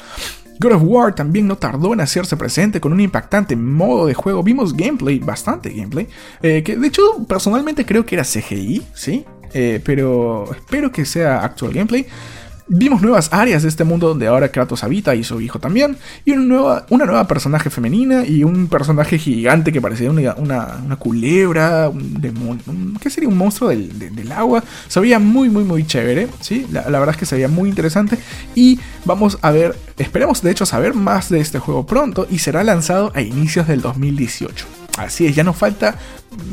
God 0.61 0.71
of 0.71 0.83
War 0.85 1.13
también 1.13 1.45
no 1.45 1.57
tardó 1.57 1.91
en 1.91 1.99
hacerse 1.99 2.37
presente 2.37 2.79
con 2.79 2.93
un 2.93 3.01
impactante 3.01 3.57
modo 3.57 4.05
de 4.05 4.13
juego. 4.13 4.43
Vimos 4.43 4.73
gameplay, 4.73 5.19
bastante 5.19 5.71
gameplay, 5.71 6.07
eh, 6.41 6.63
que 6.63 6.77
de 6.77 6.87
hecho 6.87 7.01
personalmente 7.27 7.85
creo 7.85 8.05
que 8.05 8.15
era 8.15 8.23
CGI, 8.23 8.81
¿sí? 8.93 9.25
Eh, 9.53 9.81
pero 9.83 10.49
espero 10.53 10.89
que 10.89 11.03
sea 11.03 11.43
actual 11.43 11.73
gameplay. 11.73 12.05
Vimos 12.71 13.01
nuevas 13.01 13.29
áreas 13.33 13.63
de 13.63 13.69
este 13.69 13.83
mundo 13.83 14.09
donde 14.09 14.27
ahora 14.27 14.51
Kratos 14.51 14.83
habita 14.83 15.15
y 15.15 15.23
su 15.23 15.41
hijo 15.41 15.57
también, 15.57 15.97
y 16.23 16.33
una 16.33 16.43
nueva, 16.43 16.85
una 16.89 17.05
nueva 17.05 17.25
personaje 17.25 17.71
femenina 17.71 18.23
y 18.27 18.43
un 18.43 18.67
personaje 18.67 19.17
gigante 19.17 19.71
que 19.71 19.81
parecía 19.81 20.11
una, 20.11 20.35
una, 20.35 20.95
culebra, 20.97 21.89
un 21.89 22.21
demonio, 22.21 22.61
¿qué 23.01 23.09
sería? 23.09 23.27
Un 23.27 23.37
monstruo 23.37 23.71
del, 23.71 24.31
agua. 24.31 24.63
Se 24.87 24.99
veía 24.99 25.17
muy, 25.17 25.49
muy, 25.49 25.63
muy 25.63 25.87
chévere, 25.87 26.27
¿sí? 26.41 26.67
La, 26.71 26.83
verdad 26.83 27.09
es 27.09 27.17
que 27.17 27.25
se 27.25 27.33
veía 27.33 27.47
muy 27.47 27.69
interesante 27.69 28.19
y 28.53 28.79
vamos 29.03 29.39
a 29.41 29.49
ver, 29.49 29.75
esperemos 29.97 30.43
de 30.43 30.51
hecho 30.51 30.67
saber 30.67 30.93
más 30.93 31.29
de 31.29 31.39
este 31.39 31.57
juego 31.57 31.87
pronto 31.87 32.27
y 32.29 32.37
será 32.37 32.63
lanzado 32.63 33.11
a 33.15 33.21
inicios 33.21 33.67
del 33.67 33.81
2018. 33.81 34.67
Así 34.99 35.25
es, 35.25 35.35
ya 35.35 35.43
no 35.43 35.53
falta 35.53 35.95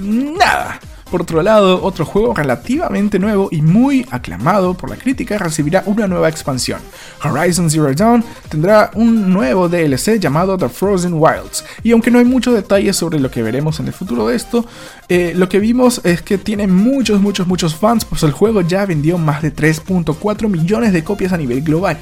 nada. 0.00 0.80
Por 1.10 1.22
otro 1.22 1.40
lado, 1.40 1.84
otro 1.84 2.04
juego 2.04 2.34
relativamente 2.34 3.20
nuevo 3.20 3.48
y 3.52 3.62
muy 3.62 4.04
aclamado 4.10 4.74
por 4.74 4.90
la 4.90 4.96
crítica 4.96 5.38
recibirá 5.38 5.84
una 5.86 6.08
nueva 6.08 6.28
expansión. 6.28 6.80
Horizon 7.22 7.70
Zero 7.70 7.94
Dawn 7.94 8.24
tendrá 8.48 8.90
un 8.94 9.32
nuevo 9.32 9.68
DLC 9.68 10.18
llamado 10.18 10.58
The 10.58 10.68
Frozen 10.68 11.14
Wilds, 11.14 11.64
y 11.84 11.92
aunque 11.92 12.10
no 12.10 12.18
hay 12.18 12.24
muchos 12.24 12.54
detalles 12.54 12.96
sobre 12.96 13.20
lo 13.20 13.30
que 13.30 13.42
veremos 13.42 13.78
en 13.78 13.86
el 13.86 13.92
futuro 13.92 14.26
de 14.26 14.36
esto, 14.36 14.66
eh, 15.08 15.32
lo 15.36 15.48
que 15.48 15.60
vimos 15.60 16.00
es 16.02 16.22
que 16.22 16.38
tiene 16.38 16.66
muchos, 16.66 17.20
muchos, 17.20 17.46
muchos 17.46 17.76
fans, 17.76 18.04
pues 18.04 18.24
el 18.24 18.32
juego 18.32 18.62
ya 18.62 18.84
vendió 18.84 19.16
más 19.16 19.42
de 19.42 19.54
3.4 19.54 20.48
millones 20.48 20.92
de 20.92 21.04
copias 21.04 21.32
a 21.32 21.36
nivel 21.36 21.62
global. 21.62 21.98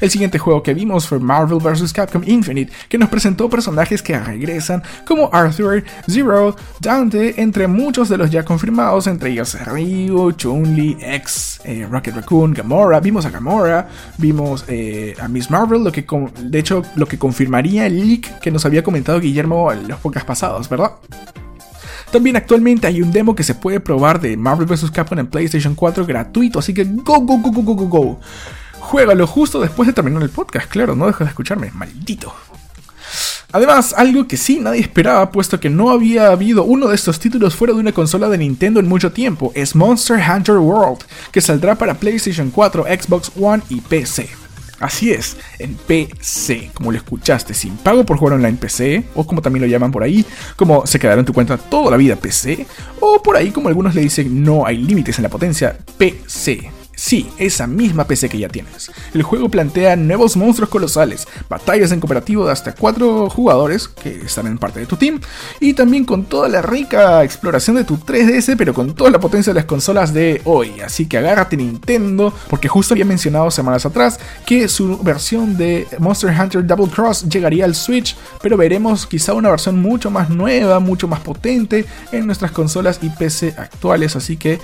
El 0.00 0.10
siguiente 0.10 0.38
juego 0.38 0.62
que 0.62 0.74
vimos 0.74 1.08
fue 1.08 1.18
Marvel 1.18 1.58
vs. 1.58 1.92
Capcom 1.92 2.22
Infinite, 2.26 2.72
que 2.88 2.98
nos 2.98 3.08
presentó 3.08 3.48
personajes 3.48 4.02
que 4.02 4.18
regresan 4.18 4.82
como 5.06 5.30
Arthur, 5.32 5.84
Zero, 6.08 6.56
Dante, 6.80 7.40
entre 7.40 7.66
muchos 7.66 8.08
de 8.08 8.18
los 8.18 8.30
ya 8.30 8.44
confirmados, 8.44 9.06
entre 9.06 9.30
ellos 9.30 9.56
Ryu, 9.66 10.32
Chun-Li, 10.32 10.98
X, 11.00 11.60
eh, 11.64 11.86
Rocket 11.90 12.14
Raccoon, 12.14 12.54
Gamora. 12.54 13.00
Vimos 13.00 13.26
a 13.26 13.30
Gamora, 13.30 13.88
vimos 14.18 14.64
eh, 14.68 15.14
a 15.20 15.28
Miss 15.28 15.50
Marvel, 15.50 15.84
lo 15.84 15.92
que 15.92 16.04
de 16.40 16.58
hecho 16.58 16.82
lo 16.96 17.06
que 17.06 17.18
confirmaría 17.18 17.86
el 17.86 17.98
leak 17.98 18.40
que 18.40 18.50
nos 18.50 18.64
había 18.64 18.82
comentado 18.82 19.20
Guillermo 19.20 19.72
en 19.72 19.88
los 19.88 19.98
podcasts 20.00 20.26
pasados, 20.26 20.68
¿verdad? 20.68 20.92
También 22.10 22.36
actualmente 22.36 22.86
hay 22.86 23.02
un 23.02 23.12
demo 23.12 23.34
que 23.34 23.42
se 23.42 23.54
puede 23.54 23.80
probar 23.80 24.20
de 24.20 24.36
Marvel 24.36 24.66
vs. 24.66 24.90
Capcom 24.90 25.18
en 25.18 25.26
PlayStation 25.26 25.74
4 25.74 26.06
gratuito, 26.06 26.58
así 26.58 26.72
que 26.72 26.84
go, 26.84 27.20
go, 27.20 27.38
go, 27.38 27.50
go, 27.50 27.62
go, 27.62 27.74
go, 27.74 27.88
go. 27.88 28.20
Juégalo 28.86 29.26
justo 29.26 29.60
después 29.60 29.88
de 29.88 29.92
terminar 29.92 30.22
el 30.22 30.30
podcast, 30.30 30.70
claro, 30.70 30.94
no 30.94 31.08
dejes 31.08 31.26
de 31.26 31.30
escucharme, 31.30 31.72
maldito. 31.72 32.32
Además, 33.50 33.92
algo 33.96 34.28
que 34.28 34.36
sí 34.36 34.60
nadie 34.60 34.80
esperaba, 34.80 35.32
puesto 35.32 35.58
que 35.58 35.68
no 35.68 35.90
había 35.90 36.28
habido 36.28 36.62
uno 36.62 36.86
de 36.86 36.94
estos 36.94 37.18
títulos 37.18 37.56
fuera 37.56 37.74
de 37.74 37.80
una 37.80 37.90
consola 37.90 38.28
de 38.28 38.38
Nintendo 38.38 38.78
en 38.78 38.86
mucho 38.86 39.10
tiempo, 39.10 39.50
es 39.56 39.74
Monster 39.74 40.20
Hunter 40.20 40.58
World, 40.58 41.00
que 41.32 41.40
saldrá 41.40 41.74
para 41.74 41.94
PlayStation 41.94 42.50
4, 42.50 42.84
Xbox 42.84 43.32
One 43.40 43.60
y 43.70 43.80
PC. 43.80 44.28
Así 44.78 45.10
es, 45.10 45.36
en 45.58 45.74
PC, 45.74 46.70
como 46.72 46.92
lo 46.92 46.98
escuchaste, 46.98 47.54
sin 47.54 47.76
pago 47.78 48.06
por 48.06 48.18
jugar 48.18 48.34
online 48.34 48.56
PC, 48.56 49.02
o 49.16 49.26
como 49.26 49.42
también 49.42 49.62
lo 49.62 49.68
llaman 49.68 49.90
por 49.90 50.04
ahí, 50.04 50.24
como 50.54 50.86
se 50.86 51.00
quedará 51.00 51.18
en 51.18 51.26
tu 51.26 51.32
cuenta 51.32 51.56
toda 51.56 51.90
la 51.90 51.96
vida 51.96 52.14
PC, 52.14 52.64
o 53.00 53.20
por 53.20 53.36
ahí 53.36 53.50
como 53.50 53.66
algunos 53.68 53.96
le 53.96 54.02
dicen 54.02 54.44
no 54.44 54.64
hay 54.64 54.76
límites 54.76 55.18
en 55.18 55.24
la 55.24 55.28
potencia 55.28 55.76
PC. 55.98 56.75
Sí, 56.98 57.30
esa 57.36 57.66
misma 57.66 58.06
PC 58.06 58.30
que 58.30 58.38
ya 58.38 58.48
tienes. 58.48 58.90
El 59.12 59.22
juego 59.22 59.50
plantea 59.50 59.96
nuevos 59.96 60.34
monstruos 60.34 60.70
colosales, 60.70 61.28
batallas 61.48 61.92
en 61.92 62.00
cooperativo 62.00 62.46
de 62.46 62.52
hasta 62.52 62.74
4 62.74 63.28
jugadores 63.28 63.86
que 63.86 64.22
están 64.22 64.46
en 64.46 64.56
parte 64.56 64.80
de 64.80 64.86
tu 64.86 64.96
team, 64.96 65.20
y 65.60 65.74
también 65.74 66.06
con 66.06 66.24
toda 66.24 66.48
la 66.48 66.62
rica 66.62 67.22
exploración 67.22 67.76
de 67.76 67.84
tu 67.84 67.98
3DS, 67.98 68.56
pero 68.56 68.72
con 68.72 68.94
toda 68.94 69.10
la 69.10 69.20
potencia 69.20 69.52
de 69.52 69.60
las 69.60 69.66
consolas 69.66 70.14
de 70.14 70.40
hoy. 70.44 70.80
Así 70.80 71.06
que 71.06 71.18
agárrate 71.18 71.58
Nintendo, 71.58 72.32
porque 72.48 72.66
justo 72.66 72.94
había 72.94 73.04
mencionado 73.04 73.50
semanas 73.50 73.84
atrás 73.84 74.18
que 74.46 74.66
su 74.66 74.96
versión 74.98 75.58
de 75.58 75.86
Monster 75.98 76.30
Hunter 76.30 76.66
Double 76.66 76.90
Cross 76.90 77.28
llegaría 77.28 77.66
al 77.66 77.74
Switch, 77.74 78.16
pero 78.40 78.56
veremos 78.56 79.06
quizá 79.06 79.34
una 79.34 79.50
versión 79.50 79.82
mucho 79.82 80.10
más 80.10 80.30
nueva, 80.30 80.80
mucho 80.80 81.06
más 81.06 81.20
potente 81.20 81.84
en 82.10 82.24
nuestras 82.24 82.52
consolas 82.52 83.00
y 83.02 83.10
PC 83.10 83.54
actuales. 83.58 84.16
Así 84.16 84.38
que, 84.38 84.60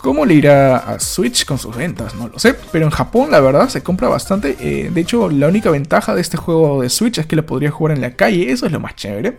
¿cómo 0.00 0.26
le 0.26 0.34
irá 0.34 0.78
a 0.78 0.98
Switch 0.98 1.44
con 1.44 1.58
sus 1.58 1.75
ventas, 1.76 2.14
no 2.14 2.28
lo 2.28 2.38
sé. 2.38 2.54
Pero 2.72 2.86
en 2.86 2.90
Japón, 2.90 3.30
la 3.30 3.40
verdad, 3.40 3.68
se 3.68 3.82
compra 3.82 4.08
bastante. 4.08 4.56
Eh, 4.60 4.90
de 4.92 5.00
hecho, 5.00 5.30
la 5.30 5.48
única 5.48 5.70
ventaja 5.70 6.14
de 6.14 6.20
este 6.20 6.36
juego 6.36 6.82
de 6.82 6.90
Switch 6.90 7.18
es 7.18 7.26
que 7.26 7.36
lo 7.36 7.46
podría 7.46 7.70
jugar 7.70 7.94
en 7.96 8.00
la 8.00 8.16
calle. 8.16 8.50
Eso 8.50 8.66
es 8.66 8.72
lo 8.72 8.80
más 8.80 8.96
chévere. 8.96 9.38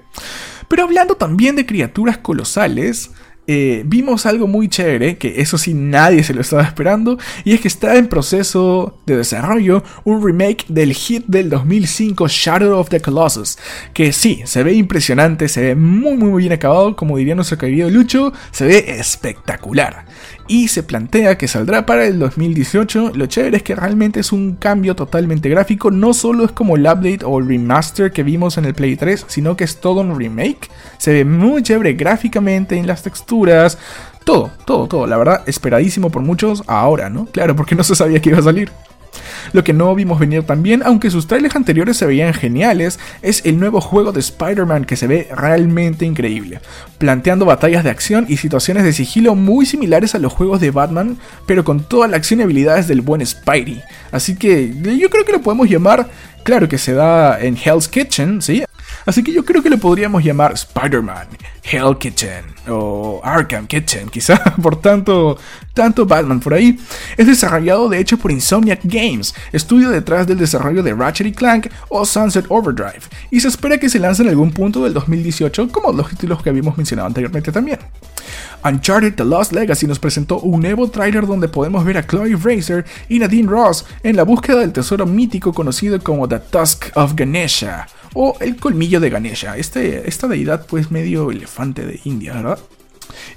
Pero 0.67 0.83
hablando 0.83 1.15
también 1.15 1.55
de 1.55 1.65
criaturas 1.65 2.17
colosales. 2.17 3.11
Eh, 3.49 3.83
vimos 3.85 4.25
algo 4.25 4.45
muy 4.45 4.67
chévere, 4.67 5.17
que 5.17 5.39
eso 5.39 5.57
sí 5.57 5.73
nadie 5.73 6.21
se 6.21 6.33
lo 6.33 6.41
estaba 6.41 6.63
esperando, 6.63 7.17
y 7.45 7.53
es 7.53 7.61
que 7.61 7.69
está 7.69 7.95
en 7.95 8.09
proceso 8.09 8.99
de 9.05 9.15
desarrollo 9.15 9.85
un 10.03 10.21
remake 10.21 10.65
del 10.67 10.93
hit 10.93 11.23
del 11.27 11.49
2005 11.49 12.27
Shadow 12.27 12.77
of 12.77 12.89
the 12.89 12.99
Colossus, 12.99 13.57
que 13.93 14.11
sí, 14.11 14.41
se 14.43 14.63
ve 14.63 14.73
impresionante, 14.73 15.47
se 15.47 15.61
ve 15.61 15.75
muy 15.75 16.17
muy 16.17 16.41
bien 16.41 16.51
acabado, 16.51 16.97
como 16.97 17.15
diría 17.15 17.35
nuestro 17.35 17.57
querido 17.57 17.89
Lucho, 17.89 18.33
se 18.51 18.65
ve 18.65 18.85
espectacular 18.99 20.05
y 20.47 20.67
se 20.67 20.83
plantea 20.83 21.37
que 21.37 21.47
saldrá 21.47 21.85
para 21.85 22.05
el 22.05 22.19
2018. 22.19 23.11
Lo 23.15 23.25
chévere 23.25 23.57
es 23.57 23.63
que 23.63 23.75
realmente 23.75 24.19
es 24.19 24.31
un 24.31 24.55
cambio 24.55 24.95
totalmente 24.95 25.49
gráfico, 25.49 25.91
no 25.91 26.13
solo 26.13 26.45
es 26.45 26.51
como 26.51 26.75
el 26.75 26.83
update 26.83 27.25
o 27.25 27.39
el 27.39 27.47
remaster 27.47 28.11
que 28.11 28.23
vimos 28.23 28.57
en 28.57 28.65
el 28.65 28.73
Play 28.73 28.95
3, 28.95 29.25
sino 29.27 29.57
que 29.57 29.63
es 29.63 29.77
todo 29.79 30.01
un 30.01 30.17
remake. 30.17 30.69
Se 30.97 31.13
ve 31.13 31.25
muy 31.25 31.63
chévere 31.63 31.93
gráficamente 31.93 32.77
en 32.77 32.87
las 32.87 33.03
texturas, 33.03 33.77
todo, 34.23 34.51
todo, 34.65 34.87
todo, 34.87 35.07
la 35.07 35.17
verdad, 35.17 35.43
esperadísimo 35.45 36.09
por 36.09 36.21
muchos 36.21 36.63
ahora, 36.67 37.09
¿no? 37.09 37.27
Claro, 37.27 37.55
porque 37.55 37.75
no 37.75 37.83
se 37.83 37.95
sabía 37.95 38.21
que 38.21 38.29
iba 38.29 38.39
a 38.39 38.43
salir. 38.43 38.71
Lo 39.53 39.63
que 39.63 39.73
no 39.73 39.93
vimos 39.95 40.19
venir 40.19 40.43
también, 40.43 40.81
aunque 40.83 41.09
sus 41.09 41.27
trailers 41.27 41.55
anteriores 41.55 41.97
se 41.97 42.05
veían 42.05 42.33
geniales, 42.33 42.99
es 43.21 43.45
el 43.45 43.59
nuevo 43.59 43.81
juego 43.81 44.11
de 44.11 44.19
Spider-Man 44.19 44.85
que 44.85 44.95
se 44.95 45.07
ve 45.07 45.27
realmente 45.35 46.05
increíble, 46.05 46.59
planteando 46.97 47.45
batallas 47.45 47.83
de 47.83 47.89
acción 47.89 48.25
y 48.27 48.37
situaciones 48.37 48.83
de 48.83 48.93
sigilo 48.93 49.35
muy 49.35 49.65
similares 49.65 50.15
a 50.15 50.19
los 50.19 50.33
juegos 50.33 50.61
de 50.61 50.71
Batman, 50.71 51.17
pero 51.45 51.63
con 51.63 51.83
toda 51.83 52.07
la 52.07 52.17
acción 52.17 52.39
y 52.39 52.43
habilidades 52.43 52.87
del 52.87 53.01
buen 53.01 53.25
Spidey. 53.25 53.81
Así 54.11 54.35
que 54.35 54.73
yo 54.97 55.09
creo 55.09 55.25
que 55.25 55.33
lo 55.33 55.41
podemos 55.41 55.69
llamar, 55.69 56.07
claro 56.43 56.67
que 56.69 56.77
se 56.77 56.93
da 56.93 57.39
en 57.39 57.57
Hell's 57.57 57.87
Kitchen, 57.87 58.41
¿sí? 58.41 58.63
Así 59.07 59.23
que 59.23 59.31
yo 59.31 59.45
creo 59.45 59.63
que 59.63 59.69
lo 59.69 59.77
podríamos 59.77 60.21
llamar 60.21 60.51
Spider-Man, 60.51 61.29
Hell 61.63 61.97
Kitchen 61.97 62.43
o 62.67 63.21
Arkham 63.23 63.65
Kitchen, 63.65 64.09
quizá 64.09 64.37
por 64.61 64.81
tanto, 64.81 65.37
tanto 65.73 66.05
Batman 66.05 66.41
por 66.41 66.53
ahí. 66.53 66.77
Es 67.15 67.25
desarrollado 67.25 67.87
de 67.87 67.99
hecho 67.99 68.17
por 68.17 68.33
Insomniac 68.33 68.81
Games, 68.83 69.33
estudio 69.53 69.91
detrás 69.91 70.27
del 70.27 70.37
desarrollo 70.37 70.83
de 70.83 70.93
Ratchet 70.93 71.27
y 71.27 71.31
Clank 71.31 71.67
o 71.87 72.05
Sunset 72.05 72.47
Overdrive, 72.49 72.99
y 73.31 73.39
se 73.39 73.47
espera 73.47 73.77
que 73.77 73.87
se 73.87 73.97
lance 73.97 74.23
en 74.23 74.27
algún 74.27 74.51
punto 74.51 74.83
del 74.83 74.93
2018 74.93 75.69
como 75.71 75.93
los 75.93 76.09
títulos 76.09 76.43
que 76.43 76.49
habíamos 76.49 76.75
mencionado 76.75 77.07
anteriormente 77.07 77.53
también. 77.53 77.79
Uncharted 78.65 79.13
The 79.13 79.23
Lost 79.23 79.53
Legacy 79.53 79.87
nos 79.87 79.99
presentó 79.99 80.39
un 80.39 80.59
nuevo 80.59 80.89
tráiler 80.89 81.25
donde 81.25 81.47
podemos 81.47 81.85
ver 81.85 81.97
a 81.97 82.05
Chloe 82.05 82.35
Fraser 82.35 82.83
y 83.07 83.19
Nadine 83.19 83.49
Ross 83.49 83.85
en 84.03 84.17
la 84.17 84.23
búsqueda 84.23 84.59
del 84.59 84.73
tesoro 84.73 85.05
mítico 85.05 85.53
conocido 85.53 85.97
como 86.03 86.27
The 86.27 86.39
Tusk 86.39 86.87
of 86.95 87.13
Ganesha 87.15 87.87
o 88.19 88.35
el 88.39 88.55
colmillo 88.55 88.99
de 88.99 89.11
Ganesha, 89.11 89.57
este, 89.57 90.09
esta 90.09 90.27
deidad 90.27 90.65
pues 90.65 90.89
medio 90.89 91.29
elefante 91.29 91.85
de 91.85 91.99
India, 92.03 92.33
¿verdad? 92.33 92.57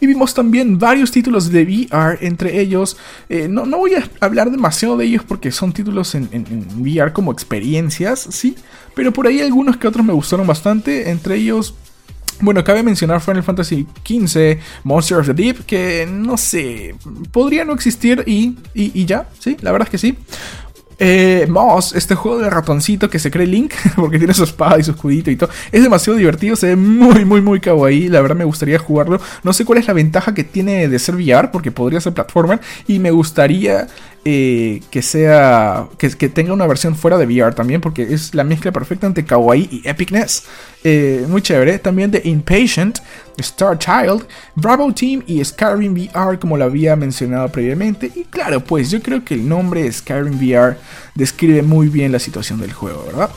Y 0.00 0.06
vimos 0.06 0.32
también 0.32 0.78
varios 0.78 1.10
títulos 1.10 1.50
de 1.50 1.64
VR, 1.64 2.18
entre 2.22 2.58
ellos, 2.58 2.96
eh, 3.28 3.46
no, 3.46 3.66
no, 3.66 3.76
voy 3.76 3.94
a 3.94 4.08
hablar 4.20 4.50
demasiado 4.50 4.96
de 4.96 5.04
ellos 5.04 5.22
porque 5.28 5.52
son 5.52 5.74
títulos 5.74 6.14
en, 6.14 6.30
VR 6.78 7.12
como 7.12 7.30
experiencias, 7.30 8.26
sí, 8.30 8.56
pero 8.94 9.12
por 9.12 9.26
ahí 9.26 9.42
algunos 9.42 9.76
que 9.76 9.86
otros 9.86 10.04
me 10.04 10.14
gustaron 10.14 10.46
bastante, 10.46 11.10
entre 11.10 11.36
ellos 11.36 11.74
bueno, 12.40 12.64
cabe 12.64 12.82
mencionar 12.82 13.20
Final 13.20 13.42
Fantasy 13.42 13.86
XV, 14.02 14.58
Monster 14.84 15.18
of 15.18 15.26
the 15.26 15.34
Deep, 15.34 15.66
que 15.66 16.08
no 16.10 16.38
sé, 16.38 16.94
podría 17.32 17.66
no 17.66 17.74
existir 17.74 18.24
y, 18.26 18.56
y, 18.72 19.04
ya, 19.04 19.28
sí, 19.38 19.58
la 19.60 19.72
verdad 19.72 19.88
es 19.88 19.90
que 19.90 19.98
sí. 19.98 20.16
Eh, 21.02 21.46
Moss, 21.48 21.94
este 21.94 22.14
juego 22.14 22.40
de 22.40 22.50
ratoncito 22.50 23.08
que 23.08 23.18
se 23.18 23.30
cree 23.30 23.46
Link, 23.46 23.72
porque 23.96 24.18
tiene 24.18 24.34
su 24.34 24.44
espada 24.44 24.78
y 24.78 24.82
su 24.82 24.90
escudito 24.90 25.30
y 25.30 25.36
todo, 25.36 25.48
es 25.72 25.82
demasiado 25.82 26.18
divertido, 26.18 26.56
se 26.56 26.66
ve 26.66 26.76
muy, 26.76 27.24
muy, 27.24 27.40
muy 27.40 27.58
kawaii. 27.58 28.08
La 28.08 28.20
verdad 28.20 28.36
me 28.36 28.44
gustaría 28.44 28.78
jugarlo. 28.78 29.18
No 29.42 29.54
sé 29.54 29.64
cuál 29.64 29.78
es 29.78 29.86
la 29.86 29.94
ventaja 29.94 30.34
que 30.34 30.44
tiene 30.44 30.88
de 30.88 30.98
ser 30.98 31.14
VR, 31.14 31.50
porque 31.50 31.70
podría 31.72 32.02
ser 32.02 32.12
platformer, 32.12 32.60
y 32.86 32.98
me 32.98 33.10
gustaría 33.10 33.88
eh, 34.24 34.82
que 34.90 35.00
sea 35.00 35.88
que, 35.96 36.28
tenga 36.28 36.52
una 36.52 36.66
versión 36.66 36.94
fuera 36.94 37.16
de 37.16 37.24
VR 37.24 37.54
también 37.54 37.80
porque 37.80 38.02
es 38.02 38.34
la 38.34 38.44
mezcla 38.44 38.70
perfecta 38.70 39.06
entre 39.06 39.24
kawaii 39.24 39.68
y 39.70 39.88
epicness. 39.88 40.44
Eh, 40.84 41.24
muy 41.28 41.40
chévere. 41.40 41.78
También 41.78 42.10
de 42.10 42.20
Impatient 42.24 42.98
Star 43.38 43.78
Child 43.78 44.26
Bravo 44.54 44.92
Team 44.92 45.22
y 45.26 45.42
Skyrim 45.42 45.94
VR 45.94 46.38
como 46.38 46.56
lo 46.58 46.64
había 46.64 46.96
mencionado 46.96 47.48
previamente. 47.48 48.10
Y 48.14 48.24
claro 48.24 48.60
pues 48.60 48.90
yo 48.90 49.00
creo 49.00 49.24
que 49.24 49.34
el 49.34 49.48
nombre 49.48 49.90
Skyrim 49.90 50.36
VR 50.36 50.76
describe 51.14 51.62
muy 51.62 51.88
bien 51.88 52.12
la 52.12 52.18
situación 52.18 52.60
del 52.60 52.72
juego 52.72 53.04
verdad 53.06 53.30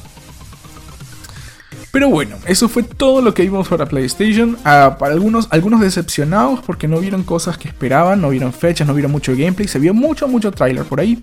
pero 1.94 2.10
bueno, 2.10 2.38
eso 2.48 2.68
fue 2.70 2.82
todo 2.82 3.22
lo 3.22 3.36
que 3.36 3.44
vimos 3.44 3.68
para 3.68 3.86
PlayStation. 3.86 4.58
Ah, 4.66 4.96
para 4.98 5.14
algunos, 5.14 5.48
algunos 5.52 5.80
decepcionados 5.80 6.60
porque 6.66 6.88
no 6.88 6.98
vieron 6.98 7.22
cosas 7.22 7.56
que 7.56 7.68
esperaban, 7.68 8.20
no 8.20 8.30
vieron 8.30 8.52
fechas, 8.52 8.88
no 8.88 8.96
vieron 8.96 9.12
mucho 9.12 9.34
gameplay, 9.34 9.68
se 9.68 9.78
vio 9.78 9.94
mucho, 9.94 10.28
mucho 10.28 10.52
trailer 10.52 10.86
por 10.86 11.00
ahí. 11.00 11.22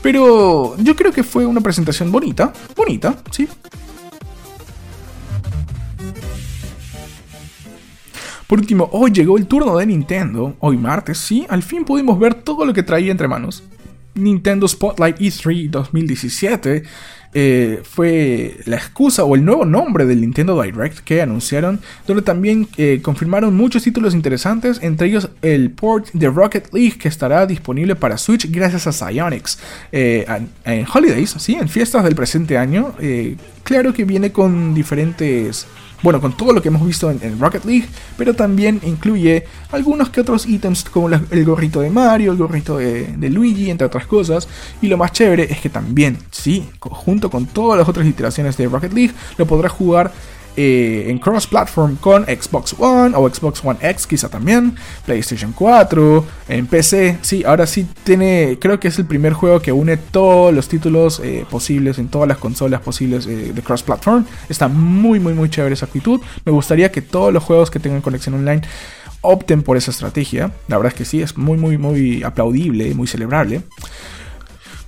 Pero 0.00 0.76
yo 0.76 0.94
creo 0.94 1.10
que 1.10 1.24
fue 1.24 1.44
una 1.44 1.60
presentación 1.60 2.12
bonita, 2.12 2.52
bonita, 2.76 3.16
sí. 3.32 3.48
Por 8.46 8.60
último, 8.60 8.88
hoy 8.92 9.10
llegó 9.10 9.38
el 9.38 9.48
turno 9.48 9.76
de 9.76 9.86
Nintendo, 9.86 10.54
hoy 10.60 10.76
martes, 10.76 11.18
sí, 11.18 11.46
al 11.48 11.64
fin 11.64 11.84
pudimos 11.84 12.16
ver 12.16 12.34
todo 12.34 12.64
lo 12.64 12.72
que 12.72 12.84
traía 12.84 13.10
entre 13.10 13.26
manos. 13.26 13.64
Nintendo 14.14 14.68
Spotlight 14.68 15.18
E3 15.18 15.68
2017 15.68 16.84
eh, 17.32 17.82
fue 17.84 18.56
la 18.64 18.76
excusa 18.76 19.24
o 19.24 19.36
el 19.36 19.44
nuevo 19.44 19.64
nombre 19.64 20.04
del 20.04 20.20
Nintendo 20.20 20.60
Direct 20.60 20.98
que 21.00 21.22
anunciaron, 21.22 21.80
donde 22.06 22.22
también 22.22 22.66
eh, 22.76 23.00
confirmaron 23.02 23.56
muchos 23.56 23.84
títulos 23.84 24.14
interesantes, 24.14 24.80
entre 24.82 25.06
ellos 25.06 25.30
el 25.42 25.70
port 25.70 26.08
de 26.12 26.28
Rocket 26.28 26.72
League 26.72 26.98
que 26.98 27.06
estará 27.06 27.46
disponible 27.46 27.94
para 27.94 28.18
Switch 28.18 28.50
gracias 28.50 28.88
a 28.88 28.92
Psyonix. 28.92 29.58
Eh, 29.92 30.26
en, 30.64 30.86
Holidays, 30.92 31.36
¿sí? 31.38 31.54
en 31.54 31.68
fiestas 31.68 32.02
del 32.02 32.16
presente 32.16 32.58
año, 32.58 32.94
claro 33.62 33.92
que 33.94 34.04
viene 34.04 34.32
con 34.32 34.74
diferentes 34.74 35.66
bueno, 36.02 36.20
con 36.20 36.36
todo 36.36 36.52
lo 36.52 36.62
que 36.62 36.68
hemos 36.68 36.86
visto 36.86 37.10
en, 37.10 37.38
Rocket 37.38 37.64
League, 37.64 37.86
pero 38.16 38.34
también 38.34 38.80
incluye 38.84 39.44
algunos 39.70 40.10
que 40.10 40.20
otros 40.20 40.46
ítems 40.46 40.84
como 40.84 41.08
el 41.08 41.44
gorrito 41.44 41.80
de 41.80 41.90
Mario, 41.90 42.32
el 42.32 42.38
gorrito 42.38 42.78
de, 42.78 43.30
Luigi, 43.30 43.70
entre 43.70 43.86
otras 43.86 44.06
cosas. 44.06 44.48
Y 44.80 44.88
lo 44.88 44.96
más 44.96 45.12
chévere 45.12 45.44
es 45.50 45.60
que 45.60 45.68
también, 45.68 46.18
sí, 46.30 46.68
junto 46.80 47.30
con 47.30 47.46
todas 47.46 47.78
las 47.78 47.88
otras 47.88 48.06
iteraciones 48.06 48.56
de 48.56 48.66
Rocket 48.66 48.92
League, 48.92 49.14
lo 49.36 49.46
podrás 49.46 49.72
jugar 49.72 50.12
eh, 50.56 51.06
en 51.08 51.18
cross-platform 51.18 51.96
con 51.96 52.24
Xbox 52.24 52.74
One 52.78 53.14
o 53.16 53.28
Xbox 53.28 53.64
One 53.64 53.78
X 53.80 54.06
quizá 54.06 54.28
también, 54.28 54.74
PlayStation 55.06 55.52
4, 55.52 56.24
en 56.48 56.66
PC. 56.66 57.18
Sí, 57.22 57.44
ahora 57.44 57.66
sí 57.66 57.86
tiene, 58.04 58.58
creo 58.60 58.80
que 58.80 58.88
es 58.88 58.98
el 58.98 59.06
primer 59.06 59.32
juego 59.32 59.60
que 59.60 59.72
une 59.72 59.96
todos 59.96 60.52
los 60.52 60.68
títulos 60.68 61.20
eh, 61.22 61.44
posibles 61.50 61.98
en 61.98 62.08
todas 62.08 62.28
las 62.28 62.38
consolas 62.38 62.80
posibles 62.80 63.26
eh, 63.26 63.52
de 63.54 63.62
cross-platform. 63.62 64.24
Está 64.48 64.68
muy, 64.68 65.20
muy, 65.20 65.34
muy 65.34 65.48
chévere 65.50 65.74
esa 65.74 65.86
actitud. 65.86 66.20
Me 66.44 66.52
gustaría 66.52 66.90
que 66.90 67.02
todos 67.02 67.32
los 67.32 67.42
juegos 67.42 67.70
que 67.70 67.78
tengan 67.78 68.00
conexión 68.00 68.34
online 68.34 68.62
opten 69.22 69.62
por 69.62 69.76
esa 69.76 69.90
estrategia. 69.90 70.52
La 70.68 70.76
verdad 70.76 70.92
es 70.92 70.98
que 70.98 71.04
sí, 71.04 71.22
es 71.22 71.36
muy, 71.36 71.58
muy, 71.58 71.78
muy 71.78 72.22
aplaudible, 72.22 72.94
muy 72.94 73.06
celebrable. 73.06 73.62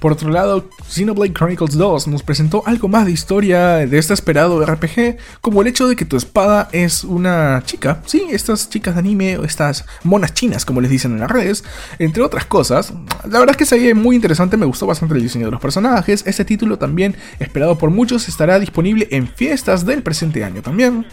Por 0.02 0.10
otro 0.10 0.30
lado, 0.30 0.68
Xenoblade 0.88 1.32
Chronicles 1.32 1.78
2 1.78 2.08
nos 2.08 2.24
presentó 2.24 2.64
algo 2.66 2.88
más 2.88 3.06
de 3.06 3.12
historia 3.12 3.86
de 3.86 3.98
este 3.98 4.12
esperado 4.12 4.66
RPG, 4.66 5.16
como 5.40 5.62
el 5.62 5.68
hecho 5.68 5.86
de 5.86 5.94
que 5.94 6.04
tu 6.04 6.16
espada 6.16 6.68
es 6.72 7.04
una 7.04 7.62
chica, 7.64 8.02
sí, 8.04 8.26
estas 8.32 8.68
chicas 8.68 8.94
de 8.94 8.98
anime 8.98 9.38
o 9.38 9.44
estas 9.44 9.84
monas 10.02 10.34
chinas, 10.34 10.64
como 10.64 10.80
les 10.80 10.90
dicen 10.90 11.12
en 11.12 11.20
las 11.20 11.30
redes, 11.30 11.62
entre 12.00 12.20
otras 12.20 12.46
cosas. 12.46 12.92
La 13.30 13.38
verdad 13.38 13.50
es 13.50 13.56
que 13.58 13.64
se 13.64 13.78
ve 13.78 13.94
muy 13.94 14.16
interesante, 14.16 14.56
me 14.56 14.66
gustó 14.66 14.88
bastante 14.88 15.14
el 15.14 15.22
diseño 15.22 15.46
de 15.46 15.52
los 15.52 15.60
personajes. 15.60 16.24
Este 16.26 16.44
título 16.44 16.78
también, 16.78 17.14
esperado 17.38 17.78
por 17.78 17.90
muchos, 17.90 18.28
estará 18.28 18.58
disponible 18.58 19.06
en 19.12 19.28
fiestas 19.28 19.86
del 19.86 20.02
presente 20.02 20.42
año 20.42 20.62
también. 20.62 21.06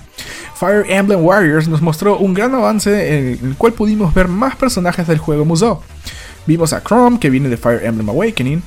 Fire 0.56 0.84
Emblem 0.90 1.24
Warriors 1.24 1.68
nos 1.68 1.84
mostró 1.84 2.18
un 2.18 2.34
gran 2.34 2.56
avance 2.56 3.36
en 3.36 3.50
el 3.50 3.56
cual 3.56 3.74
pudimos 3.74 4.16
ver 4.16 4.28
más 4.28 4.56
personajes 4.56 5.06
del 5.06 5.20
juego 5.20 5.46
Musou. 5.46 5.80
Vimos 6.48 6.74
a 6.74 6.82
Chrome, 6.82 7.20
que 7.20 7.30
viene 7.30 7.50
de 7.50 7.58
Fire 7.58 7.86
Emblem 7.86 8.10
Awakening, 8.10 8.64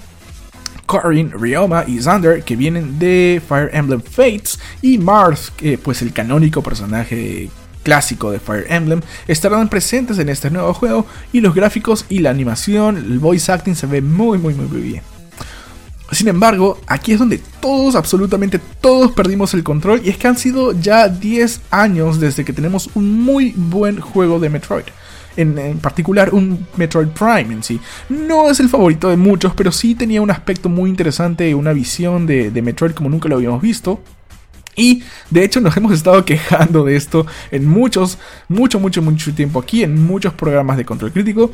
Corin, 0.87 1.31
Ryoma 1.31 1.85
y 1.87 2.01
Xander, 2.01 2.43
que 2.43 2.57
vienen 2.57 2.99
de 2.99 3.43
Fire 3.47 3.71
Emblem 3.73 4.01
Fates, 4.01 4.59
y 4.81 4.99
Marth, 4.99 5.51
que 5.57 5.79
pues 5.79 6.03
el 6.03 6.13
canónico 6.13 6.63
personaje 6.63 7.51
clásico 7.83 8.31
de 8.31 8.39
Fire 8.39 8.67
Emblem, 8.69 9.01
estarán 9.27 9.69
presentes 9.69 10.19
en 10.19 10.29
este 10.29 10.51
nuevo 10.51 10.73
juego 10.75 11.07
y 11.33 11.41
los 11.41 11.55
gráficos 11.55 12.07
y 12.09 12.21
la 12.21 12.31
animación, 12.31 12.97
el 12.97 13.19
voice 13.19 13.51
acting 13.51 13.75
se 13.75 13.87
ve 13.87 14.01
muy 14.01 14.39
muy 14.39 14.55
muy 14.55 14.81
bien. 14.81 15.03
Sin 16.13 16.29
embargo, 16.29 16.79
aquí 16.87 17.13
es 17.13 17.19
donde 17.19 17.41
todos, 17.61 17.95
absolutamente 17.95 18.61
todos 18.81 19.13
perdimos 19.13 19.55
el 19.55 19.65
control 19.65 20.03
y 20.05 20.11
es 20.11 20.19
que 20.19 20.29
han 20.29 20.37
sido 20.37 20.79
ya 20.79 21.09
10 21.09 21.63
años 21.71 22.21
desde 22.21 22.45
que 22.45 22.53
tenemos 22.53 22.91
un 22.95 23.23
muy 23.23 23.55
buen 23.57 23.99
juego 23.99 24.39
de 24.39 24.51
Metroid 24.51 24.85
en, 25.37 25.79
particular 25.79 26.33
un 26.33 26.67
Metroid 26.77 27.09
Prime 27.09 27.55
en 27.55 27.63
sí. 27.63 27.81
No 28.09 28.51
es 28.51 28.61
el 28.61 28.69
favorito 28.69 29.09
de 29.11 29.17
muchos, 29.17 29.55
pero 29.55 29.73
sí 29.73 29.95
tenía 29.95 30.23
un 30.23 30.31
aspecto 30.31 30.69
muy 30.69 30.91
interesante, 30.91 31.55
una 31.55 31.73
visión 31.73 32.27
de, 32.27 32.51
Metroid 32.63 32.93
como 32.93 33.11
nunca 33.11 33.29
lo 33.29 33.37
habíamos 33.37 33.63
visto. 33.63 34.01
Y 34.75 35.03
de 35.31 35.45
hecho 35.45 35.61
nos 35.61 35.77
hemos 35.77 35.93
estado 35.93 36.25
quejando 36.25 36.85
de 36.85 36.97
esto 36.97 37.27
en 37.51 37.67
muchos, 37.67 38.19
mucho, 38.49 38.81
mucho, 38.81 39.03
mucho 39.03 39.35
tiempo 39.35 39.61
aquí, 39.61 39.83
en 39.83 40.03
muchos 40.03 40.33
programas 40.35 40.77
de 40.77 40.85
control 40.85 41.13
crítico. 41.13 41.51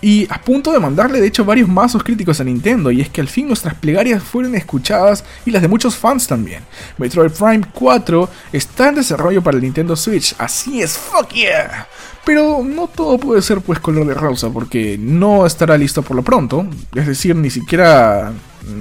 Y 0.00 0.26
a 0.30 0.40
punto 0.40 0.72
de 0.72 0.78
mandarle 0.78 1.20
de 1.20 1.26
hecho 1.26 1.44
varios 1.44 1.68
mazos 1.68 2.04
críticos 2.04 2.40
a 2.40 2.44
Nintendo, 2.44 2.90
y 2.90 3.00
es 3.00 3.08
que 3.08 3.20
al 3.20 3.28
fin 3.28 3.48
nuestras 3.48 3.74
plegarias 3.74 4.22
fueron 4.22 4.54
escuchadas 4.54 5.24
y 5.44 5.50
las 5.50 5.62
de 5.62 5.68
muchos 5.68 5.96
fans 5.96 6.26
también. 6.26 6.62
Metroid 6.98 7.32
Prime 7.32 7.62
4 7.72 8.28
está 8.52 8.88
en 8.90 8.96
desarrollo 8.96 9.42
para 9.42 9.56
el 9.56 9.62
Nintendo 9.62 9.96
Switch, 9.96 10.34
así 10.38 10.80
es, 10.80 10.96
fuck 10.96 11.30
yeah. 11.32 11.88
Pero 12.24 12.62
no 12.62 12.88
todo 12.88 13.18
puede 13.18 13.42
ser 13.42 13.60
pues 13.60 13.80
color 13.80 14.06
de 14.06 14.14
rosa, 14.14 14.50
porque 14.50 14.96
no 14.98 15.46
estará 15.46 15.76
listo 15.76 16.02
por 16.02 16.16
lo 16.16 16.22
pronto, 16.22 16.66
es 16.94 17.06
decir, 17.06 17.34
ni 17.34 17.50
siquiera 17.50 18.32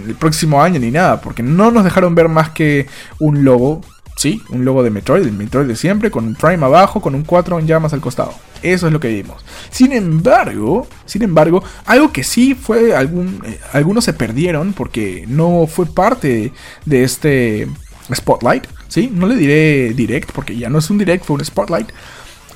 el 0.08 0.16
próximo 0.16 0.62
año 0.62 0.80
ni 0.80 0.92
nada, 0.92 1.22
porque 1.22 1.42
no 1.42 1.72
nos 1.72 1.84
dejaron 1.84 2.14
ver 2.14 2.28
más 2.28 2.50
que 2.50 2.88
un 3.20 3.44
logo, 3.44 3.82
sí, 4.18 4.42
un 4.50 4.66
logo 4.66 4.84
de 4.84 4.90
Metroid, 4.90 5.24
el 5.24 5.32
Metroid 5.32 5.68
de 5.68 5.78
siempre, 5.78 6.12
con 6.12 6.26
un 6.26 6.36
Prime 6.36 6.66
abajo, 6.66 7.00
con 7.00 7.16
un 7.16 7.24
4 7.24 7.60
en 7.60 7.68
llamas 7.68 7.94
al 7.94 8.02
costado. 8.02 8.34
Eso 8.62 8.88
es 8.88 8.94
lo 8.94 9.00
que 9.00 9.08
vimos. 9.08 9.46
Sin 9.70 9.94
embargo, 9.94 10.88
sin 11.06 11.24
embargo, 11.24 11.64
algo 11.86 12.12
que 12.12 12.24
sí 12.24 12.56
fue 12.56 12.94
algún, 12.94 13.42
eh, 13.46 13.60
algunos 13.72 14.04
se 14.04 14.14
perdieron 14.14 14.74
porque 14.74 15.24
no 15.28 15.68
fue 15.68 15.86
parte 15.86 16.52
de 16.86 17.04
este 17.04 17.70
spotlight, 18.14 18.68
sí, 18.90 19.10
no 19.14 19.28
le 19.28 19.36
diré 19.36 19.94
direct 19.94 20.32
porque 20.34 20.58
ya 20.58 20.70
no 20.70 20.80
es 20.80 20.90
un 20.90 20.98
direct, 20.98 21.24
fue 21.24 21.36
un 21.36 21.46
spotlight 21.46 21.90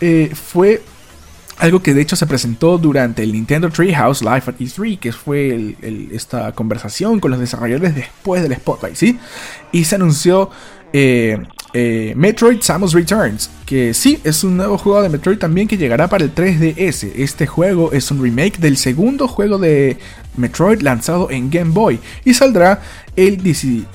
eh, 0.01 0.31
fue 0.33 0.81
algo 1.59 1.83
que 1.83 1.93
de 1.93 2.01
hecho 2.01 2.15
se 2.15 2.25
presentó 2.25 2.79
durante 2.79 3.21
el 3.21 3.33
Nintendo 3.33 3.69
Treehouse 3.69 4.23
Live 4.23 4.43
at 4.47 4.55
E3, 4.59 4.97
que 4.97 5.11
fue 5.11 5.75
esta 6.11 6.53
conversación 6.53 7.19
con 7.19 7.29
los 7.29 7.39
desarrolladores 7.39 7.93
después 7.93 8.41
del 8.41 8.55
Spotlight, 8.55 8.95
¿sí? 8.95 9.19
Y 9.71 9.83
se 9.83 9.93
anunció 9.93 10.49
eh, 10.93 11.37
eh, 11.73 12.13
Metroid 12.17 12.61
Samus 12.61 12.91
Returns, 12.91 13.49
que 13.65 13.93
sí, 13.93 14.19
es 14.25 14.43
un 14.43 14.57
nuevo 14.57 14.77
juego 14.77 15.01
de 15.01 15.07
Metroid 15.07 15.37
también 15.37 15.69
que 15.69 15.77
llegará 15.77 16.09
para 16.09 16.25
el 16.25 16.35
3DS. 16.35 17.11
Este 17.15 17.47
juego 17.47 17.93
es 17.93 18.11
un 18.11 18.21
remake 18.21 18.57
del 18.57 18.75
segundo 18.75 19.25
juego 19.29 19.57
de 19.57 19.97
Metroid 20.35 20.81
lanzado 20.81 21.29
en 21.31 21.49
Game 21.49 21.71
Boy 21.71 21.99
y 22.25 22.33
saldrá 22.33 22.81
el, 23.15 23.41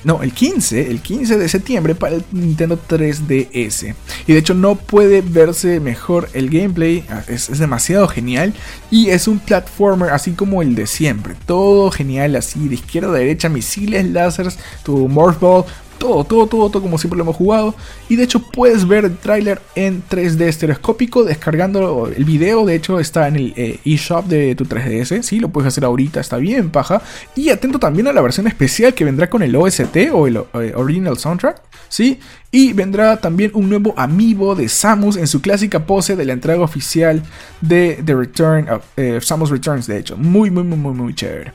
no, 0.03 0.23
el 0.23 0.31
15, 0.31 0.89
el 0.89 1.01
15 1.01 1.37
de 1.37 1.49
septiembre 1.49 1.93
para 1.93 2.15
el 2.15 2.23
Nintendo 2.31 2.79
3DS. 2.79 3.93
Y 4.25 4.33
de 4.33 4.39
hecho 4.39 4.55
no 4.55 4.75
puede 4.75 5.21
verse 5.21 5.79
mejor 5.79 6.29
el 6.33 6.49
gameplay, 6.49 7.05
ah, 7.09 7.21
es, 7.27 7.49
es 7.49 7.59
demasiado 7.59 8.07
genial 8.07 8.53
y 8.89 9.09
es 9.09 9.27
un 9.27 9.37
platformer 9.37 10.09
así 10.09 10.31
como 10.31 10.63
el 10.63 10.73
de 10.73 10.87
siempre. 10.87 11.35
Todo 11.45 11.91
genial 11.91 12.35
así, 12.35 12.67
de 12.67 12.75
izquierda 12.75 13.09
a 13.09 13.19
derecha, 13.19 13.49
misiles, 13.49 14.05
láseres, 14.07 14.57
tu 14.83 15.07
Morph 15.07 15.39
Ball, 15.39 15.65
todo, 15.97 16.23
todo, 16.23 16.47
todo, 16.47 16.69
todo 16.69 16.81
como 16.81 16.97
siempre 16.97 17.17
lo 17.17 17.23
hemos 17.23 17.35
jugado. 17.35 17.75
Y 18.09 18.15
de 18.15 18.23
hecho 18.23 18.39
puedes 18.39 18.87
ver 18.87 19.05
el 19.05 19.17
tráiler 19.17 19.61
en 19.75 20.03
3D 20.07 20.41
estereoscópico 20.41 21.23
descargando 21.23 22.07
el 22.07 22.25
video. 22.25 22.65
De 22.65 22.75
hecho 22.75 22.99
está 22.99 23.27
en 23.27 23.35
el 23.35 23.53
eh, 23.55 23.79
eShop 23.85 24.25
de 24.25 24.55
tu 24.55 24.65
3DS. 24.65 25.21
Sí, 25.23 25.39
lo 25.39 25.49
puedes 25.49 25.67
hacer 25.67 25.85
ahorita, 25.85 26.19
está 26.19 26.37
bien, 26.37 26.69
paja. 26.69 27.01
Y 27.35 27.49
atento 27.49 27.79
también 27.79 28.07
a 28.07 28.13
la 28.13 28.21
versión 28.21 28.47
especial 28.47 28.93
que 28.93 29.05
vendrá 29.05 29.29
con 29.29 29.41
el 29.41 29.55
OST 29.55 29.97
o 30.13 30.27
el 30.27 30.37
eh, 30.37 30.73
Original 30.75 31.17
Soundtrack. 31.17 31.61
Sí, 31.89 32.19
y 32.51 32.73
vendrá 32.73 33.17
también 33.17 33.51
un 33.53 33.69
nuevo 33.69 33.93
amiibo 33.97 34.55
de 34.55 34.67
Samus 34.67 35.17
en 35.17 35.27
su 35.27 35.41
clásica 35.41 35.85
pose 35.85 36.15
de 36.15 36.25
la 36.25 36.33
entrega 36.33 36.61
oficial 36.61 37.23
de 37.61 38.01
The 38.05 38.15
Return 38.15 38.69
of 38.69 38.83
eh, 38.97 39.19
Samus 39.21 39.49
Returns. 39.49 39.87
De 39.87 39.97
hecho, 39.97 40.17
muy, 40.17 40.49
muy, 40.51 40.63
muy, 40.63 40.77
muy, 40.77 40.93
muy 40.93 41.15
chévere. 41.15 41.53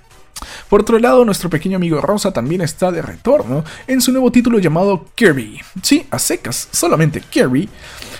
Por 0.68 0.82
otro 0.82 0.98
lado, 0.98 1.24
nuestro 1.24 1.50
pequeño 1.50 1.76
amigo 1.76 2.00
Rosa 2.00 2.32
también 2.32 2.60
está 2.60 2.90
de 2.90 3.02
retorno 3.02 3.64
en 3.86 4.00
su 4.00 4.12
nuevo 4.12 4.30
título 4.32 4.58
llamado 4.58 5.06
Kirby. 5.14 5.60
Sí, 5.82 6.06
a 6.10 6.18
secas, 6.18 6.68
solamente 6.72 7.20
Kirby, 7.20 7.68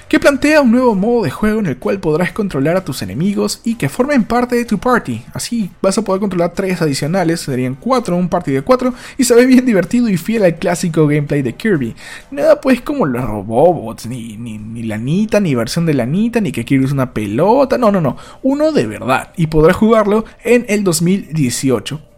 que 0.09 0.21
plantea 0.21 0.61
un 0.61 0.73
nuevo 0.73 0.95
modo 0.95 1.25
de 1.25 1.31
juego 1.31 1.61
en 1.61 1.67
el 1.67 1.79
cual 1.79 1.99
podrás 1.99 2.33
controlar 2.33 2.77
a 2.77 2.85
tus 2.85 3.01
enemigos 3.01 3.63
y 3.65 3.77
que 3.77 3.89
formen 3.89 4.25
parte 4.25 4.57
de 4.57 4.67
tu 4.67 4.79
party. 4.79 5.23
Así 5.33 5.71
vas 5.81 5.97
a 5.97 6.03
poder 6.03 6.21
controlar 6.21 6.53
tres 6.53 6.83
adicionales, 6.83 7.41
serían 7.41 7.75
cuatro, 7.75 8.17
un 8.17 8.29
party 8.29 8.53
de 8.53 8.61
cuatro, 8.63 8.93
y 9.17 9.25
se 9.25 9.35
ve 9.35 9.47
bien 9.47 9.65
divertido 9.65 10.09
y 10.11 10.19
fiel 10.19 10.45
al 10.45 10.57
clásico 10.57 11.07
gameplay 11.07 11.41
de 11.41 11.55
Kirby. 11.55 11.95
Nada 12.31 12.61
pues 12.61 12.83
como 12.83 13.07
los 13.07 13.25
robots, 13.25 14.07
ni, 14.07 14.37
ni, 14.37 14.59
ni 14.59 14.83
la 14.83 14.99
ni 14.99 15.55
versión 15.55 15.87
de 15.87 15.95
la 15.95 16.05
Nita, 16.05 16.43
ni 16.43 16.53
que 16.53 16.65
Kirby 16.67 16.85
es 16.85 16.93
una 16.93 17.15
pelota, 17.15 17.79
no, 17.79 17.91
no, 17.91 18.01
no, 18.01 18.17
uno 18.43 18.71
de 18.73 18.87
verdad, 18.87 19.33
y 19.37 19.47
podrás 19.47 19.77
jugarlo 19.77 20.27
en 20.45 20.67
el 20.69 20.85
2018. 20.85 22.12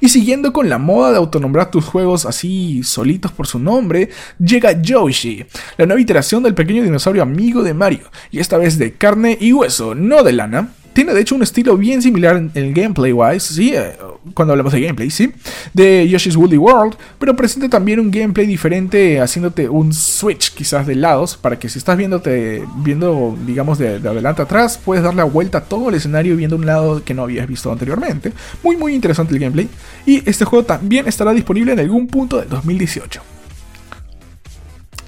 Y 0.00 0.08
siguiendo 0.08 0.52
con 0.52 0.68
la 0.68 0.78
moda 0.78 1.12
de 1.12 1.18
autonombrar 1.18 1.70
tus 1.70 1.84
juegos 1.84 2.26
así 2.26 2.82
solitos 2.82 3.32
por 3.32 3.46
su 3.46 3.58
nombre, 3.58 4.10
llega 4.38 4.80
Yoshi, 4.80 5.44
la 5.76 5.86
nueva 5.86 6.00
iteración 6.00 6.42
del 6.42 6.54
pequeño 6.54 6.82
dinosaurio 6.82 7.22
amigo 7.22 7.62
de 7.62 7.74
Mario, 7.74 8.10
y 8.30 8.40
esta 8.40 8.58
vez 8.58 8.78
de 8.78 8.94
carne 8.94 9.36
y 9.40 9.52
hueso, 9.52 9.94
no 9.94 10.22
de 10.22 10.32
lana, 10.32 10.72
tiene 10.92 11.14
de 11.14 11.20
hecho 11.20 11.34
un 11.34 11.42
estilo 11.42 11.76
bien 11.76 12.02
similar 12.02 12.36
en 12.36 12.74
gameplay 12.74 13.12
wise, 13.12 13.54
¿sí? 13.54 13.72
Eh, 13.74 13.96
cuando 14.34 14.52
hablamos 14.52 14.72
de 14.72 14.80
gameplay, 14.80 15.10
¿sí? 15.10 15.32
De 15.72 16.08
Yoshi's 16.08 16.36
Woolly 16.36 16.58
World, 16.58 16.96
pero 17.18 17.34
presenta 17.34 17.68
también 17.68 18.00
un 18.00 18.10
gameplay 18.10 18.46
diferente 18.46 19.20
haciéndote 19.20 19.68
un 19.68 19.92
switch 19.92 20.52
quizás 20.54 20.86
de 20.86 20.94
lados 20.94 21.36
para 21.36 21.58
que 21.58 21.68
si 21.68 21.78
estás 21.78 21.96
viéndote, 21.96 22.64
viendo 22.76 23.36
digamos 23.46 23.78
de, 23.78 23.96
adelante 23.96 24.42
atrás, 24.42 24.78
puedes 24.82 25.02
dar 25.02 25.14
la 25.14 25.24
vuelta 25.24 25.58
a 25.58 25.64
todo 25.64 25.88
el 25.88 25.94
escenario 25.94 26.36
viendo 26.36 26.56
un 26.56 26.66
lado 26.66 27.02
que 27.04 27.14
no 27.14 27.22
habías 27.22 27.46
visto 27.46 27.70
anteriormente. 27.72 28.32
Muy 28.62 28.76
muy 28.76 28.94
interesante 28.94 29.34
el 29.34 29.40
gameplay 29.40 29.68
y 30.06 30.28
este 30.28 30.44
juego 30.44 30.64
también 30.64 31.06
estará 31.08 31.32
disponible 31.32 31.72
en 31.72 31.80
algún 31.80 32.06
punto 32.06 32.38
del 32.38 32.48
2018. 32.48 33.22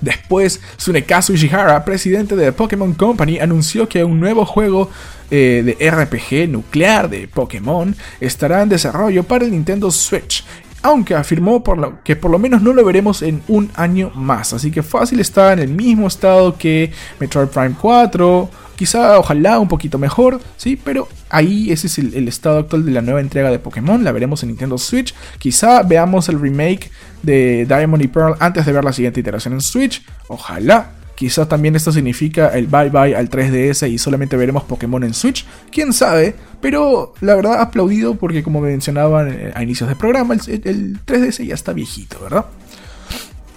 Después, 0.04 0.60
Tsunekazu 0.76 1.32
Ishihara, 1.32 1.82
presidente 1.84 2.36
de 2.36 2.52
Pokémon 2.52 2.92
Company, 2.92 3.38
anunció 3.38 3.88
que 3.88 4.04
un 4.04 4.20
nuevo 4.20 4.44
juego 4.44 4.90
eh, 5.30 5.76
de 5.78 5.90
RPG 5.90 6.48
nuclear 6.48 7.08
de 7.08 7.28
Pokémon 7.28 7.94
estará 8.20 8.62
en 8.62 8.68
desarrollo 8.68 9.24
para 9.24 9.44
el 9.44 9.50
Nintendo 9.50 9.90
Switch 9.90 10.44
aunque 10.82 11.14
afirmó 11.14 11.64
que 12.04 12.14
por 12.14 12.30
lo 12.30 12.38
menos 12.38 12.60
no 12.60 12.74
lo 12.74 12.84
veremos 12.84 13.22
en 13.22 13.40
un 13.48 13.70
año 13.74 14.10
más. 14.14 14.52
Así 14.52 14.70
que 14.70 14.82
fácil 14.82 15.18
está 15.18 15.54
en 15.54 15.60
el 15.60 15.70
mismo 15.70 16.06
estado 16.06 16.58
que 16.58 16.92
Metroid 17.18 17.48
Prime 17.48 17.74
4 17.80 18.50
Quizá, 18.76 19.18
ojalá, 19.18 19.60
un 19.60 19.68
poquito 19.68 19.98
mejor, 19.98 20.40
¿sí? 20.56 20.76
Pero 20.82 21.08
ahí 21.30 21.70
ese 21.70 21.86
es 21.86 21.98
el, 21.98 22.26
estado 22.26 22.58
actual 22.58 22.84
de 22.84 22.90
la 22.90 23.02
nueva 23.02 23.20
entrega 23.20 23.50
de 23.50 23.58
Pokémon. 23.58 24.02
La 24.02 24.10
veremos 24.10 24.42
en 24.42 24.48
Nintendo 24.48 24.78
Switch. 24.78 25.14
Quizá 25.38 25.82
veamos 25.82 26.28
el 26.28 26.40
remake 26.40 26.90
de 27.22 27.66
Diamond 27.66 28.02
y 28.02 28.08
Pearl 28.08 28.34
antes 28.40 28.66
de 28.66 28.72
ver 28.72 28.84
la 28.84 28.92
siguiente 28.92 29.20
iteración 29.20 29.54
en 29.54 29.60
Switch. 29.60 30.04
Ojalá. 30.28 30.90
Quizá 31.14 31.46
también 31.46 31.76
esto 31.76 31.92
significa 31.92 32.48
el 32.48 32.66
bye 32.66 32.90
bye 32.90 33.14
al 33.14 33.30
3DS 33.30 33.88
y 33.88 33.98
solamente 33.98 34.36
veremos 34.36 34.64
Pokémon 34.64 35.04
en 35.04 35.14
Switch. 35.14 35.46
Quién 35.70 35.92
sabe. 35.92 36.34
Pero 36.60 37.14
la 37.20 37.34
verdad 37.34 37.60
aplaudido 37.60 38.14
porque 38.14 38.42
como 38.42 38.60
mencionaban 38.60 39.28
eh, 39.32 39.52
a 39.54 39.62
inicios 39.62 39.88
del 39.88 39.98
programa, 39.98 40.34
el 40.34 40.98
3DS 41.04 41.44
ya 41.46 41.54
está 41.54 41.72
viejito, 41.72 42.18
¿verdad? 42.22 42.46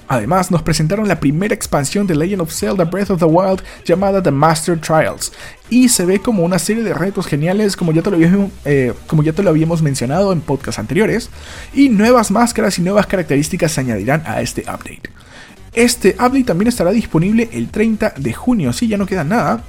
Además, 0.07 0.51
nos 0.51 0.61
presentaron 0.61 1.07
la 1.07 1.19
primera 1.19 1.53
expansión 1.53 2.07
de 2.07 2.15
Legend 2.15 2.41
of 2.41 2.53
Zelda 2.53 2.85
Breath 2.85 3.11
of 3.11 3.19
the 3.19 3.25
Wild 3.25 3.61
llamada 3.83 4.23
The 4.23 4.31
Master 4.31 4.79
Trials. 4.79 5.33
Y 5.69 5.89
se 5.89 6.05
ve 6.05 6.19
como 6.19 6.43
una 6.43 6.59
serie 6.59 6.83
de 6.83 6.93
retos 6.93 7.27
geniales 7.27 7.75
como 7.75 7.91
ya 7.91 8.01
te 8.01 8.11
lo 8.11 8.17
eh, 8.65 8.93
como 9.05 9.23
ya 9.23 9.33
te 9.33 9.43
lo 9.43 9.49
habíamos 9.49 9.81
mencionado 9.81 10.31
en 10.31 10.39
podcasts 10.39 10.79
anteriores. 10.79 11.29
Y 11.73 11.89
nuevas 11.89 12.31
máscaras 12.31 12.79
y 12.79 12.81
nuevas 12.83 13.07
características 13.07 13.73
se 13.73 13.81
añadirán 13.81 14.23
a 14.25 14.41
este 14.41 14.61
update. 14.61 15.09
Este 15.77 16.15
update 16.15 16.43
también 16.43 16.69
estará 16.69 16.89
disponible 16.89 17.49
el 17.51 17.69
30 17.69 18.15
de 18.17 18.33
junio, 18.33 18.73
si 18.73 18.87
ya 18.87 18.97
no 18.97 19.05
queda 19.05 19.23
nada. 19.23 19.63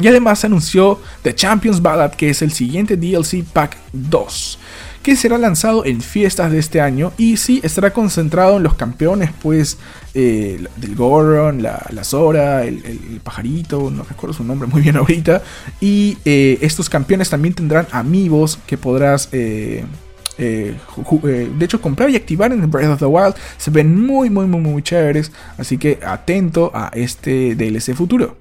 Y 0.00 0.06
además 0.06 0.44
anunció 0.44 1.00
The 1.22 1.34
Champions 1.34 1.82
Ballad, 1.82 2.12
que 2.12 2.30
es 2.30 2.40
el 2.40 2.52
siguiente 2.52 2.96
DLC 2.96 3.42
Pack 3.44 3.76
2 3.92 4.58
que 5.02 5.16
será 5.16 5.36
lanzado 5.36 5.84
en 5.84 6.00
fiestas 6.00 6.50
de 6.50 6.58
este 6.58 6.80
año 6.80 7.12
y 7.18 7.36
sí 7.36 7.60
estará 7.62 7.92
concentrado 7.92 8.56
en 8.56 8.62
los 8.62 8.72
campeones 8.72 9.30
pues 9.42 9.76
eh, 10.14 10.64
del 10.76 10.94
Goron, 10.94 11.62
la, 11.62 11.86
la 11.90 12.04
Zora, 12.04 12.64
el, 12.64 13.20
pajarito, 13.22 13.90
no 13.90 14.02
recuerdo 14.04 14.32
su 14.32 14.44
nombre 14.44 14.66
muy 14.66 14.80
bien 14.80 14.96
ahorita 14.96 15.42
y 15.78 16.16
eh, 16.24 16.56
estos 16.62 16.88
campeones 16.88 17.28
también 17.28 17.52
tendrán 17.52 17.86
amigos 17.90 18.58
que 18.66 18.78
podrás 18.78 19.28
eh, 19.32 19.84
de 20.38 21.64
hecho 21.64 21.80
comprar 21.80 22.10
y 22.10 22.16
activar 22.16 22.52
en 22.52 22.70
Breath 22.70 22.90
of 22.90 22.98
the 22.98 23.06
Wild 23.06 23.34
se 23.56 23.70
ven 23.70 24.00
muy 24.00 24.30
muy 24.30 24.46
muy 24.46 24.60
muy 24.60 24.82
chéveres 24.82 25.32
así 25.58 25.78
que 25.78 25.98
atento 26.04 26.70
a 26.74 26.90
este 26.94 27.54
DLC 27.54 27.94
futuro 27.94 28.36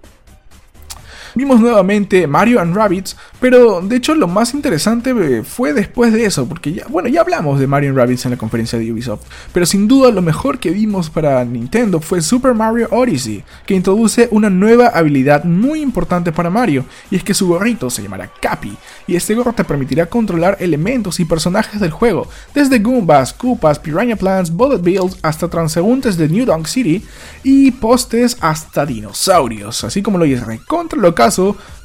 Vimos 1.36 1.60
nuevamente 1.60 2.28
Mario 2.28 2.60
and 2.62 2.76
Rabbids, 2.76 3.18
pero 3.40 3.82
de 3.82 3.96
hecho 3.96 4.14
lo 4.14 4.28
más 4.28 4.54
interesante 4.54 5.16
eh, 5.20 5.44
fue 5.44 5.74
después 5.74 6.14
de 6.14 6.26
eso, 6.26 6.48
porque 6.48 6.74
ya, 6.74 6.86
bueno, 6.88 7.10
ya 7.10 7.22
hablamos 7.22 7.60
de 7.60 7.66
Mario 7.66 7.90
and 7.90 7.98
Rabbids 7.98 8.26
en 8.26 8.32
la 8.32 8.38
conferencia 8.38 8.78
de 8.78 8.92
Ubisoft, 8.92 9.24
pero 9.52 9.66
sin 9.66 9.88
duda 9.88 10.12
lo 10.12 10.22
mejor 10.22 10.60
que 10.60 10.70
vimos 10.70 11.10
para 11.10 11.44
Nintendo 11.44 12.00
fue 12.00 12.22
Super 12.22 12.54
Mario 12.54 12.88
Odyssey, 12.92 13.44
que 13.66 13.74
introduce 13.74 14.28
una 14.30 14.52
nueva 14.52 14.90
habilidad 14.90 15.44
muy 15.44 15.82
importante 15.82 16.32
para 16.32 16.52
Mario, 16.52 16.86
y 17.10 17.16
es 17.16 17.24
que 17.24 17.34
su 17.34 17.48
gorrito 17.48 17.90
se 17.90 18.04
llamará 18.04 18.30
Cappy, 18.40 18.78
y 19.08 19.16
este 19.16 19.34
gorro 19.34 19.54
te 19.54 19.64
permitirá 19.64 20.06
controlar 20.06 20.58
elementos 20.60 21.20
y 21.20 21.26
personajes 21.26 21.82
del 21.82 21.92
juego, 21.92 22.28
desde 22.54 22.78
Goombas, 22.78 23.34
Koopas, 23.34 23.80
Piranha 23.80 24.16
Plants, 24.16 24.52
Bullet 24.52 24.78
Bills 24.78 25.18
hasta 25.24 25.50
transeúntes 25.50 26.16
de 26.16 26.30
New 26.30 26.46
Donk 26.46 26.68
City, 26.68 27.04
y 27.42 27.72
postes 27.72 28.38
hasta 28.40 28.86
dinosaurios, 28.86 29.84
así 29.84 30.04
como 30.04 30.20
lo 30.20 30.26
dice 30.26 30.44
contra 30.68 31.00
lo 31.00 31.16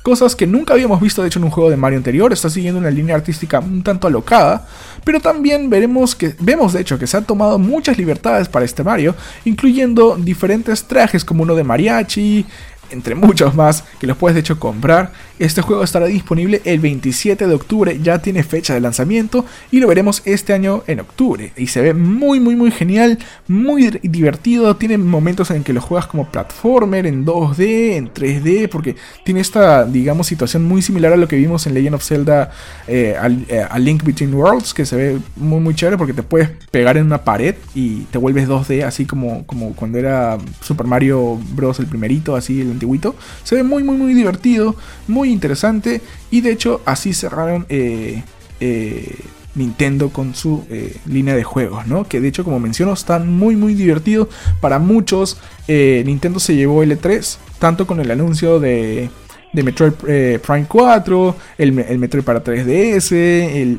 cosas 0.02 0.34
que 0.34 0.46
nunca 0.46 0.74
habíamos 0.74 1.00
visto 1.00 1.22
de 1.22 1.28
hecho 1.28 1.38
en 1.38 1.44
un 1.44 1.50
juego 1.50 1.70
de 1.70 1.76
Mario 1.76 1.98
anterior, 1.98 2.32
está 2.32 2.48
siguiendo 2.48 2.80
una 2.80 2.90
línea 2.90 3.14
artística 3.14 3.60
un 3.60 3.82
tanto 3.82 4.06
alocada, 4.06 4.66
pero 5.04 5.20
también 5.20 5.68
veremos 5.68 6.14
que 6.14 6.34
vemos 6.40 6.72
de 6.72 6.80
hecho 6.80 6.98
que 6.98 7.06
se 7.06 7.16
han 7.16 7.24
tomado 7.24 7.58
muchas 7.58 7.98
libertades 7.98 8.48
para 8.48 8.64
este 8.64 8.82
Mario, 8.82 9.14
incluyendo 9.44 10.16
diferentes 10.16 10.84
trajes 10.84 11.24
como 11.24 11.42
uno 11.42 11.54
de 11.54 11.64
mariachi, 11.64 12.46
entre 12.90 13.14
muchos 13.14 13.54
más 13.54 13.84
que 14.00 14.06
los 14.06 14.16
puedes 14.16 14.34
de 14.34 14.40
hecho 14.40 14.58
comprar. 14.58 15.12
Este 15.38 15.62
juego 15.62 15.84
estará 15.84 16.06
disponible 16.06 16.60
el 16.64 16.80
27 16.80 17.46
de 17.46 17.54
octubre, 17.54 17.98
ya 18.02 18.18
tiene 18.18 18.42
fecha 18.42 18.74
de 18.74 18.80
lanzamiento 18.80 19.44
y 19.70 19.78
lo 19.78 19.86
veremos 19.86 20.22
este 20.24 20.52
año 20.52 20.82
en 20.86 21.00
octubre. 21.00 21.52
Y 21.56 21.68
se 21.68 21.80
ve 21.80 21.94
muy 21.94 22.40
muy 22.40 22.56
muy 22.56 22.70
genial, 22.70 23.18
muy 23.46 23.90
divertido, 24.02 24.74
tiene 24.76 24.98
momentos 24.98 25.50
en 25.50 25.62
que 25.62 25.72
lo 25.72 25.80
juegas 25.80 26.06
como 26.08 26.28
platformer 26.30 27.06
en 27.06 27.24
2D, 27.24 27.92
en 27.96 28.12
3D, 28.12 28.68
porque 28.68 28.96
tiene 29.24 29.40
esta 29.40 29.84
digamos 29.84 30.26
situación 30.26 30.64
muy 30.64 30.82
similar 30.82 31.12
a 31.12 31.16
lo 31.16 31.28
que 31.28 31.36
vimos 31.36 31.66
en 31.66 31.74
Legend 31.74 31.94
of 31.94 32.04
Zelda 32.04 32.50
eh, 32.86 33.16
eh, 33.48 33.66
a, 33.68 33.78
Link 33.78 34.02
Between 34.02 34.34
Worlds, 34.34 34.74
que 34.74 34.84
se 34.84 34.96
ve 34.96 35.18
muy 35.36 35.60
muy 35.60 35.74
chévere 35.74 35.96
porque 35.96 36.12
te 36.14 36.22
puedes 36.22 36.50
pegar 36.70 36.96
en 36.96 37.06
una 37.06 37.22
pared 37.22 37.54
y 37.74 38.00
te 38.04 38.18
vuelves 38.18 38.48
2D, 38.48 38.82
así 38.84 39.06
como, 39.06 39.46
como 39.46 39.74
cuando 39.74 39.98
era 39.98 40.38
Super 40.62 40.86
Mario 40.86 41.38
Bros. 41.54 41.78
el 41.78 41.86
primerito, 41.86 42.34
así 42.34 42.60
el 42.60 42.72
antiguito. 42.72 43.14
Se 43.44 43.54
ve 43.54 43.62
muy 43.62 43.84
muy 43.84 43.96
muy 43.96 44.14
divertido, 44.14 44.74
muy 45.06 45.27
interesante. 45.32 46.00
Y 46.30 46.40
de 46.40 46.52
hecho, 46.52 46.80
así 46.84 47.12
cerraron 47.12 47.66
eh, 47.68 48.22
eh, 48.60 49.16
Nintendo 49.54 50.10
con 50.10 50.34
su 50.34 50.66
eh, 50.70 50.96
línea 51.06 51.34
de 51.34 51.44
juegos, 51.44 51.86
¿no? 51.86 52.04
Que 52.04 52.20
de 52.20 52.28
hecho, 52.28 52.44
como 52.44 52.60
menciono, 52.60 52.92
están 52.92 53.30
muy, 53.30 53.56
muy 53.56 53.74
divertidos. 53.74 54.28
Para 54.60 54.78
muchos, 54.78 55.38
Nintendo 55.68 56.40
se 56.40 56.54
llevó 56.54 56.82
L3, 56.82 57.38
tanto 57.58 57.86
con 57.86 58.00
el 58.00 58.10
anuncio 58.10 58.60
de, 58.60 59.10
de 59.52 59.62
Metroid 59.62 59.92
Prime 60.40 60.66
4, 60.68 61.36
el, 61.58 61.72
Metroid 61.72 62.24
para 62.24 62.42
3DS, 62.42 63.12
el, 63.12 63.78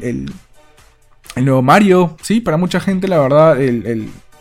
el, 1.36 1.46
nuevo 1.46 1.62
Mario. 1.62 2.18
Sí, 2.22 2.42
para 2.42 2.58
mucha 2.58 2.80
gente, 2.80 3.08
la 3.08 3.20
verdad, 3.20 3.58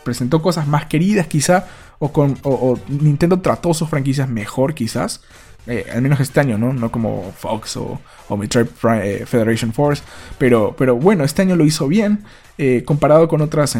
presentó 0.03 0.41
cosas 0.41 0.67
más 0.67 0.85
queridas, 0.85 1.27
quizá. 1.27 1.67
O, 2.01 2.13
con, 2.13 2.37
o 2.43 2.79
Nintendo 2.87 3.41
trató 3.41 3.73
sus 3.73 3.89
franquicias 3.89 4.29
mejor, 4.29 4.73
quizás. 4.73 5.21
Eh, 5.67 5.85
al 5.93 6.01
menos 6.01 6.19
este 6.19 6.39
año, 6.39 6.57
¿no? 6.57 6.73
No 6.73 6.91
como 6.91 7.31
Fox 7.37 7.77
o, 7.77 7.99
o 8.27 8.43
eh, 8.43 9.25
Federation 9.25 9.73
Force. 9.73 10.03
Pero, 10.37 10.75
pero 10.77 10.95
bueno, 10.95 11.23
este 11.23 11.41
año 11.41 11.55
lo 11.55 11.65
hizo 11.65 11.87
bien. 11.87 12.23
Eh, 12.57 12.83
comparado 12.85 13.27
con 13.27 13.41
otras 13.41 13.77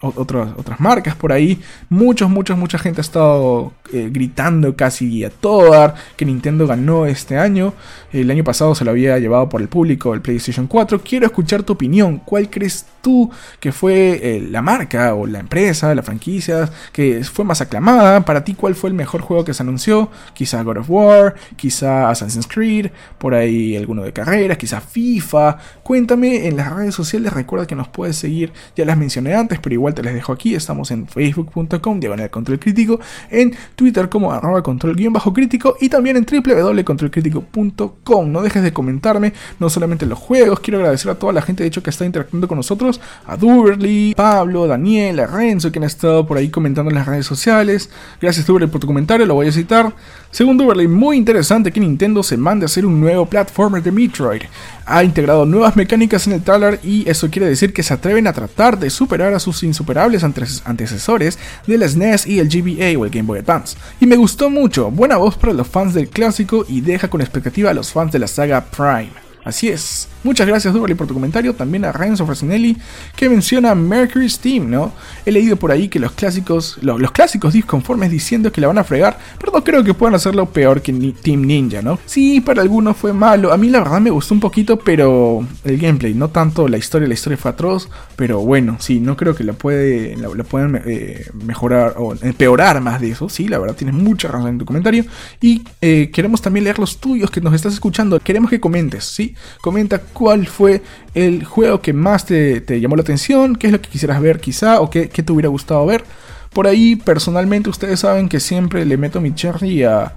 otras, 0.00 0.50
otras 0.56 0.80
marcas 0.80 1.14
por 1.14 1.32
ahí. 1.32 1.60
Muchos, 1.88 2.30
muchos, 2.30 2.56
mucha 2.56 2.78
gente 2.78 3.00
ha 3.00 3.02
estado 3.02 3.72
eh, 3.92 4.08
gritando 4.10 4.74
casi 4.74 5.24
a 5.24 5.30
todo 5.30 5.72
dar 5.72 5.94
que 6.16 6.24
Nintendo 6.24 6.66
ganó 6.66 7.06
este 7.06 7.36
año. 7.36 7.74
El 8.12 8.30
año 8.30 8.42
pasado 8.42 8.74
se 8.74 8.84
lo 8.84 8.90
había 8.90 9.18
llevado 9.18 9.48
por 9.48 9.60
el 9.60 9.68
público 9.68 10.14
el 10.14 10.20
PlayStation 10.20 10.66
4. 10.66 11.00
Quiero 11.02 11.26
escuchar 11.26 11.62
tu 11.62 11.74
opinión. 11.74 12.18
¿Cuál 12.18 12.48
crees 12.48 12.86
tú 13.02 13.30
que 13.60 13.72
fue 13.72 14.20
eh, 14.22 14.48
la 14.50 14.62
marca 14.62 15.14
o 15.14 15.26
la 15.26 15.40
empresa, 15.40 15.94
la 15.94 16.02
franquicia 16.02 16.68
que 16.92 17.22
fue 17.24 17.44
más 17.44 17.60
aclamada? 17.60 18.24
Para 18.24 18.44
ti, 18.44 18.54
¿cuál 18.54 18.74
fue 18.74 18.90
el 18.90 18.94
mejor 18.94 19.20
juego 19.20 19.44
que 19.44 19.54
se 19.54 19.62
anunció? 19.62 20.10
Quizá 20.34 20.62
God 20.62 20.78
of 20.78 20.90
War, 20.90 21.34
quizá 21.56 22.08
Assassin's 22.10 22.46
Creed, 22.46 22.90
por 23.18 23.34
ahí 23.34 23.76
alguno 23.76 24.02
de 24.02 24.12
carreras, 24.12 24.56
quizá 24.56 24.80
FIFA. 24.80 25.58
Cuéntame 25.82 26.46
en 26.46 26.56
las 26.56 26.72
redes 26.72 26.94
sociales. 26.94 27.32
Recuerda 27.32 27.66
que 27.66 27.74
nos 27.74 27.88
puedes 27.88 28.16
seguir. 28.16 28.52
Ya 28.76 28.84
las 28.84 28.96
mencioné 28.96 29.34
antes, 29.34 29.58
pero 29.58 29.74
igual 29.74 29.89
te 29.94 30.02
les 30.02 30.14
dejo 30.14 30.32
aquí. 30.32 30.54
Estamos 30.54 30.90
en 30.90 31.06
facebook.com, 31.06 32.00
diagonal 32.00 32.30
control 32.30 32.58
crítico, 32.58 33.00
en 33.30 33.54
Twitter 33.76 34.08
como 34.08 34.32
arroba 34.32 34.62
control 34.62 34.96
guion 34.96 35.12
bajo 35.12 35.32
crítico 35.32 35.76
y 35.80 35.88
también 35.88 36.16
en 36.16 36.24
www.controlcrítico.com. 36.24 38.32
No 38.32 38.42
dejes 38.42 38.62
de 38.62 38.72
comentarme, 38.72 39.32
no 39.58 39.70
solamente 39.70 40.06
los 40.06 40.18
juegos, 40.18 40.60
quiero 40.60 40.78
agradecer 40.78 41.10
a 41.10 41.16
toda 41.16 41.32
la 41.32 41.42
gente 41.42 41.62
de 41.62 41.68
hecho 41.68 41.82
que 41.82 41.90
está 41.90 42.04
interactuando 42.04 42.48
con 42.48 42.56
nosotros, 42.56 43.00
a 43.26 43.36
Duberly, 43.36 44.14
Pablo, 44.16 44.66
Daniel, 44.66 45.20
a 45.20 45.26
Renzo, 45.26 45.72
que 45.72 45.78
han 45.78 45.84
estado 45.84 46.26
por 46.26 46.38
ahí 46.38 46.48
comentando 46.48 46.90
en 46.90 46.96
las 46.96 47.06
redes 47.06 47.26
sociales. 47.26 47.90
Gracias 48.20 48.46
Duberly 48.46 48.68
por 48.68 48.80
tu 48.80 48.86
comentario, 48.86 49.26
lo 49.26 49.34
voy 49.34 49.48
a 49.48 49.52
citar. 49.52 49.92
Según 50.30 50.56
Duberly, 50.56 50.86
muy 50.86 51.16
interesante 51.16 51.72
que 51.72 51.80
Nintendo 51.80 52.22
se 52.22 52.36
mande 52.36 52.64
a 52.64 52.66
hacer 52.66 52.86
un 52.86 53.00
nuevo 53.00 53.26
platformer 53.26 53.82
de 53.82 53.90
Metroid. 53.90 54.42
Ha 54.86 55.04
integrado 55.04 55.46
nuevas 55.46 55.76
mecánicas 55.76 56.26
en 56.26 56.34
el 56.34 56.42
trailer 56.42 56.80
y 56.82 57.08
eso 57.08 57.30
quiere 57.30 57.48
decir 57.48 57.72
que 57.72 57.82
se 57.82 57.94
atreven 57.94 58.26
a 58.26 58.32
tratar 58.32 58.78
de 58.78 58.90
superar 58.90 59.34
a 59.34 59.40
sus 59.40 59.62
insuperables 59.80 60.22
antecesores 60.64 61.38
de 61.66 61.78
la 61.78 61.88
SNES 61.88 62.26
y 62.26 62.38
el 62.38 62.48
GBA 62.48 62.98
o 62.98 63.04
el 63.04 63.10
Game 63.10 63.26
Boy 63.26 63.38
Advance. 63.38 63.76
Y 63.98 64.06
me 64.06 64.16
gustó 64.16 64.50
mucho, 64.50 64.90
buena 64.90 65.16
voz 65.16 65.36
para 65.36 65.54
los 65.54 65.66
fans 65.66 65.94
del 65.94 66.08
clásico 66.08 66.66
y 66.68 66.82
deja 66.82 67.08
con 67.08 67.22
expectativa 67.22 67.70
a 67.70 67.74
los 67.74 67.92
fans 67.92 68.12
de 68.12 68.18
la 68.18 68.26
saga 68.26 68.64
Prime. 68.64 69.12
Así 69.42 69.68
es. 69.68 70.08
Muchas 70.22 70.46
gracias, 70.46 70.74
Duberly, 70.74 70.94
por 70.94 71.06
tu 71.06 71.14
comentario. 71.14 71.54
También 71.54 71.84
a 71.84 71.92
Renzo 71.92 72.26
Frasinelli, 72.26 72.76
que 73.16 73.28
menciona 73.28 73.74
Mercury 73.74 74.28
Steam, 74.28 74.70
¿no? 74.70 74.92
He 75.24 75.32
leído 75.32 75.56
por 75.56 75.72
ahí 75.72 75.88
que 75.88 75.98
los 75.98 76.12
clásicos, 76.12 76.78
los 76.82 77.10
clásicos 77.12 77.54
disconformes 77.54 78.10
diciendo 78.10 78.52
que 78.52 78.60
la 78.60 78.66
van 78.66 78.78
a 78.78 78.84
fregar, 78.84 79.18
pero 79.38 79.52
no 79.52 79.64
creo 79.64 79.82
que 79.82 79.94
puedan 79.94 80.14
hacerlo 80.14 80.46
peor 80.46 80.82
que 80.82 80.92
Team 80.92 81.42
Ninja, 81.42 81.80
¿no? 81.80 81.98
Sí, 82.04 82.40
para 82.40 82.60
algunos 82.62 82.96
fue 82.96 83.12
malo. 83.12 83.52
A 83.52 83.56
mí 83.56 83.70
la 83.70 83.80
verdad 83.80 84.00
me 84.00 84.10
gustó 84.10 84.34
un 84.34 84.40
poquito, 84.40 84.78
pero 84.78 85.46
el 85.64 85.78
gameplay, 85.78 86.12
no 86.12 86.28
tanto 86.28 86.68
la 86.68 86.76
historia. 86.76 87.08
La 87.08 87.14
historia 87.14 87.38
fue 87.38 87.50
atroz, 87.50 87.88
pero 88.16 88.40
bueno, 88.40 88.76
sí, 88.78 89.00
no 89.00 89.16
creo 89.16 89.34
que 89.34 89.44
la, 89.44 89.54
puede, 89.54 90.16
la, 90.16 90.44
puedan 90.44 90.82
eh, 90.84 91.26
mejorar 91.44 91.94
o 91.96 92.14
empeorar 92.20 92.80
más 92.80 93.00
de 93.00 93.12
eso. 93.12 93.28
Sí, 93.28 93.48
la 93.48 93.58
verdad, 93.58 93.74
tienes 93.74 93.94
mucha 93.94 94.28
razón 94.28 94.48
en 94.48 94.58
tu 94.58 94.66
comentario. 94.66 95.04
Y 95.40 95.62
eh, 95.80 96.10
queremos 96.12 96.42
también 96.42 96.64
leer 96.64 96.78
los 96.78 96.98
tuyos 96.98 97.30
que 97.30 97.40
nos 97.40 97.54
estás 97.54 97.72
escuchando. 97.72 98.20
Queremos 98.20 98.50
que 98.50 98.60
comentes, 98.60 99.04
¿sí? 99.04 99.34
Comenta 99.60 100.02
cuál 100.12 100.46
fue 100.46 100.82
el 101.14 101.44
juego 101.44 101.80
que 101.80 101.92
más 101.92 102.26
te, 102.26 102.62
llamó 102.80 102.96
la 102.96 103.02
atención, 103.02 103.56
qué 103.56 103.68
es 103.68 103.72
lo 103.72 103.80
que 103.80 103.88
quisieras 103.88 104.20
ver 104.20 104.40
quizá 104.40 104.80
o 104.80 104.90
qué, 104.90 105.06
te 105.08 105.32
hubiera 105.32 105.48
gustado 105.48 105.84
ver. 105.86 106.04
Por 106.52 106.66
ahí, 106.66 106.96
personalmente, 106.96 107.70
ustedes 107.70 108.00
saben 108.00 108.28
que 108.28 108.40
siempre 108.40 108.84
le 108.84 108.96
meto 108.96 109.20
mi 109.20 109.34
cherry 109.34 109.84
a, 109.84 110.14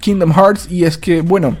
Kingdom 0.00 0.32
Hearts 0.32 0.70
y 0.70 0.84
es 0.84 0.96
que, 0.96 1.20
bueno, 1.20 1.56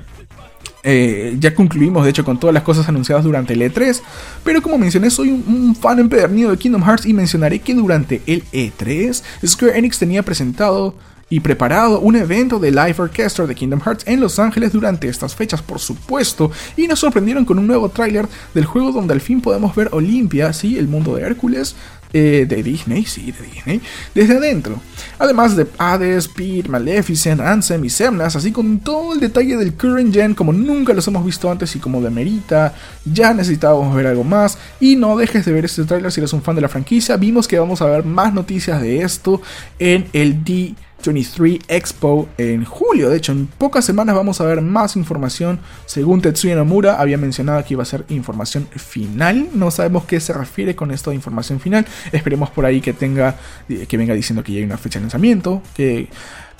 eh, 0.84 1.36
ya 1.40 1.52
concluimos 1.52 2.04
de 2.04 2.10
hecho 2.10 2.24
con 2.24 2.38
todas 2.38 2.54
las 2.54 2.62
cosas 2.62 2.88
anunciadas 2.88 3.24
durante 3.24 3.54
el 3.54 3.62
E3, 3.62 4.00
pero 4.44 4.62
como 4.62 4.78
mencioné 4.78 5.10
soy 5.10 5.30
un, 5.30 5.74
fan 5.74 5.98
empedernido 5.98 6.52
de 6.52 6.56
Kingdom 6.56 6.84
Hearts 6.84 7.06
y 7.06 7.12
mencionaré 7.12 7.58
que 7.58 7.74
durante 7.74 8.22
el 8.26 8.44
E3 8.52 9.22
Square 9.44 9.76
Enix 9.76 9.98
tenía 9.98 10.22
presentado 10.22 10.94
y 11.30 11.40
preparado 11.40 12.00
un 12.00 12.16
evento 12.16 12.58
de 12.58 12.72
live 12.72 12.96
orchestra 12.98 13.46
de 13.46 13.54
Kingdom 13.54 13.80
Hearts 13.80 14.04
en 14.06 14.20
Los 14.20 14.38
Ángeles 14.38 14.72
durante 14.72 15.08
estas 15.08 15.34
fechas, 15.34 15.62
por 15.62 15.78
supuesto, 15.78 16.50
y 16.76 16.86
nos 16.88 16.98
sorprendieron 16.98 17.44
con 17.44 17.58
un 17.58 17.66
nuevo 17.66 17.88
tráiler 17.88 18.28
del 18.52 18.66
juego 18.66 18.92
donde 18.92 19.14
al 19.14 19.20
fin 19.20 19.40
podemos 19.40 19.74
ver 19.74 19.88
Olympia, 19.92 20.52
sí, 20.52 20.76
el 20.76 20.88
mundo 20.88 21.14
de 21.14 21.22
Hércules, 21.22 21.76
eh, 22.12 22.44
de 22.48 22.60
Disney, 22.64 23.04
sí, 23.04 23.30
de 23.30 23.46
Disney, 23.46 23.80
desde 24.12 24.36
adentro. 24.36 24.80
Además 25.20 25.54
de 25.54 25.68
Hades, 25.78 26.26
Pete, 26.26 26.68
Maleficent, 26.68 27.40
Ansem 27.40 27.84
y 27.84 27.90
Semnas, 27.90 28.34
así 28.34 28.50
con 28.50 28.80
todo 28.80 29.14
el 29.14 29.20
detalle 29.20 29.56
del 29.56 29.74
current 29.74 30.12
gen 30.12 30.34
como 30.34 30.52
nunca 30.52 30.92
los 30.92 31.06
hemos 31.06 31.24
visto 31.24 31.48
antes 31.48 31.76
y 31.76 31.78
como 31.78 32.02
demerita, 32.02 32.74
ya 33.04 33.32
necesitábamos 33.32 33.94
ver 33.94 34.08
algo 34.08 34.24
más. 34.24 34.58
Y 34.80 34.96
no 34.96 35.16
dejes 35.16 35.44
de 35.44 35.52
ver 35.52 35.66
este 35.66 35.84
tráiler 35.84 36.10
si 36.10 36.18
eres 36.18 36.32
un 36.32 36.42
fan 36.42 36.56
de 36.56 36.62
la 36.62 36.68
franquicia, 36.68 37.16
vimos 37.16 37.46
que 37.46 37.60
vamos 37.60 37.80
a 37.80 37.86
ver 37.86 38.04
más 38.04 38.34
noticias 38.34 38.82
de 38.82 39.02
esto 39.02 39.40
en 39.78 40.08
el 40.12 40.42
D 40.42 40.74
23 41.04 41.58
Expo 41.68 42.28
en 42.38 42.64
julio. 42.64 43.10
De 43.10 43.16
hecho, 43.16 43.32
en 43.32 43.46
pocas 43.46 43.84
semanas 43.84 44.14
vamos 44.14 44.40
a 44.40 44.44
ver 44.44 44.60
más 44.60 44.96
información. 44.96 45.60
Según 45.86 46.20
Tetsuya 46.20 46.54
Nomura, 46.54 47.00
había 47.00 47.18
mencionado 47.18 47.64
que 47.64 47.74
iba 47.74 47.82
a 47.82 47.86
ser 47.86 48.04
información 48.08 48.68
final. 48.76 49.48
No 49.54 49.70
sabemos 49.70 50.04
qué 50.04 50.20
se 50.20 50.32
refiere 50.32 50.76
con 50.76 50.90
esto 50.90 51.10
de 51.10 51.16
información 51.16 51.60
final. 51.60 51.86
Esperemos 52.12 52.50
por 52.50 52.64
ahí 52.64 52.80
que 52.80 52.92
tenga, 52.92 53.36
que 53.88 53.96
venga 53.96 54.14
diciendo 54.14 54.42
que 54.42 54.52
ya 54.52 54.58
hay 54.58 54.64
una 54.64 54.78
fecha 54.78 54.98
de 54.98 55.04
lanzamiento. 55.04 55.62
Que 55.74 56.08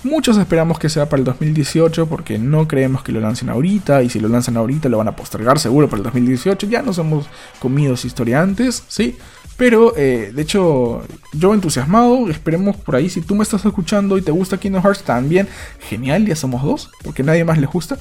muchos 0.02 0.38
esperamos 0.38 0.78
que 0.78 0.88
sea 0.88 1.08
para 1.08 1.20
el 1.20 1.24
2018 1.24 2.06
porque 2.06 2.38
no 2.38 2.66
creemos 2.66 3.02
que 3.02 3.12
lo 3.12 3.20
lancen 3.20 3.50
ahorita. 3.50 4.02
Y 4.02 4.10
si 4.10 4.20
lo 4.20 4.28
lanzan 4.28 4.56
ahorita 4.56 4.88
lo 4.88 4.98
van 4.98 5.08
a 5.08 5.16
postergar 5.16 5.58
seguro 5.58 5.88
para 5.88 5.98
el 5.98 6.04
2018. 6.04 6.66
Ya 6.68 6.82
nos 6.82 6.98
hemos 6.98 7.26
comido 7.58 7.96
su 7.96 8.06
historia 8.06 8.40
antes, 8.40 8.84
¿sí? 8.88 9.16
Pero, 9.60 9.92
eh, 9.94 10.32
de 10.34 10.40
hecho, 10.40 11.02
yo 11.34 11.52
entusiasmado, 11.52 12.30
esperemos 12.30 12.76
por 12.76 12.96
ahí, 12.96 13.10
si 13.10 13.20
tú 13.20 13.34
me 13.34 13.42
estás 13.42 13.62
escuchando 13.62 14.16
y 14.16 14.22
te 14.22 14.32
gusta 14.32 14.58
Kingdom 14.58 14.82
Hearts 14.82 15.02
también, 15.02 15.46
genial, 15.80 16.24
ya 16.24 16.34
somos 16.34 16.62
dos, 16.62 16.90
porque 17.04 17.22
nadie 17.22 17.44
más 17.44 17.58
le 17.58 17.66
gusta. 17.66 17.98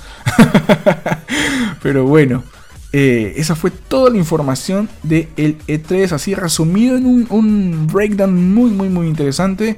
Pero 1.84 2.05
bueno, 2.05 2.45
eh, 2.93 3.34
esa 3.36 3.55
fue 3.55 3.72
toda 3.72 4.10
la 4.10 4.16
información 4.16 4.88
del 5.03 5.28
E3, 5.36 6.14
así 6.14 6.34
resumido 6.34 6.95
en 6.95 7.28
un, 7.30 7.88
breakdown 7.91 8.53
muy, 8.53 8.70
muy, 8.70 8.88
muy 8.88 9.07
interesante. 9.07 9.78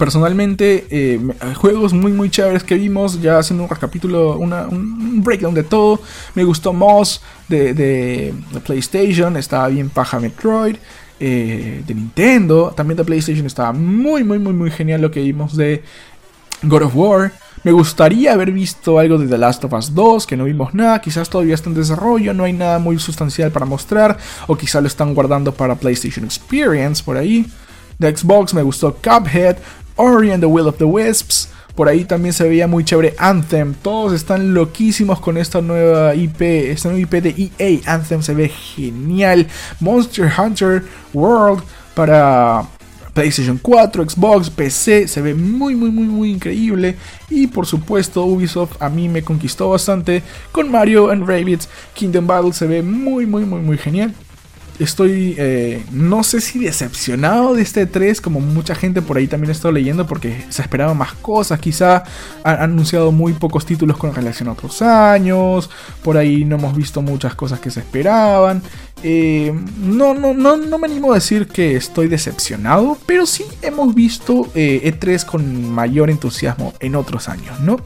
Personalmente, 0.00 0.88
eh, 0.90 1.20
juegos 1.54 1.92
muy, 1.92 2.10
muy 2.10 2.28
chéveres 2.28 2.64
que 2.64 2.74
vimos, 2.74 3.22
ya 3.22 3.38
haciendo 3.38 3.62
un 3.62 3.70
recapítulo, 3.70 4.36
un 4.36 5.22
breakdown 5.22 5.54
de 5.54 5.62
todo. 5.62 6.00
Me 6.34 6.42
gustó 6.42 6.72
Moss 6.72 7.20
de, 7.46 7.72
de, 7.72 8.34
de 8.52 8.60
PlayStation, 8.60 9.36
estaba 9.36 9.68
bien 9.68 9.90
paja 9.90 10.18
Metroid. 10.18 10.74
Eh, 11.22 11.82
de 11.86 11.94
Nintendo, 11.94 12.72
también 12.74 12.96
de 12.96 13.04
PlayStation 13.04 13.44
estaba 13.44 13.72
muy, 13.74 14.24
muy, 14.24 14.38
muy, 14.38 14.54
muy 14.54 14.70
genial 14.70 15.02
lo 15.02 15.10
que 15.10 15.20
vimos 15.20 15.54
de 15.54 15.82
God 16.62 16.82
of 16.84 16.96
War. 16.96 17.32
Me 17.62 17.72
gustaría 17.72 18.32
haber 18.32 18.52
visto 18.52 18.98
algo 18.98 19.18
de 19.18 19.26
The 19.26 19.36
Last 19.36 19.62
of 19.64 19.74
Us 19.74 19.94
2, 19.94 20.26
que 20.26 20.34
no 20.38 20.44
vimos 20.44 20.72
nada, 20.72 20.98
quizás 21.02 21.28
todavía 21.28 21.54
está 21.54 21.68
en 21.68 21.74
desarrollo, 21.74 22.32
no 22.32 22.44
hay 22.44 22.54
nada 22.54 22.78
muy 22.78 22.98
sustancial 22.98 23.50
para 23.50 23.66
mostrar, 23.66 24.16
o 24.46 24.56
quizás 24.56 24.80
lo 24.80 24.88
están 24.88 25.12
guardando 25.12 25.52
para 25.52 25.74
PlayStation 25.74 26.24
Experience 26.24 27.04
por 27.04 27.18
ahí. 27.18 27.44
De 27.98 28.16
Xbox 28.16 28.54
me 28.54 28.62
gustó 28.62 28.94
Cuphead, 28.94 29.58
Ori 29.96 30.30
and 30.30 30.40
the 30.40 30.46
Will 30.46 30.68
of 30.68 30.78
the 30.78 30.84
Wisps, 30.84 31.50
por 31.80 31.88
ahí 31.88 32.04
también 32.04 32.34
se 32.34 32.46
veía 32.46 32.66
muy 32.66 32.84
chévere 32.84 33.14
Anthem. 33.16 33.72
Todos 33.72 34.12
están 34.12 34.52
loquísimos 34.52 35.18
con 35.18 35.38
esta 35.38 35.62
nueva 35.62 36.14
IP. 36.14 36.42
Esta 36.42 36.90
nueva 36.90 37.00
IP 37.00 37.22
de 37.22 37.50
EA. 37.58 37.94
Anthem 37.94 38.20
se 38.20 38.34
ve 38.34 38.50
genial. 38.50 39.46
Monster 39.80 40.30
Hunter 40.38 40.84
World 41.14 41.62
para 41.94 42.68
PlayStation 43.14 43.56
4, 43.56 44.10
Xbox, 44.10 44.50
PC, 44.50 45.08
se 45.08 45.22
ve 45.22 45.34
muy 45.34 45.74
muy 45.74 45.90
muy 45.90 46.04
muy 46.04 46.30
increíble 46.32 46.96
y 47.30 47.46
por 47.46 47.64
supuesto 47.64 48.26
Ubisoft 48.26 48.76
a 48.82 48.90
mí 48.90 49.08
me 49.08 49.22
conquistó 49.22 49.70
bastante 49.70 50.22
con 50.52 50.70
Mario 50.70 51.10
and 51.10 51.26
Rabbids 51.26 51.66
Kingdom 51.94 52.26
Battle 52.26 52.52
se 52.52 52.66
ve 52.66 52.82
muy 52.82 53.24
muy 53.24 53.46
muy 53.46 53.60
muy 53.62 53.78
genial 53.78 54.14
estoy, 54.80 55.34
eh, 55.38 55.84
no 55.92 56.24
sé 56.24 56.40
si 56.40 56.58
decepcionado 56.58 57.54
de 57.54 57.62
este 57.62 57.86
3, 57.86 58.20
como 58.20 58.40
mucha 58.40 58.74
gente 58.74 59.02
por 59.02 59.18
ahí 59.18 59.26
también 59.26 59.50
he 59.50 59.52
estado 59.52 59.72
leyendo, 59.72 60.06
porque 60.06 60.44
se 60.48 60.62
esperaban 60.62 60.96
más 60.96 61.12
cosas. 61.14 61.60
Quizá 61.60 62.04
han 62.42 62.62
anunciado 62.62 63.12
muy 63.12 63.34
pocos 63.34 63.66
títulos 63.66 63.96
con 63.96 64.14
relación 64.14 64.48
a 64.48 64.52
otros 64.52 64.82
años. 64.82 65.70
Por 66.02 66.16
ahí 66.16 66.44
no 66.44 66.56
hemos 66.56 66.74
visto 66.74 67.02
muchas 67.02 67.34
cosas 67.34 67.60
que 67.60 67.70
se 67.70 67.80
esperaban. 67.80 68.62
Eh, 69.02 69.52
no, 69.78 70.14
no, 70.14 70.34
no, 70.34 70.56
no 70.56 70.78
me 70.78 70.86
animo 70.86 71.12
a 71.12 71.14
decir 71.16 71.46
que 71.46 71.76
estoy 71.76 72.08
decepcionado, 72.08 72.98
pero 73.06 73.26
sí 73.26 73.44
hemos 73.62 73.94
visto 73.94 74.46
E3 74.54 75.22
e 75.22 75.26
con 75.26 75.70
mayor 75.70 76.10
entusiasmo 76.10 76.74
en 76.80 76.96
otros 76.96 77.28
años, 77.28 77.60
¿no? 77.60 77.78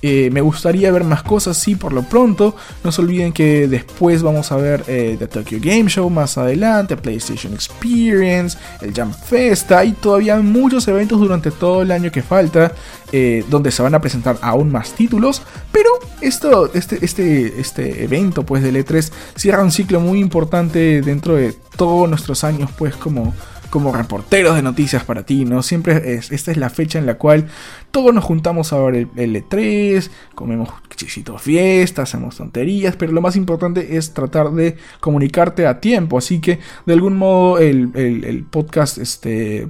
Eh, 0.00 0.30
me 0.32 0.40
gustaría 0.40 0.92
ver 0.92 1.02
más 1.02 1.22
cosas, 1.22 1.56
sí, 1.56 1.74
por 1.74 1.92
lo 1.92 2.02
pronto. 2.02 2.54
No 2.84 2.92
se 2.92 3.00
olviden 3.00 3.32
que 3.32 3.66
después 3.66 4.22
vamos 4.22 4.52
a 4.52 4.56
ver 4.56 4.84
eh, 4.86 5.16
The 5.18 5.26
Tokyo 5.26 5.58
Game 5.60 5.88
Show 5.88 6.08
más 6.08 6.38
adelante, 6.38 6.96
PlayStation 6.96 7.52
Experience, 7.52 8.56
el 8.80 8.94
Jam 8.94 9.12
Festa 9.12 9.84
y 9.84 9.92
todavía 9.92 10.36
muchos 10.36 10.86
eventos 10.88 11.18
durante 11.18 11.50
todo 11.50 11.82
el 11.82 11.90
año 11.90 12.12
que 12.12 12.22
falta, 12.22 12.72
eh, 13.10 13.44
donde 13.48 13.70
se 13.70 13.82
van 13.82 13.94
a 13.94 14.00
presentar 14.00 14.38
aún 14.40 14.70
más 14.70 14.92
títulos. 14.92 15.42
Pero 15.72 15.90
esto, 16.20 16.70
este, 16.74 17.04
este, 17.04 17.60
este 17.60 18.04
evento 18.04 18.44
pues 18.44 18.62
del 18.62 18.76
E3 18.76 19.10
cierra 19.34 19.62
un 19.62 19.72
ciclo 19.72 20.00
muy 20.00 20.20
importante 20.20 21.02
dentro 21.02 21.34
de 21.34 21.54
todos 21.76 22.08
nuestros 22.08 22.44
años, 22.44 22.70
pues 22.76 22.94
como 22.96 23.34
como 23.70 23.92
reporteros 23.92 24.56
de 24.56 24.62
noticias 24.62 25.04
para 25.04 25.24
ti, 25.24 25.44
¿no? 25.44 25.62
Siempre 25.62 26.14
es, 26.14 26.32
esta 26.32 26.50
es 26.50 26.56
la 26.56 26.70
fecha 26.70 26.98
en 26.98 27.06
la 27.06 27.18
cual 27.18 27.48
todos 27.90 28.14
nos 28.14 28.24
juntamos 28.24 28.72
a 28.72 28.78
ver 28.78 29.08
el, 29.16 29.36
E3, 29.36 30.10
comemos 30.34 30.70
chisitos 30.94 31.42
fiestas, 31.42 32.08
hacemos 32.08 32.36
tonterías, 32.36 32.96
pero 32.96 33.12
lo 33.12 33.20
más 33.20 33.36
importante 33.36 33.96
es 33.96 34.14
tratar 34.14 34.50
de 34.52 34.76
comunicarte 35.00 35.66
a 35.66 35.80
tiempo, 35.80 36.18
así 36.18 36.40
que 36.40 36.58
de 36.86 36.92
algún 36.92 37.16
modo 37.16 37.58
el, 37.58 38.46
podcast 38.50 38.98
este, 38.98 39.68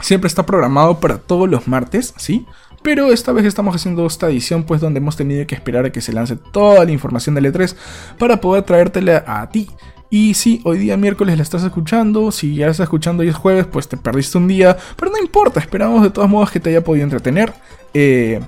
siempre 0.00 0.28
está 0.28 0.46
programado 0.46 1.00
para 1.00 1.18
todos 1.18 1.48
los 1.48 1.68
martes, 1.68 2.14
¿sí? 2.16 2.46
Pero 2.82 3.12
esta 3.12 3.30
vez 3.30 3.46
estamos 3.46 3.76
haciendo 3.76 4.04
esta 4.06 4.28
edición 4.28 4.64
pues 4.64 4.80
donde 4.80 4.98
hemos 4.98 5.16
tenido 5.16 5.46
que 5.46 5.54
esperar 5.54 5.86
a 5.86 5.92
que 5.92 6.00
se 6.00 6.12
lance 6.12 6.36
toda 6.36 6.84
la 6.84 6.90
información 6.90 7.36
del 7.36 7.52
E3 7.52 7.76
para 8.18 8.40
poder 8.40 8.64
traértela 8.64 9.22
a 9.26 9.48
ti. 9.50 9.70
Y 10.12 10.34
si 10.34 10.60
hoy 10.64 10.76
día 10.76 10.98
miércoles 10.98 11.38
la 11.38 11.42
estás 11.42 11.64
escuchando, 11.64 12.30
si 12.32 12.54
ya 12.54 12.66
la 12.66 12.72
estás 12.72 12.84
escuchando 12.84 13.24
y 13.24 13.28
es 13.28 13.34
jueves, 13.34 13.64
pues 13.64 13.88
te 13.88 13.96
perdiste 13.96 14.36
un 14.36 14.46
día, 14.46 14.76
pero 14.94 15.10
no 15.10 15.16
importa, 15.16 15.58
esperamos 15.58 16.02
de 16.02 16.10
todos 16.10 16.28
modos 16.28 16.50
que 16.50 16.60
te 16.60 16.68
haya 16.68 16.84
podido 16.84 17.04
entretener. 17.04 17.54
Eh, 17.94 18.38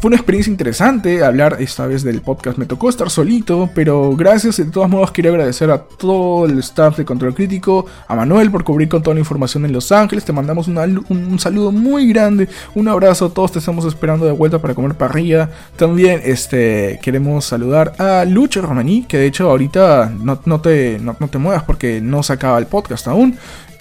fue 0.00 0.08
una 0.08 0.16
experiencia 0.16 0.50
interesante 0.50 1.24
hablar 1.24 1.56
esta 1.60 1.86
vez 1.86 2.02
del 2.02 2.20
podcast. 2.20 2.58
Me 2.58 2.66
tocó 2.66 2.88
estar 2.88 3.10
solito, 3.10 3.70
pero 3.74 4.16
gracias. 4.16 4.56
De 4.56 4.64
todos 4.66 4.88
modos, 4.88 5.10
quiero 5.10 5.30
agradecer 5.30 5.70
a 5.70 5.78
todo 5.78 6.46
el 6.46 6.58
staff 6.58 6.96
de 6.96 7.04
Control 7.04 7.34
Crítico, 7.34 7.86
a 8.08 8.14
Manuel 8.14 8.50
por 8.50 8.64
cubrir 8.64 8.88
con 8.88 9.02
toda 9.02 9.14
la 9.14 9.20
información 9.20 9.64
en 9.64 9.72
Los 9.72 9.92
Ángeles. 9.92 10.24
Te 10.24 10.32
mandamos 10.32 10.68
un, 10.68 11.38
saludo 11.38 11.72
muy 11.72 12.08
grande, 12.08 12.48
un 12.74 12.88
abrazo. 12.88 13.30
Todos 13.30 13.52
te 13.52 13.58
estamos 13.58 13.84
esperando 13.84 14.26
de 14.26 14.32
vuelta 14.32 14.58
para 14.60 14.74
comer 14.74 14.94
parrilla. 14.94 15.50
También 15.76 16.20
este, 16.24 16.98
queremos 17.02 17.44
saludar 17.44 17.94
a 17.98 18.24
Lucho 18.24 18.62
Romaní, 18.62 19.04
que 19.04 19.18
de 19.18 19.26
hecho 19.26 19.50
ahorita 19.50 20.12
no, 20.20 20.60
te, 20.60 20.98
no 20.98 21.28
te 21.28 21.38
muevas 21.38 21.64
porque 21.64 22.00
no 22.00 22.22
se 22.22 22.32
acaba 22.32 22.58
el 22.58 22.66
podcast 22.66 23.08
aún 23.08 23.36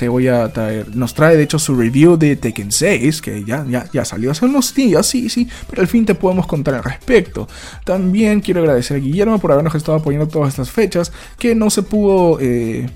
voy 0.07 0.27
a 0.27 0.51
nos 0.93 1.13
trae 1.13 1.37
de 1.37 1.43
hecho 1.43 1.59
su 1.59 1.75
review 1.75 2.17
de 2.17 2.35
Tekken 2.35 2.71
6, 2.71 3.21
que 3.21 3.43
ya, 3.43 3.65
ya, 3.67 3.87
ya 3.91 4.05
salió 4.05 4.31
hace 4.31 4.45
unos 4.45 4.73
días, 4.73 5.05
sí, 5.05 5.29
sí, 5.29 5.47
pero 5.69 5.81
al 5.81 5.87
fin 5.87 6.05
te 6.05 6.15
podemos 6.15 6.47
contar 6.47 6.75
al 6.75 6.83
respecto. 6.83 7.47
También 7.83 8.41
quiero 8.41 8.61
agradecer 8.61 8.97
a 8.97 8.99
Guillermo 8.99 9.39
por 9.39 9.51
habernos 9.51 9.75
estado 9.75 9.97
apoyando 9.97 10.27
todas 10.27 10.49
estas 10.49 10.71
fechas, 10.71 11.11
que 11.37 11.55
no 11.55 11.69
se 11.69 11.83
pudo... 11.83 12.39
Eh, 12.39 12.87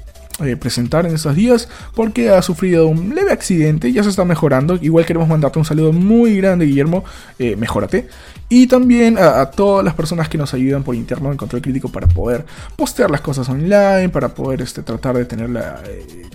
eh, 0.43 0.58
presentar 0.58 1.06
en 1.06 1.16
estos 1.16 1.34
días 1.34 1.70
porque 1.93 2.30
ha 2.30 2.41
sufrido 2.41 2.88
un 2.88 3.16
leve 3.16 3.32
accidente, 3.32 3.93
ya 3.93 4.03
se 4.03 4.10
está 4.10 4.26
mejorando. 4.26 4.78
Igual 4.82 5.06
queremos 5.06 5.30
mandarte 5.30 5.60
un 5.60 5.64
saludo 5.64 5.93
muy 5.93 6.36
grande, 6.36 6.66
Guillermo, 6.66 7.06
eh, 7.39 7.56
mejórate. 7.56 8.10
Y 8.48 8.68
también 8.68 9.18
a, 9.18 9.46
todas 9.50 9.84
las 9.84 9.96
personas 9.96 10.30
que 10.30 10.38
nos 10.38 10.54
ayudan 10.54 10.84
por 10.84 10.93
interno 10.93 11.32
en 11.32 11.38
control 11.38 11.62
crítico 11.62 11.89
para 11.89 12.08
poder 12.08 12.46
postear 12.76 13.10
las 13.10 13.22
cosas 13.22 13.50
online, 13.50 14.10
para 14.10 14.30
poder 14.30 14.62
este, 14.62 14.84
tratar 14.84 15.18
de 15.18 15.26
tener 15.26 15.50
eh, 15.56 16.30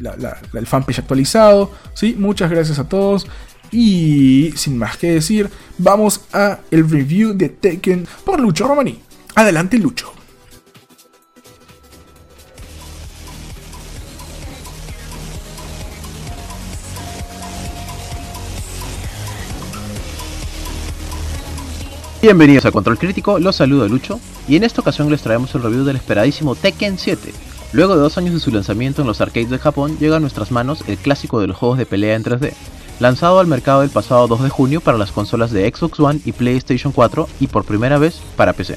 el 0.55 0.67
fanpage 0.67 0.99
actualizado. 0.99 1.71
¿sí? 1.95 2.17
Muchas 2.19 2.51
gracias 2.51 2.79
a 2.79 2.89
todos. 2.89 3.27
Y 3.71 4.53
sin 4.57 4.77
más 4.77 4.97
que 4.97 5.13
decir, 5.13 5.49
vamos 5.79 6.23
a 6.33 6.59
el 6.73 6.89
review 6.91 7.33
de 7.35 7.49
Tekken 7.49 8.07
por 8.25 8.41
Lucho 8.41 8.67
Romani. 8.67 9.01
Adelante 9.37 9.79
Lucho. 9.79 10.20
Bienvenidos 22.23 22.67
a 22.67 22.71
Control 22.71 22.99
Crítico, 22.99 23.39
los 23.39 23.57
saludo 23.57 23.89
Lucho, 23.89 24.21
y 24.47 24.57
en 24.57 24.63
esta 24.63 24.83
ocasión 24.83 25.09
les 25.11 25.23
traemos 25.23 25.55
el 25.55 25.63
review 25.63 25.85
del 25.85 25.97
esperadísimo 25.97 26.55
Tekken 26.55 26.99
7. 26.99 27.33
Luego 27.73 27.95
de 27.95 28.03
dos 28.03 28.19
años 28.19 28.35
de 28.35 28.41
su 28.41 28.51
lanzamiento 28.51 29.01
en 29.01 29.09
los 29.09 29.23
arcades 29.23 29.49
de 29.49 29.59
Japón, 29.59 29.97
llega 29.99 30.17
a 30.17 30.21
nuestras 30.21 30.51
manos 30.51 30.85
el 30.87 30.99
clásico 30.99 31.41
de 31.41 31.47
los 31.47 31.57
juegos 31.57 31.79
de 31.79 31.87
pelea 31.87 32.17
en 32.17 32.23
3D, 32.23 32.53
lanzado 32.99 33.39
al 33.39 33.47
mercado 33.47 33.83
el 33.83 33.89
pasado 33.89 34.29
2 34.29 34.43
de 34.43 34.51
junio 34.51 34.83
para 34.83 34.99
las 34.99 35.13
consolas 35.13 35.51
de 35.51 35.67
Xbox 35.75 35.99
One 35.99 36.21
y 36.27 36.33
PlayStation 36.33 36.93
4 36.93 37.27
y 37.41 37.47
por 37.47 37.65
primera 37.65 37.97
vez 37.97 38.21
para 38.37 38.53
PC. 38.53 38.77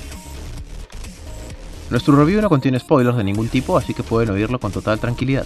Nuestro 1.90 2.16
review 2.16 2.42
no 2.42 2.48
contiene 2.48 2.80
spoilers 2.80 3.18
de 3.18 3.26
ningún 3.26 3.50
tipo, 3.50 3.78
así 3.78 3.94
que 3.94 4.04
pueden 4.04 4.30
oírlo 4.30 4.58
con 4.58 4.72
total 4.72 5.02
tranquilidad. 5.02 5.46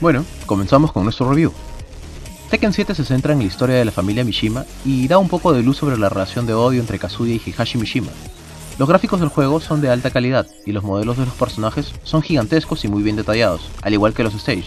Bueno, 0.00 0.24
comenzamos 0.46 0.90
con 0.90 1.04
nuestro 1.04 1.30
review. 1.30 1.52
Tekken 2.54 2.72
7 2.72 2.94
se 2.94 3.04
centra 3.04 3.32
en 3.32 3.40
la 3.40 3.46
historia 3.46 3.74
de 3.74 3.84
la 3.84 3.90
familia 3.90 4.22
Mishima 4.22 4.64
y 4.84 5.08
da 5.08 5.18
un 5.18 5.28
poco 5.28 5.52
de 5.52 5.64
luz 5.64 5.76
sobre 5.76 5.98
la 5.98 6.08
relación 6.08 6.46
de 6.46 6.54
odio 6.54 6.78
entre 6.78 7.00
Kazuya 7.00 7.34
y 7.34 7.42
Hihashi 7.44 7.78
Mishima. 7.78 8.12
Los 8.78 8.88
gráficos 8.88 9.18
del 9.18 9.28
juego 9.28 9.58
son 9.58 9.80
de 9.80 9.90
alta 9.90 10.12
calidad 10.12 10.46
y 10.64 10.70
los 10.70 10.84
modelos 10.84 11.18
de 11.18 11.26
los 11.26 11.34
personajes 11.34 11.90
son 12.04 12.22
gigantescos 12.22 12.84
y 12.84 12.88
muy 12.88 13.02
bien 13.02 13.16
detallados, 13.16 13.62
al 13.82 13.92
igual 13.92 14.14
que 14.14 14.22
los 14.22 14.34
stages. 14.34 14.66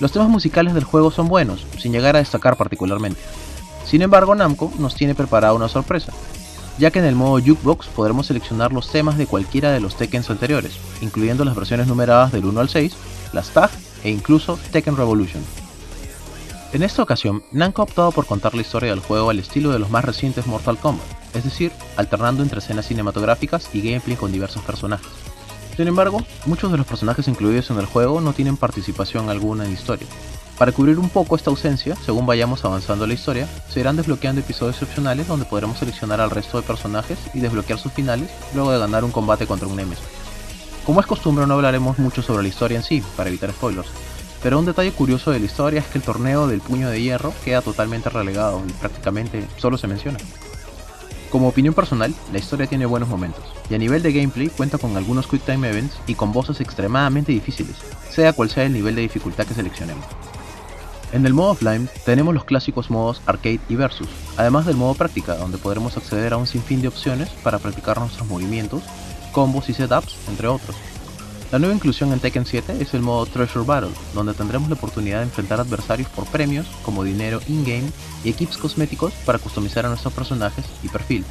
Los 0.00 0.12
temas 0.12 0.28
musicales 0.28 0.74
del 0.74 0.84
juego 0.84 1.10
son 1.10 1.28
buenos, 1.28 1.64
sin 1.78 1.92
llegar 1.92 2.14
a 2.14 2.18
destacar 2.18 2.58
particularmente. 2.58 3.22
Sin 3.86 4.02
embargo, 4.02 4.34
Namco 4.34 4.70
nos 4.78 4.94
tiene 4.94 5.14
preparada 5.14 5.54
una 5.54 5.70
sorpresa, 5.70 6.12
ya 6.76 6.90
que 6.90 6.98
en 6.98 7.06
el 7.06 7.14
modo 7.14 7.42
Jukebox 7.42 7.86
podremos 7.86 8.26
seleccionar 8.26 8.70
los 8.70 8.92
temas 8.92 9.16
de 9.16 9.26
cualquiera 9.26 9.72
de 9.72 9.80
los 9.80 9.96
Tekken 9.96 10.24
anteriores, 10.28 10.74
incluyendo 11.00 11.46
las 11.46 11.56
versiones 11.56 11.86
numeradas 11.86 12.32
del 12.32 12.44
1 12.44 12.60
al 12.60 12.68
6, 12.68 12.94
las 13.32 13.48
TAG 13.48 13.70
e 14.02 14.10
incluso 14.10 14.58
Tekken 14.72 14.98
Revolution. 14.98 15.63
En 16.74 16.82
esta 16.82 17.04
ocasión, 17.04 17.44
Namco 17.52 17.82
ha 17.82 17.84
optado 17.84 18.10
por 18.10 18.26
contar 18.26 18.52
la 18.56 18.62
historia 18.62 18.90
del 18.90 18.98
juego 18.98 19.30
al 19.30 19.38
estilo 19.38 19.70
de 19.70 19.78
los 19.78 19.90
más 19.90 20.04
recientes 20.04 20.48
Mortal 20.48 20.76
Kombat, 20.76 21.06
es 21.32 21.44
decir, 21.44 21.70
alternando 21.96 22.42
entre 22.42 22.58
escenas 22.58 22.86
cinematográficas 22.86 23.70
y 23.72 23.80
gameplay 23.80 24.16
con 24.16 24.32
diversos 24.32 24.60
personajes. 24.64 25.06
Sin 25.76 25.86
embargo, 25.86 26.20
muchos 26.46 26.72
de 26.72 26.76
los 26.76 26.84
personajes 26.84 27.28
incluidos 27.28 27.70
en 27.70 27.78
el 27.78 27.86
juego 27.86 28.20
no 28.20 28.32
tienen 28.32 28.56
participación 28.56 29.30
alguna 29.30 29.62
en 29.62 29.70
la 29.70 29.78
historia. 29.78 30.08
Para 30.58 30.72
cubrir 30.72 30.98
un 30.98 31.10
poco 31.10 31.36
esta 31.36 31.50
ausencia, 31.50 31.94
según 32.04 32.26
vayamos 32.26 32.64
avanzando 32.64 33.06
la 33.06 33.14
historia, 33.14 33.46
se 33.68 33.78
irán 33.78 33.94
desbloqueando 33.94 34.40
episodios 34.40 34.82
opcionales 34.82 35.28
donde 35.28 35.46
podremos 35.46 35.78
seleccionar 35.78 36.20
al 36.20 36.32
resto 36.32 36.60
de 36.60 36.66
personajes 36.66 37.20
y 37.34 37.38
desbloquear 37.38 37.78
sus 37.78 37.92
finales 37.92 38.30
luego 38.52 38.72
de 38.72 38.80
ganar 38.80 39.04
un 39.04 39.12
combate 39.12 39.46
contra 39.46 39.68
un 39.68 39.76
Nemesis. 39.76 40.04
Como 40.84 40.98
es 40.98 41.06
costumbre 41.06 41.46
no 41.46 41.54
hablaremos 41.54 42.00
mucho 42.00 42.20
sobre 42.20 42.42
la 42.42 42.48
historia 42.48 42.78
en 42.78 42.84
sí, 42.84 43.00
para 43.16 43.28
evitar 43.28 43.52
spoilers, 43.52 43.88
pero 44.44 44.58
un 44.58 44.66
detalle 44.66 44.92
curioso 44.92 45.30
de 45.30 45.40
la 45.40 45.46
historia 45.46 45.80
es 45.80 45.86
que 45.86 45.96
el 45.96 46.04
torneo 46.04 46.46
del 46.46 46.60
puño 46.60 46.90
de 46.90 47.00
hierro 47.00 47.32
queda 47.46 47.62
totalmente 47.62 48.10
relegado 48.10 48.62
y 48.68 48.72
prácticamente 48.72 49.42
solo 49.56 49.78
se 49.78 49.88
menciona. 49.88 50.18
Como 51.30 51.48
opinión 51.48 51.72
personal, 51.72 52.14
la 52.30 52.38
historia 52.38 52.66
tiene 52.66 52.84
buenos 52.84 53.08
momentos, 53.08 53.42
y 53.70 53.74
a 53.74 53.78
nivel 53.78 54.02
de 54.02 54.12
gameplay 54.12 54.48
cuenta 54.48 54.76
con 54.76 54.98
algunos 54.98 55.26
Quick 55.28 55.46
Time 55.46 55.70
Events 55.70 55.96
y 56.06 56.14
con 56.14 56.34
bosses 56.34 56.60
extremadamente 56.60 57.32
difíciles, 57.32 57.76
sea 58.10 58.34
cual 58.34 58.50
sea 58.50 58.64
el 58.64 58.74
nivel 58.74 58.94
de 58.94 59.00
dificultad 59.00 59.46
que 59.46 59.54
seleccionemos. 59.54 60.04
En 61.12 61.24
el 61.24 61.32
modo 61.32 61.52
offline 61.52 61.88
tenemos 62.04 62.34
los 62.34 62.44
clásicos 62.44 62.90
modos 62.90 63.22
arcade 63.24 63.60
y 63.70 63.76
versus, 63.76 64.08
además 64.36 64.66
del 64.66 64.76
modo 64.76 64.92
práctica, 64.92 65.36
donde 65.36 65.56
podremos 65.56 65.96
acceder 65.96 66.34
a 66.34 66.36
un 66.36 66.46
sinfín 66.46 66.82
de 66.82 66.88
opciones 66.88 67.30
para 67.42 67.58
practicar 67.58 67.98
nuestros 67.98 68.28
movimientos, 68.28 68.82
combos 69.32 69.70
y 69.70 69.72
setups, 69.72 70.16
entre 70.28 70.48
otros. 70.48 70.76
La 71.54 71.60
nueva 71.60 71.76
inclusión 71.76 72.12
en 72.12 72.18
Tekken 72.18 72.46
7 72.46 72.78
es 72.80 72.94
el 72.94 73.00
modo 73.00 73.26
Treasure 73.26 73.64
Battle, 73.64 73.92
donde 74.12 74.34
tendremos 74.34 74.68
la 74.68 74.74
oportunidad 74.74 75.18
de 75.18 75.26
enfrentar 75.26 75.60
adversarios 75.60 76.08
por 76.08 76.26
premios 76.26 76.66
como 76.84 77.04
dinero 77.04 77.40
in-game 77.46 77.92
y 78.24 78.28
equipos 78.28 78.58
cosméticos 78.58 79.12
para 79.24 79.38
customizar 79.38 79.86
a 79.86 79.88
nuestros 79.88 80.12
personajes 80.12 80.64
y 80.82 80.88
perfil. 80.88 81.24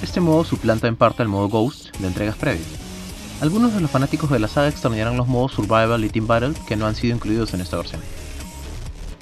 Este 0.00 0.18
modo 0.18 0.44
suplanta 0.44 0.88
en 0.88 0.96
parte 0.96 1.22
el 1.22 1.28
modo 1.28 1.50
Ghost 1.50 1.94
de 1.98 2.06
entregas 2.06 2.36
previas. 2.36 2.70
Algunos 3.42 3.74
de 3.74 3.82
los 3.82 3.90
fanáticos 3.90 4.30
de 4.30 4.38
la 4.38 4.48
saga 4.48 4.68
extrañarán 4.68 5.18
los 5.18 5.28
modos 5.28 5.52
Survival 5.52 6.06
y 6.06 6.08
Team 6.08 6.26
Battle 6.26 6.54
que 6.66 6.76
no 6.76 6.86
han 6.86 6.94
sido 6.94 7.14
incluidos 7.14 7.52
en 7.52 7.60
esta 7.60 7.76
versión. 7.76 8.00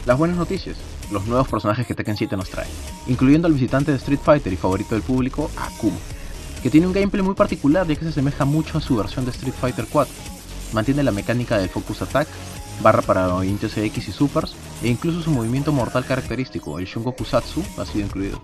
Las 0.07 0.19
buenas 0.19 0.37
noticias, 0.37 0.77
los 1.11 1.27
nuevos 1.27 1.49
personajes 1.49 1.85
que 1.85 1.97
Tekken 1.97 2.17
7 2.17 2.37
nos 2.37 2.49
trae, 2.49 2.69
incluyendo 3.09 3.49
al 3.49 3.55
visitante 3.55 3.91
de 3.91 3.97
Street 3.97 4.21
Fighter 4.23 4.53
y 4.53 4.57
favorito 4.57 4.95
del 4.95 5.03
público, 5.03 5.51
Akuma 5.57 5.99
que 6.63 6.71
tiene 6.71 6.87
un 6.87 6.93
gameplay 6.93 7.23
muy 7.23 7.35
particular 7.35 7.87
ya 7.87 7.95
que 7.95 8.03
se 8.03 8.11
asemeja 8.11 8.45
mucho 8.45 8.79
a 8.79 8.81
su 8.81 8.97
versión 8.97 9.25
de 9.25 9.31
Street 9.31 9.55
Fighter 9.59 9.87
4. 9.91 10.13
Mantiene 10.73 11.03
la 11.03 11.13
mecánica 11.13 11.59
del 11.59 11.69
Focus 11.69 12.03
Attack, 12.03 12.29
barra 12.83 13.03
para 13.03 13.29
movimientos 13.29 13.77
X 13.77 14.09
y 14.09 14.13
Supers, 14.13 14.55
e 14.83 14.89
incluso 14.89 15.23
su 15.23 15.31
movimiento 15.31 15.73
mortal 15.73 16.05
característico, 16.05 16.79
el 16.79 16.87
Shungoku 16.87 17.25
Satsu, 17.25 17.63
ha 17.79 17.85
sido 17.85 18.05
incluido. 18.05 18.41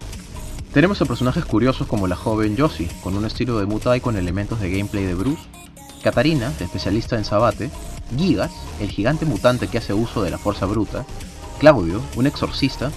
Tenemos 0.72 1.00
a 1.00 1.04
personajes 1.04 1.44
curiosos 1.44 1.86
como 1.86 2.08
la 2.08 2.16
joven 2.16 2.56
Yoshi, 2.56 2.88
con 3.02 3.16
un 3.16 3.24
estilo 3.24 3.58
de 3.58 3.66
Mutai 3.66 4.00
con 4.00 4.16
elementos 4.16 4.60
de 4.60 4.70
gameplay 4.70 5.04
de 5.04 5.14
Bruce, 5.14 5.42
Katarina, 6.02 6.52
especialista 6.58 7.16
en 7.16 7.24
Sabate, 7.24 7.70
Gigas, 8.16 8.50
el 8.80 8.90
gigante 8.90 9.24
mutante 9.24 9.68
que 9.68 9.78
hace 9.78 9.94
uso 9.94 10.22
de 10.22 10.30
la 10.30 10.38
fuerza 10.38 10.66
bruta, 10.66 11.06
Claudio, 11.60 12.02
un 12.16 12.26
exorcista, 12.26 12.90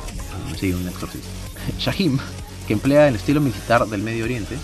sí, 0.60 0.74
un 0.74 0.88
exorcista, 0.88 1.30
Shahim, 1.80 2.18
que 2.68 2.74
emplea 2.74 3.08
el 3.08 3.16
estilo 3.16 3.40
militar 3.42 3.86
del 3.88 4.02
Medio 4.02 4.26
Oriente, 4.26 4.58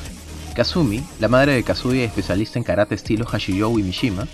Kazumi, 0.53 1.03
la 1.19 1.27
madre 1.27 1.53
de 1.53 1.63
Kazuya 1.63 2.03
especialista 2.03 2.59
en 2.59 2.63
karate 2.63 2.93
estilo 2.93 3.25
Hashiyou 3.25 3.79
y 3.79 3.83
Mishima, 3.83 4.27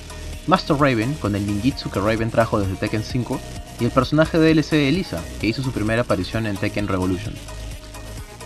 Master 0.47 0.75
Raven 0.75 1.13
con 1.13 1.35
el 1.35 1.47
ninjitsu 1.47 1.89
que 1.89 1.99
Raven 1.99 2.29
trajo 2.29 2.59
desde 2.59 2.75
Tekken 2.75 3.03
5 3.03 3.39
y 3.79 3.85
el 3.85 3.91
personaje 3.91 4.37
DLC 4.37 4.71
de 4.71 4.89
Elisa, 4.89 5.21
que 5.39 5.47
hizo 5.47 5.63
su 5.63 5.71
primera 5.71 6.01
aparición 6.01 6.45
en 6.45 6.57
Tekken 6.57 6.89
Revolution. 6.89 7.33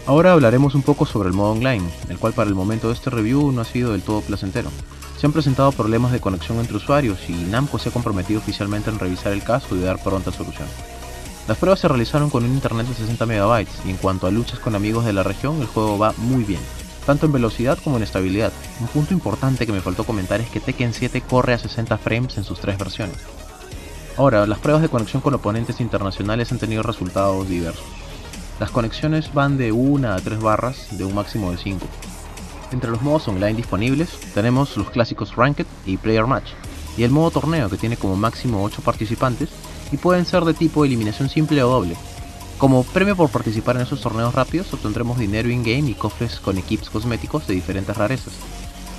Ahora 0.06 0.34
hablaremos 0.34 0.76
un 0.76 0.84
poco 0.84 1.06
sobre 1.06 1.30
el 1.30 1.34
modo 1.34 1.54
online, 1.54 1.90
el 2.10 2.20
cual 2.20 2.34
para 2.34 2.50
el 2.50 2.56
momento 2.56 2.90
de 2.90 2.94
este 2.94 3.10
review 3.10 3.52
no 3.52 3.62
ha 3.62 3.66
sido 3.66 3.94
del 3.94 4.04
todo 4.04 4.22
placentero. 4.22 4.70
Se 5.18 5.26
han 5.26 5.34
presentado 5.34 5.72
problemas 5.72 6.12
de 6.12 6.20
conexión 6.20 6.60
entre 6.60 6.78
usuarios 6.78 7.28
y 7.28 7.34
Namco 7.34 7.80
se 7.80 7.90
ha 7.90 7.94
comprometido 7.94 8.40
oficialmente 8.40 8.92
en 8.92 9.00
revisar 9.00 9.34
el 9.34 9.44
caso 9.44 9.76
y 9.76 9.80
dar 9.80 10.04
pronta 10.04 10.32
solución. 10.32 10.68
Las 11.48 11.58
pruebas 11.58 11.80
se 11.80 11.88
realizaron 11.88 12.30
con 12.30 12.44
un 12.44 12.52
internet 12.52 12.86
de 12.88 12.94
60 12.94 13.26
MB 13.26 13.66
y 13.86 13.90
en 13.90 13.98
cuanto 13.98 14.28
a 14.28 14.32
luchas 14.32 14.60
con 14.60 14.76
amigos 14.76 15.06
de 15.06 15.14
la 15.14 15.24
región 15.24 15.60
el 15.60 15.68
juego 15.68 15.98
va 15.98 16.14
muy 16.18 16.44
bien 16.44 16.62
tanto 17.06 17.26
en 17.26 17.32
velocidad 17.32 17.78
como 17.84 17.98
en 17.98 18.04
estabilidad. 18.04 18.52
Un 18.80 18.88
punto 18.88 19.14
importante 19.14 19.66
que 19.66 19.72
me 19.72 19.82
faltó 19.82 20.04
comentar 20.04 20.42
es 20.42 20.50
que 20.50 20.60
Tekken 20.60 20.94
7 20.94 21.22
corre 21.22 21.54
a 21.54 21.60
60 21.60 21.98
frames 21.98 22.38
en 22.38 22.44
sus 22.44 22.60
tres 22.60 22.78
versiones. 22.78 23.18
Ahora, 24.18 24.46
las 24.46 24.60
pruebas 24.60 24.82
de 24.82 24.90
conexión 24.90 25.22
con 25.22 25.34
oponentes 25.34 25.82
internacionales 25.82 26.52
han 26.52 26.60
tenido 26.60 26.84
resultados 26.84 27.48
diversos. 27.48 27.86
Las 28.60 28.70
conexiones 28.70 29.34
van 29.34 29.58
de 29.58 29.72
1 29.72 30.14
a 30.14 30.20
3 30.20 30.40
barras 30.40 30.98
de 30.98 31.04
un 31.04 31.16
máximo 31.16 31.52
de 31.52 31.58
5. 31.58 31.86
Entre 32.72 32.92
los 32.92 33.02
modos 33.02 33.28
online 33.28 33.56
disponibles 33.56 34.10
tenemos 34.34 34.78
los 34.78 34.90
clásicos 34.90 35.36
Ranked 35.36 35.66
y 35.86 35.98
Player 35.98 36.28
Match, 36.28 36.52
y 36.98 37.04
el 37.04 37.12
modo 37.12 37.32
torneo 37.32 37.70
que 37.70 37.78
tiene 37.78 37.98
como 37.98 38.16
máximo 38.16 38.64
8 38.64 38.82
participantes 38.84 39.50
y 39.92 39.98
pueden 39.98 40.26
ser 40.26 40.44
de 40.44 40.54
tipo 40.54 40.86
eliminación 40.86 41.30
simple 41.30 41.64
o 41.64 41.70
doble, 41.70 41.96
como 42.58 42.84
premio 42.84 43.16
por 43.16 43.30
participar 43.30 43.76
en 43.76 43.82
esos 43.82 44.02
torneos 44.02 44.34
rápidos 44.34 44.74
obtendremos 44.74 45.20
dinero 45.20 45.50
in-game 45.50 45.90
y 45.90 45.94
cofres 45.96 46.40
con 46.40 46.58
equipos 46.58 46.90
cosméticos 46.90 47.46
de 47.48 47.56
diferentes 47.56 47.96
rarezas. 47.98 48.34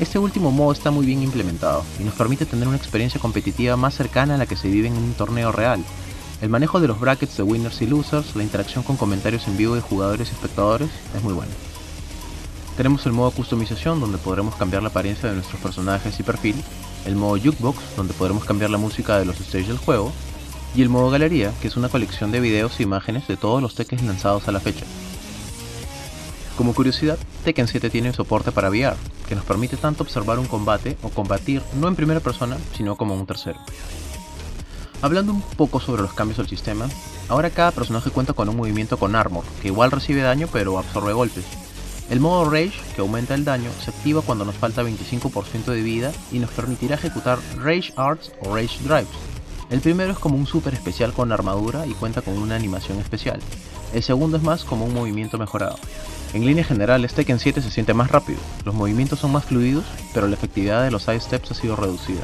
Este 0.00 0.18
último 0.18 0.50
modo 0.50 0.72
está 0.72 0.90
muy 0.90 1.06
bien 1.06 1.22
implementado 1.22 1.84
y 2.00 2.04
nos 2.04 2.14
permite 2.14 2.46
tener 2.46 2.66
una 2.66 2.76
experiencia 2.76 3.20
competitiva 3.20 3.76
más 3.76 3.94
cercana 3.94 4.34
a 4.34 4.38
la 4.38 4.46
que 4.46 4.56
se 4.56 4.68
vive 4.68 4.88
en 4.88 4.96
un 4.96 5.14
torneo 5.14 5.52
real. 5.52 5.82
El 6.42 6.48
manejo 6.50 6.80
de 6.80 6.88
los 6.88 6.98
brackets 6.98 7.36
de 7.36 7.44
winners 7.44 7.80
y 7.80 7.86
losers, 7.86 8.34
la 8.34 8.42
interacción 8.42 8.82
con 8.82 8.96
comentarios 8.96 9.46
en 9.46 9.56
vivo 9.56 9.76
de 9.76 9.80
jugadores 9.80 10.28
y 10.28 10.32
espectadores 10.32 10.90
es 11.16 11.22
muy 11.22 11.32
buena. 11.32 11.52
Tenemos 12.76 13.06
el 13.06 13.12
modo 13.12 13.30
customización 13.30 14.00
donde 14.00 14.18
podremos 14.18 14.56
cambiar 14.56 14.82
la 14.82 14.88
apariencia 14.88 15.28
de 15.28 15.36
nuestros 15.36 15.60
personajes 15.60 16.18
y 16.18 16.24
perfil, 16.24 16.56
el 17.06 17.14
modo 17.14 17.38
jukebox 17.38 17.78
donde 17.96 18.14
podremos 18.14 18.44
cambiar 18.44 18.70
la 18.70 18.78
música 18.78 19.16
de 19.18 19.24
los 19.24 19.36
stages 19.36 19.68
del 19.68 19.78
juego, 19.78 20.12
y 20.74 20.82
el 20.82 20.88
modo 20.88 21.10
galería, 21.10 21.52
que 21.60 21.68
es 21.68 21.76
una 21.76 21.88
colección 21.88 22.32
de 22.32 22.40
videos 22.40 22.78
e 22.78 22.82
imágenes 22.82 23.28
de 23.28 23.36
todos 23.36 23.62
los 23.62 23.74
Tekken 23.74 24.06
lanzados 24.06 24.48
a 24.48 24.52
la 24.52 24.60
fecha. 24.60 24.84
Como 26.56 26.74
curiosidad, 26.74 27.18
Tekken 27.44 27.68
7 27.68 27.90
tiene 27.90 28.12
soporte 28.12 28.52
para 28.52 28.70
VR, 28.70 28.96
que 29.28 29.34
nos 29.34 29.44
permite 29.44 29.76
tanto 29.76 30.02
observar 30.02 30.38
un 30.38 30.46
combate 30.46 30.96
o 31.02 31.08
combatir 31.08 31.62
no 31.80 31.88
en 31.88 31.96
primera 31.96 32.20
persona, 32.20 32.56
sino 32.76 32.96
como 32.96 33.14
un 33.14 33.26
tercero. 33.26 33.58
Hablando 35.02 35.32
un 35.32 35.42
poco 35.42 35.80
sobre 35.80 36.02
los 36.02 36.14
cambios 36.14 36.38
al 36.38 36.48
sistema, 36.48 36.88
ahora 37.28 37.50
cada 37.50 37.72
personaje 37.72 38.10
cuenta 38.10 38.32
con 38.32 38.48
un 38.48 38.56
movimiento 38.56 38.96
con 38.96 39.14
armor, 39.16 39.44
que 39.60 39.68
igual 39.68 39.90
recibe 39.90 40.22
daño 40.22 40.48
pero 40.52 40.78
absorbe 40.78 41.12
golpes. 41.12 41.44
El 42.10 42.20
modo 42.20 42.50
Rage, 42.50 42.80
que 42.94 43.00
aumenta 43.00 43.34
el 43.34 43.44
daño, 43.44 43.70
se 43.82 43.90
activa 43.90 44.22
cuando 44.22 44.44
nos 44.44 44.54
falta 44.54 44.82
25% 44.82 45.64
de 45.66 45.82
vida 45.82 46.12
y 46.32 46.38
nos 46.38 46.50
permitirá 46.50 46.94
ejecutar 46.96 47.38
Rage 47.58 47.92
Arts 47.96 48.30
o 48.42 48.54
Rage 48.54 48.78
Drives, 48.84 49.08
el 49.70 49.80
primero 49.80 50.12
es 50.12 50.18
como 50.18 50.36
un 50.36 50.46
super 50.46 50.74
especial 50.74 51.12
con 51.12 51.32
armadura 51.32 51.86
y 51.86 51.94
cuenta 51.94 52.22
con 52.22 52.38
una 52.38 52.56
animación 52.56 52.98
especial. 52.98 53.40
El 53.92 54.02
segundo 54.02 54.36
es 54.36 54.42
más 54.42 54.64
como 54.64 54.84
un 54.84 54.94
movimiento 54.94 55.38
mejorado. 55.38 55.78
En 56.32 56.44
línea 56.44 56.64
general, 56.64 57.04
este 57.04 57.22
Tekken 57.22 57.38
7 57.38 57.62
se 57.62 57.70
siente 57.70 57.94
más 57.94 58.10
rápido, 58.10 58.40
los 58.64 58.74
movimientos 58.74 59.20
son 59.20 59.32
más 59.32 59.44
fluidos, 59.44 59.84
pero 60.12 60.26
la 60.26 60.34
efectividad 60.34 60.82
de 60.82 60.90
los 60.90 61.04
side 61.04 61.20
steps 61.20 61.52
ha 61.52 61.54
sido 61.54 61.76
reducida. 61.76 62.22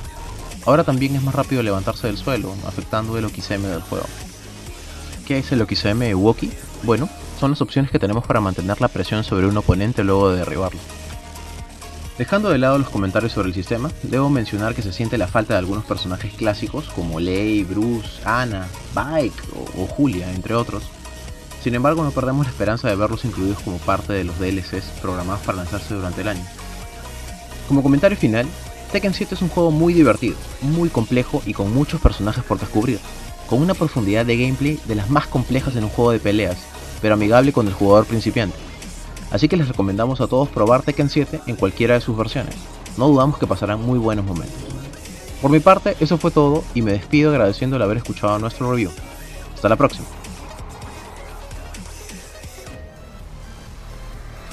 Ahora 0.66 0.84
también 0.84 1.14
es 1.16 1.22
más 1.22 1.34
rápido 1.34 1.62
levantarse 1.62 2.06
del 2.06 2.18
suelo, 2.18 2.54
afectando 2.66 3.16
el 3.16 3.24
OXM 3.24 3.62
del 3.62 3.82
juego. 3.82 4.06
¿Qué 5.26 5.38
es 5.38 5.52
el 5.52 5.62
OXM 5.62 6.12
Woki? 6.14 6.50
Bueno, 6.82 7.08
son 7.38 7.52
las 7.52 7.62
opciones 7.62 7.90
que 7.90 7.98
tenemos 7.98 8.26
para 8.26 8.40
mantener 8.40 8.80
la 8.80 8.88
presión 8.88 9.24
sobre 9.24 9.46
un 9.46 9.56
oponente 9.56 10.04
luego 10.04 10.30
de 10.30 10.38
derribarlo. 10.38 10.80
Dejando 12.20 12.50
de 12.50 12.58
lado 12.58 12.76
los 12.76 12.90
comentarios 12.90 13.32
sobre 13.32 13.48
el 13.48 13.54
sistema, 13.54 13.90
debo 14.02 14.28
mencionar 14.28 14.74
que 14.74 14.82
se 14.82 14.92
siente 14.92 15.16
la 15.16 15.26
falta 15.26 15.54
de 15.54 15.58
algunos 15.58 15.86
personajes 15.86 16.34
clásicos 16.34 16.84
como 16.90 17.18
Lei, 17.18 17.64
Bruce, 17.64 18.20
Anna, 18.26 18.68
Bike 18.94 19.42
o, 19.78 19.86
Julia, 19.86 20.30
entre 20.30 20.54
otros. 20.54 20.82
Sin 21.64 21.74
embargo, 21.74 22.04
no 22.04 22.10
perdemos 22.10 22.44
la 22.44 22.52
esperanza 22.52 22.88
de 22.88 22.96
verlos 22.96 23.24
incluidos 23.24 23.60
como 23.60 23.78
parte 23.78 24.12
de 24.12 24.24
los 24.24 24.38
DLCs 24.38 25.00
programados 25.00 25.40
para 25.46 25.56
lanzarse 25.56 25.94
durante 25.94 26.20
el 26.20 26.28
año. 26.28 26.44
Como 27.66 27.82
comentario 27.82 28.18
final, 28.18 28.46
Tekken 28.92 29.14
7 29.14 29.36
es 29.36 29.40
un 29.40 29.48
juego 29.48 29.70
muy 29.70 29.94
divertido, 29.94 30.36
muy 30.60 30.90
complejo 30.90 31.42
y 31.46 31.54
con 31.54 31.72
muchos 31.72 32.02
personajes 32.02 32.44
por 32.44 32.60
descubrir, 32.60 33.00
con 33.48 33.62
una 33.62 33.72
profundidad 33.72 34.26
de 34.26 34.36
gameplay 34.36 34.78
de 34.84 34.94
las 34.94 35.08
más 35.08 35.26
complejas 35.26 35.74
en 35.74 35.84
un 35.84 35.90
juego 35.90 36.12
de 36.12 36.20
peleas, 36.20 36.58
pero 37.00 37.14
amigable 37.14 37.54
con 37.54 37.66
el 37.66 37.72
jugador 37.72 38.04
principiante. 38.04 38.69
Así 39.30 39.48
que 39.48 39.56
les 39.56 39.68
recomendamos 39.68 40.20
a 40.20 40.26
todos 40.26 40.48
probar 40.48 40.82
Tekken 40.82 41.08
7 41.08 41.40
en 41.46 41.56
cualquiera 41.56 41.94
de 41.94 42.00
sus 42.00 42.16
versiones. 42.16 42.54
No 42.96 43.08
dudamos 43.08 43.38
que 43.38 43.46
pasarán 43.46 43.80
muy 43.80 43.98
buenos 43.98 44.24
momentos. 44.24 44.56
Por 45.40 45.50
mi 45.50 45.60
parte, 45.60 45.96
eso 46.00 46.18
fue 46.18 46.30
todo 46.30 46.64
y 46.74 46.82
me 46.82 46.92
despido 46.92 47.30
agradeciendo 47.30 47.76
el 47.76 47.82
haber 47.82 47.98
escuchado 47.98 48.38
nuestro 48.38 48.70
review. 48.70 48.90
Hasta 49.54 49.68
la 49.68 49.76
próxima. 49.76 50.06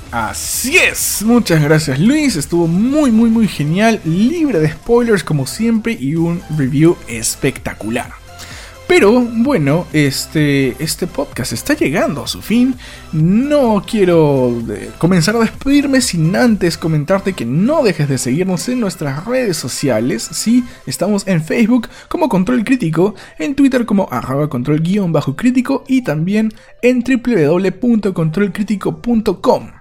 Así 0.10 0.78
es, 0.78 1.22
muchas 1.24 1.62
gracias 1.62 2.00
Luis, 2.00 2.38
estuvo 2.38 2.66
muy 2.66 3.12
muy 3.12 3.30
muy 3.30 3.46
genial, 3.46 4.00
libre 4.06 4.58
de 4.60 4.72
spoilers 4.72 5.22
como 5.22 5.46
siempre 5.46 5.98
y 6.00 6.16
un 6.16 6.42
review 6.58 6.96
espectacular. 7.08 8.27
Pero 8.88 9.22
bueno, 9.22 9.86
este, 9.92 10.82
este 10.82 11.08
podcast 11.08 11.52
está 11.52 11.74
llegando 11.74 12.24
a 12.24 12.28
su 12.28 12.42
fin. 12.42 12.76
No 13.12 13.84
quiero 13.86 14.64
eh, 14.70 14.92
comenzar 14.98 15.36
a 15.36 15.40
despedirme 15.40 16.00
sin 16.00 16.34
antes 16.36 16.78
comentarte 16.78 17.34
que 17.34 17.46
no 17.46 17.84
dejes 17.84 18.08
de 18.08 18.18
seguirnos 18.18 18.70
en 18.70 18.80
nuestras 18.80 19.26
redes 19.26 19.58
sociales. 19.58 20.30
Sí, 20.32 20.64
estamos 20.86 21.28
en 21.28 21.44
Facebook 21.44 21.90
como 22.08 22.30
Control 22.30 22.64
Crítico, 22.64 23.14
en 23.38 23.56
Twitter 23.56 23.86
como 23.86 24.08
arroba 24.10 24.50
control-crítico 24.50 25.84
y 25.88 26.04
también 26.04 26.54
en 26.82 27.04
www.controlcrítico.com. 27.04 29.77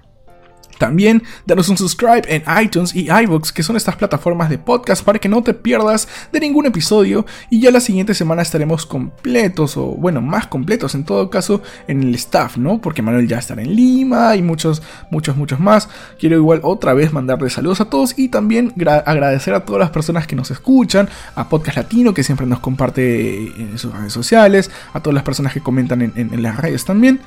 También 0.77 1.23
danos 1.45 1.69
un 1.69 1.77
subscribe 1.77 2.23
en 2.27 2.43
iTunes 2.61 2.95
y 2.95 3.09
iVoox, 3.09 3.51
que 3.51 3.63
son 3.63 3.75
estas 3.75 3.95
plataformas 3.95 4.49
de 4.49 4.57
podcast 4.57 5.03
para 5.03 5.19
que 5.19 5.29
no 5.29 5.41
te 5.43 5.53
pierdas 5.53 6.07
de 6.31 6.39
ningún 6.39 6.65
episodio. 6.65 7.25
Y 7.49 7.59
ya 7.59 7.71
la 7.71 7.79
siguiente 7.79 8.13
semana 8.13 8.41
estaremos 8.41 8.85
completos, 8.85 9.77
o 9.77 9.85
bueno, 9.87 10.21
más 10.21 10.47
completos 10.47 10.95
en 10.95 11.03
todo 11.03 11.29
caso, 11.29 11.61
en 11.87 12.03
el 12.03 12.15
staff, 12.15 12.57
¿no? 12.57 12.79
Porque 12.79 13.01
Manuel 13.01 13.27
ya 13.27 13.39
estará 13.39 13.61
en 13.61 13.75
Lima 13.75 14.35
y 14.35 14.41
muchos, 14.41 14.81
muchos, 15.09 15.35
muchos 15.35 15.59
más. 15.59 15.89
Quiero 16.19 16.35
igual 16.35 16.61
otra 16.63 16.93
vez 16.93 17.13
mandarles 17.13 17.53
saludos 17.53 17.81
a 17.81 17.85
todos 17.85 18.17
y 18.17 18.29
también 18.29 18.73
agradecer 19.05 19.53
a 19.53 19.65
todas 19.65 19.79
las 19.79 19.89
personas 19.89 20.27
que 20.27 20.35
nos 20.35 20.51
escuchan, 20.51 21.09
a 21.35 21.49
Podcast 21.49 21.77
Latino 21.77 22.13
que 22.13 22.23
siempre 22.23 22.45
nos 22.45 22.59
comparte 22.59 23.47
en 23.47 23.77
sus 23.77 23.93
redes 23.93 24.13
sociales, 24.13 24.71
a 24.93 25.01
todas 25.01 25.15
las 25.15 25.23
personas 25.23 25.53
que 25.53 25.61
comentan 25.61 26.01
en, 26.01 26.13
en 26.15 26.41
las 26.41 26.57
redes 26.57 26.85
también. 26.85 27.21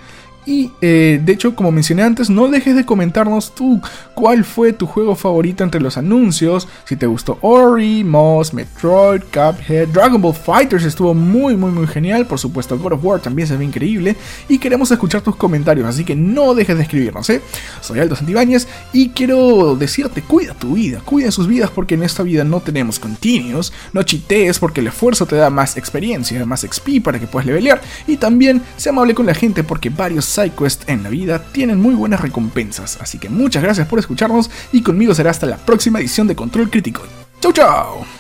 Y 0.47 0.73
eh, 0.81 1.21
de 1.23 1.33
hecho, 1.33 1.55
como 1.55 1.71
mencioné 1.71 2.03
antes, 2.03 2.31
no 2.31 2.49
dejes 2.49 2.75
de 2.75 2.87
comentarnos 2.87 3.55
tú 3.55 3.81
cuál 4.15 4.45
fue 4.45 4.73
tu 4.73 4.87
juego 4.87 5.15
favorito 5.15 5.65
entre 5.65 5.81
los 5.81 5.97
anuncios. 5.97 6.67
Si 6.85 6.97
te 6.97 7.07
gustó 7.07 7.39
Ori, 7.43 8.05
Moss, 8.05 8.55
Metroid, 8.55 9.23
Cuphead, 9.33 9.89
Dragon 9.89 10.21
Ball 10.21 10.35
Fighters 10.35 10.85
estuvo 10.85 11.15
muy, 11.15 11.57
muy, 11.57 11.71
muy 11.71 11.87
genial. 11.87 12.27
Por 12.27 12.39
supuesto, 12.39 12.79
God 12.79 12.95
of 12.95 13.05
War 13.05 13.21
también 13.21 13.49
se 13.49 13.57
ve 13.57 13.65
increíble. 13.65 14.17
Y 14.49 14.59
queremos 14.59 14.91
escuchar 14.91 15.21
tus 15.21 15.37
comentarios, 15.37 15.87
así 15.87 16.05
que 16.05 16.17
no 16.17 16.55
dejes 16.55 16.77
de 16.77 16.83
escribirnos, 16.83 17.29
¿eh? 17.31 17.43
Soy 17.81 18.01
Aldo 18.01 18.17
Santibáñez 18.17 18.67
y 18.93 19.11
quiero 19.11 19.77
decirte: 19.77 20.23
cuida 20.23 20.55
tu 20.55 20.75
vida, 20.75 21.01
cuida 21.05 21.31
sus 21.31 21.47
vidas, 21.47 21.71
porque 21.71 21.95
en 21.95 22.03
esta 22.03 22.23
vida 22.23 22.45
no 22.45 22.61
tenemos 22.61 22.99
continuos. 22.99 23.73
No 23.93 24.03
chitees, 24.03 24.59
porque 24.59 24.81
el 24.81 24.87
esfuerzo 24.87 25.27
te 25.27 25.37
da 25.37 25.51
más 25.51 25.77
experiencia, 25.77 26.45
más 26.47 26.63
XP 26.63 27.03
para 27.03 27.19
que 27.19 27.27
puedas 27.27 27.47
levelear. 27.47 27.81
Y 28.07 28.17
también 28.17 28.63
sé 28.77 28.89
amable 28.89 29.15
con 29.15 29.27
la 29.27 29.35
gente, 29.35 29.65
porque 29.65 29.91
varios 29.91 30.25
SideQuest 30.41 30.89
en 30.89 31.03
la 31.03 31.11
vida 31.11 31.43
tienen 31.53 31.81
muy 31.81 31.95
buenas 31.95 32.21
recompensas. 32.21 32.99
Así 33.01 33.19
que 33.19 33.29
muchas 33.29 33.63
gracias 33.63 33.87
por 33.87 33.99
escucharnos 33.99 34.51
y 34.73 34.83
conmigo 34.83 35.15
será 35.15 35.31
hasta 35.31 35.47
la 35.47 35.59
próxima 35.59 36.01
edición 36.01 36.27
de 36.27 36.37
Control 36.37 36.71
Crítico. 36.71 37.03
¡Chau, 37.41 37.53
chau! 37.53 38.20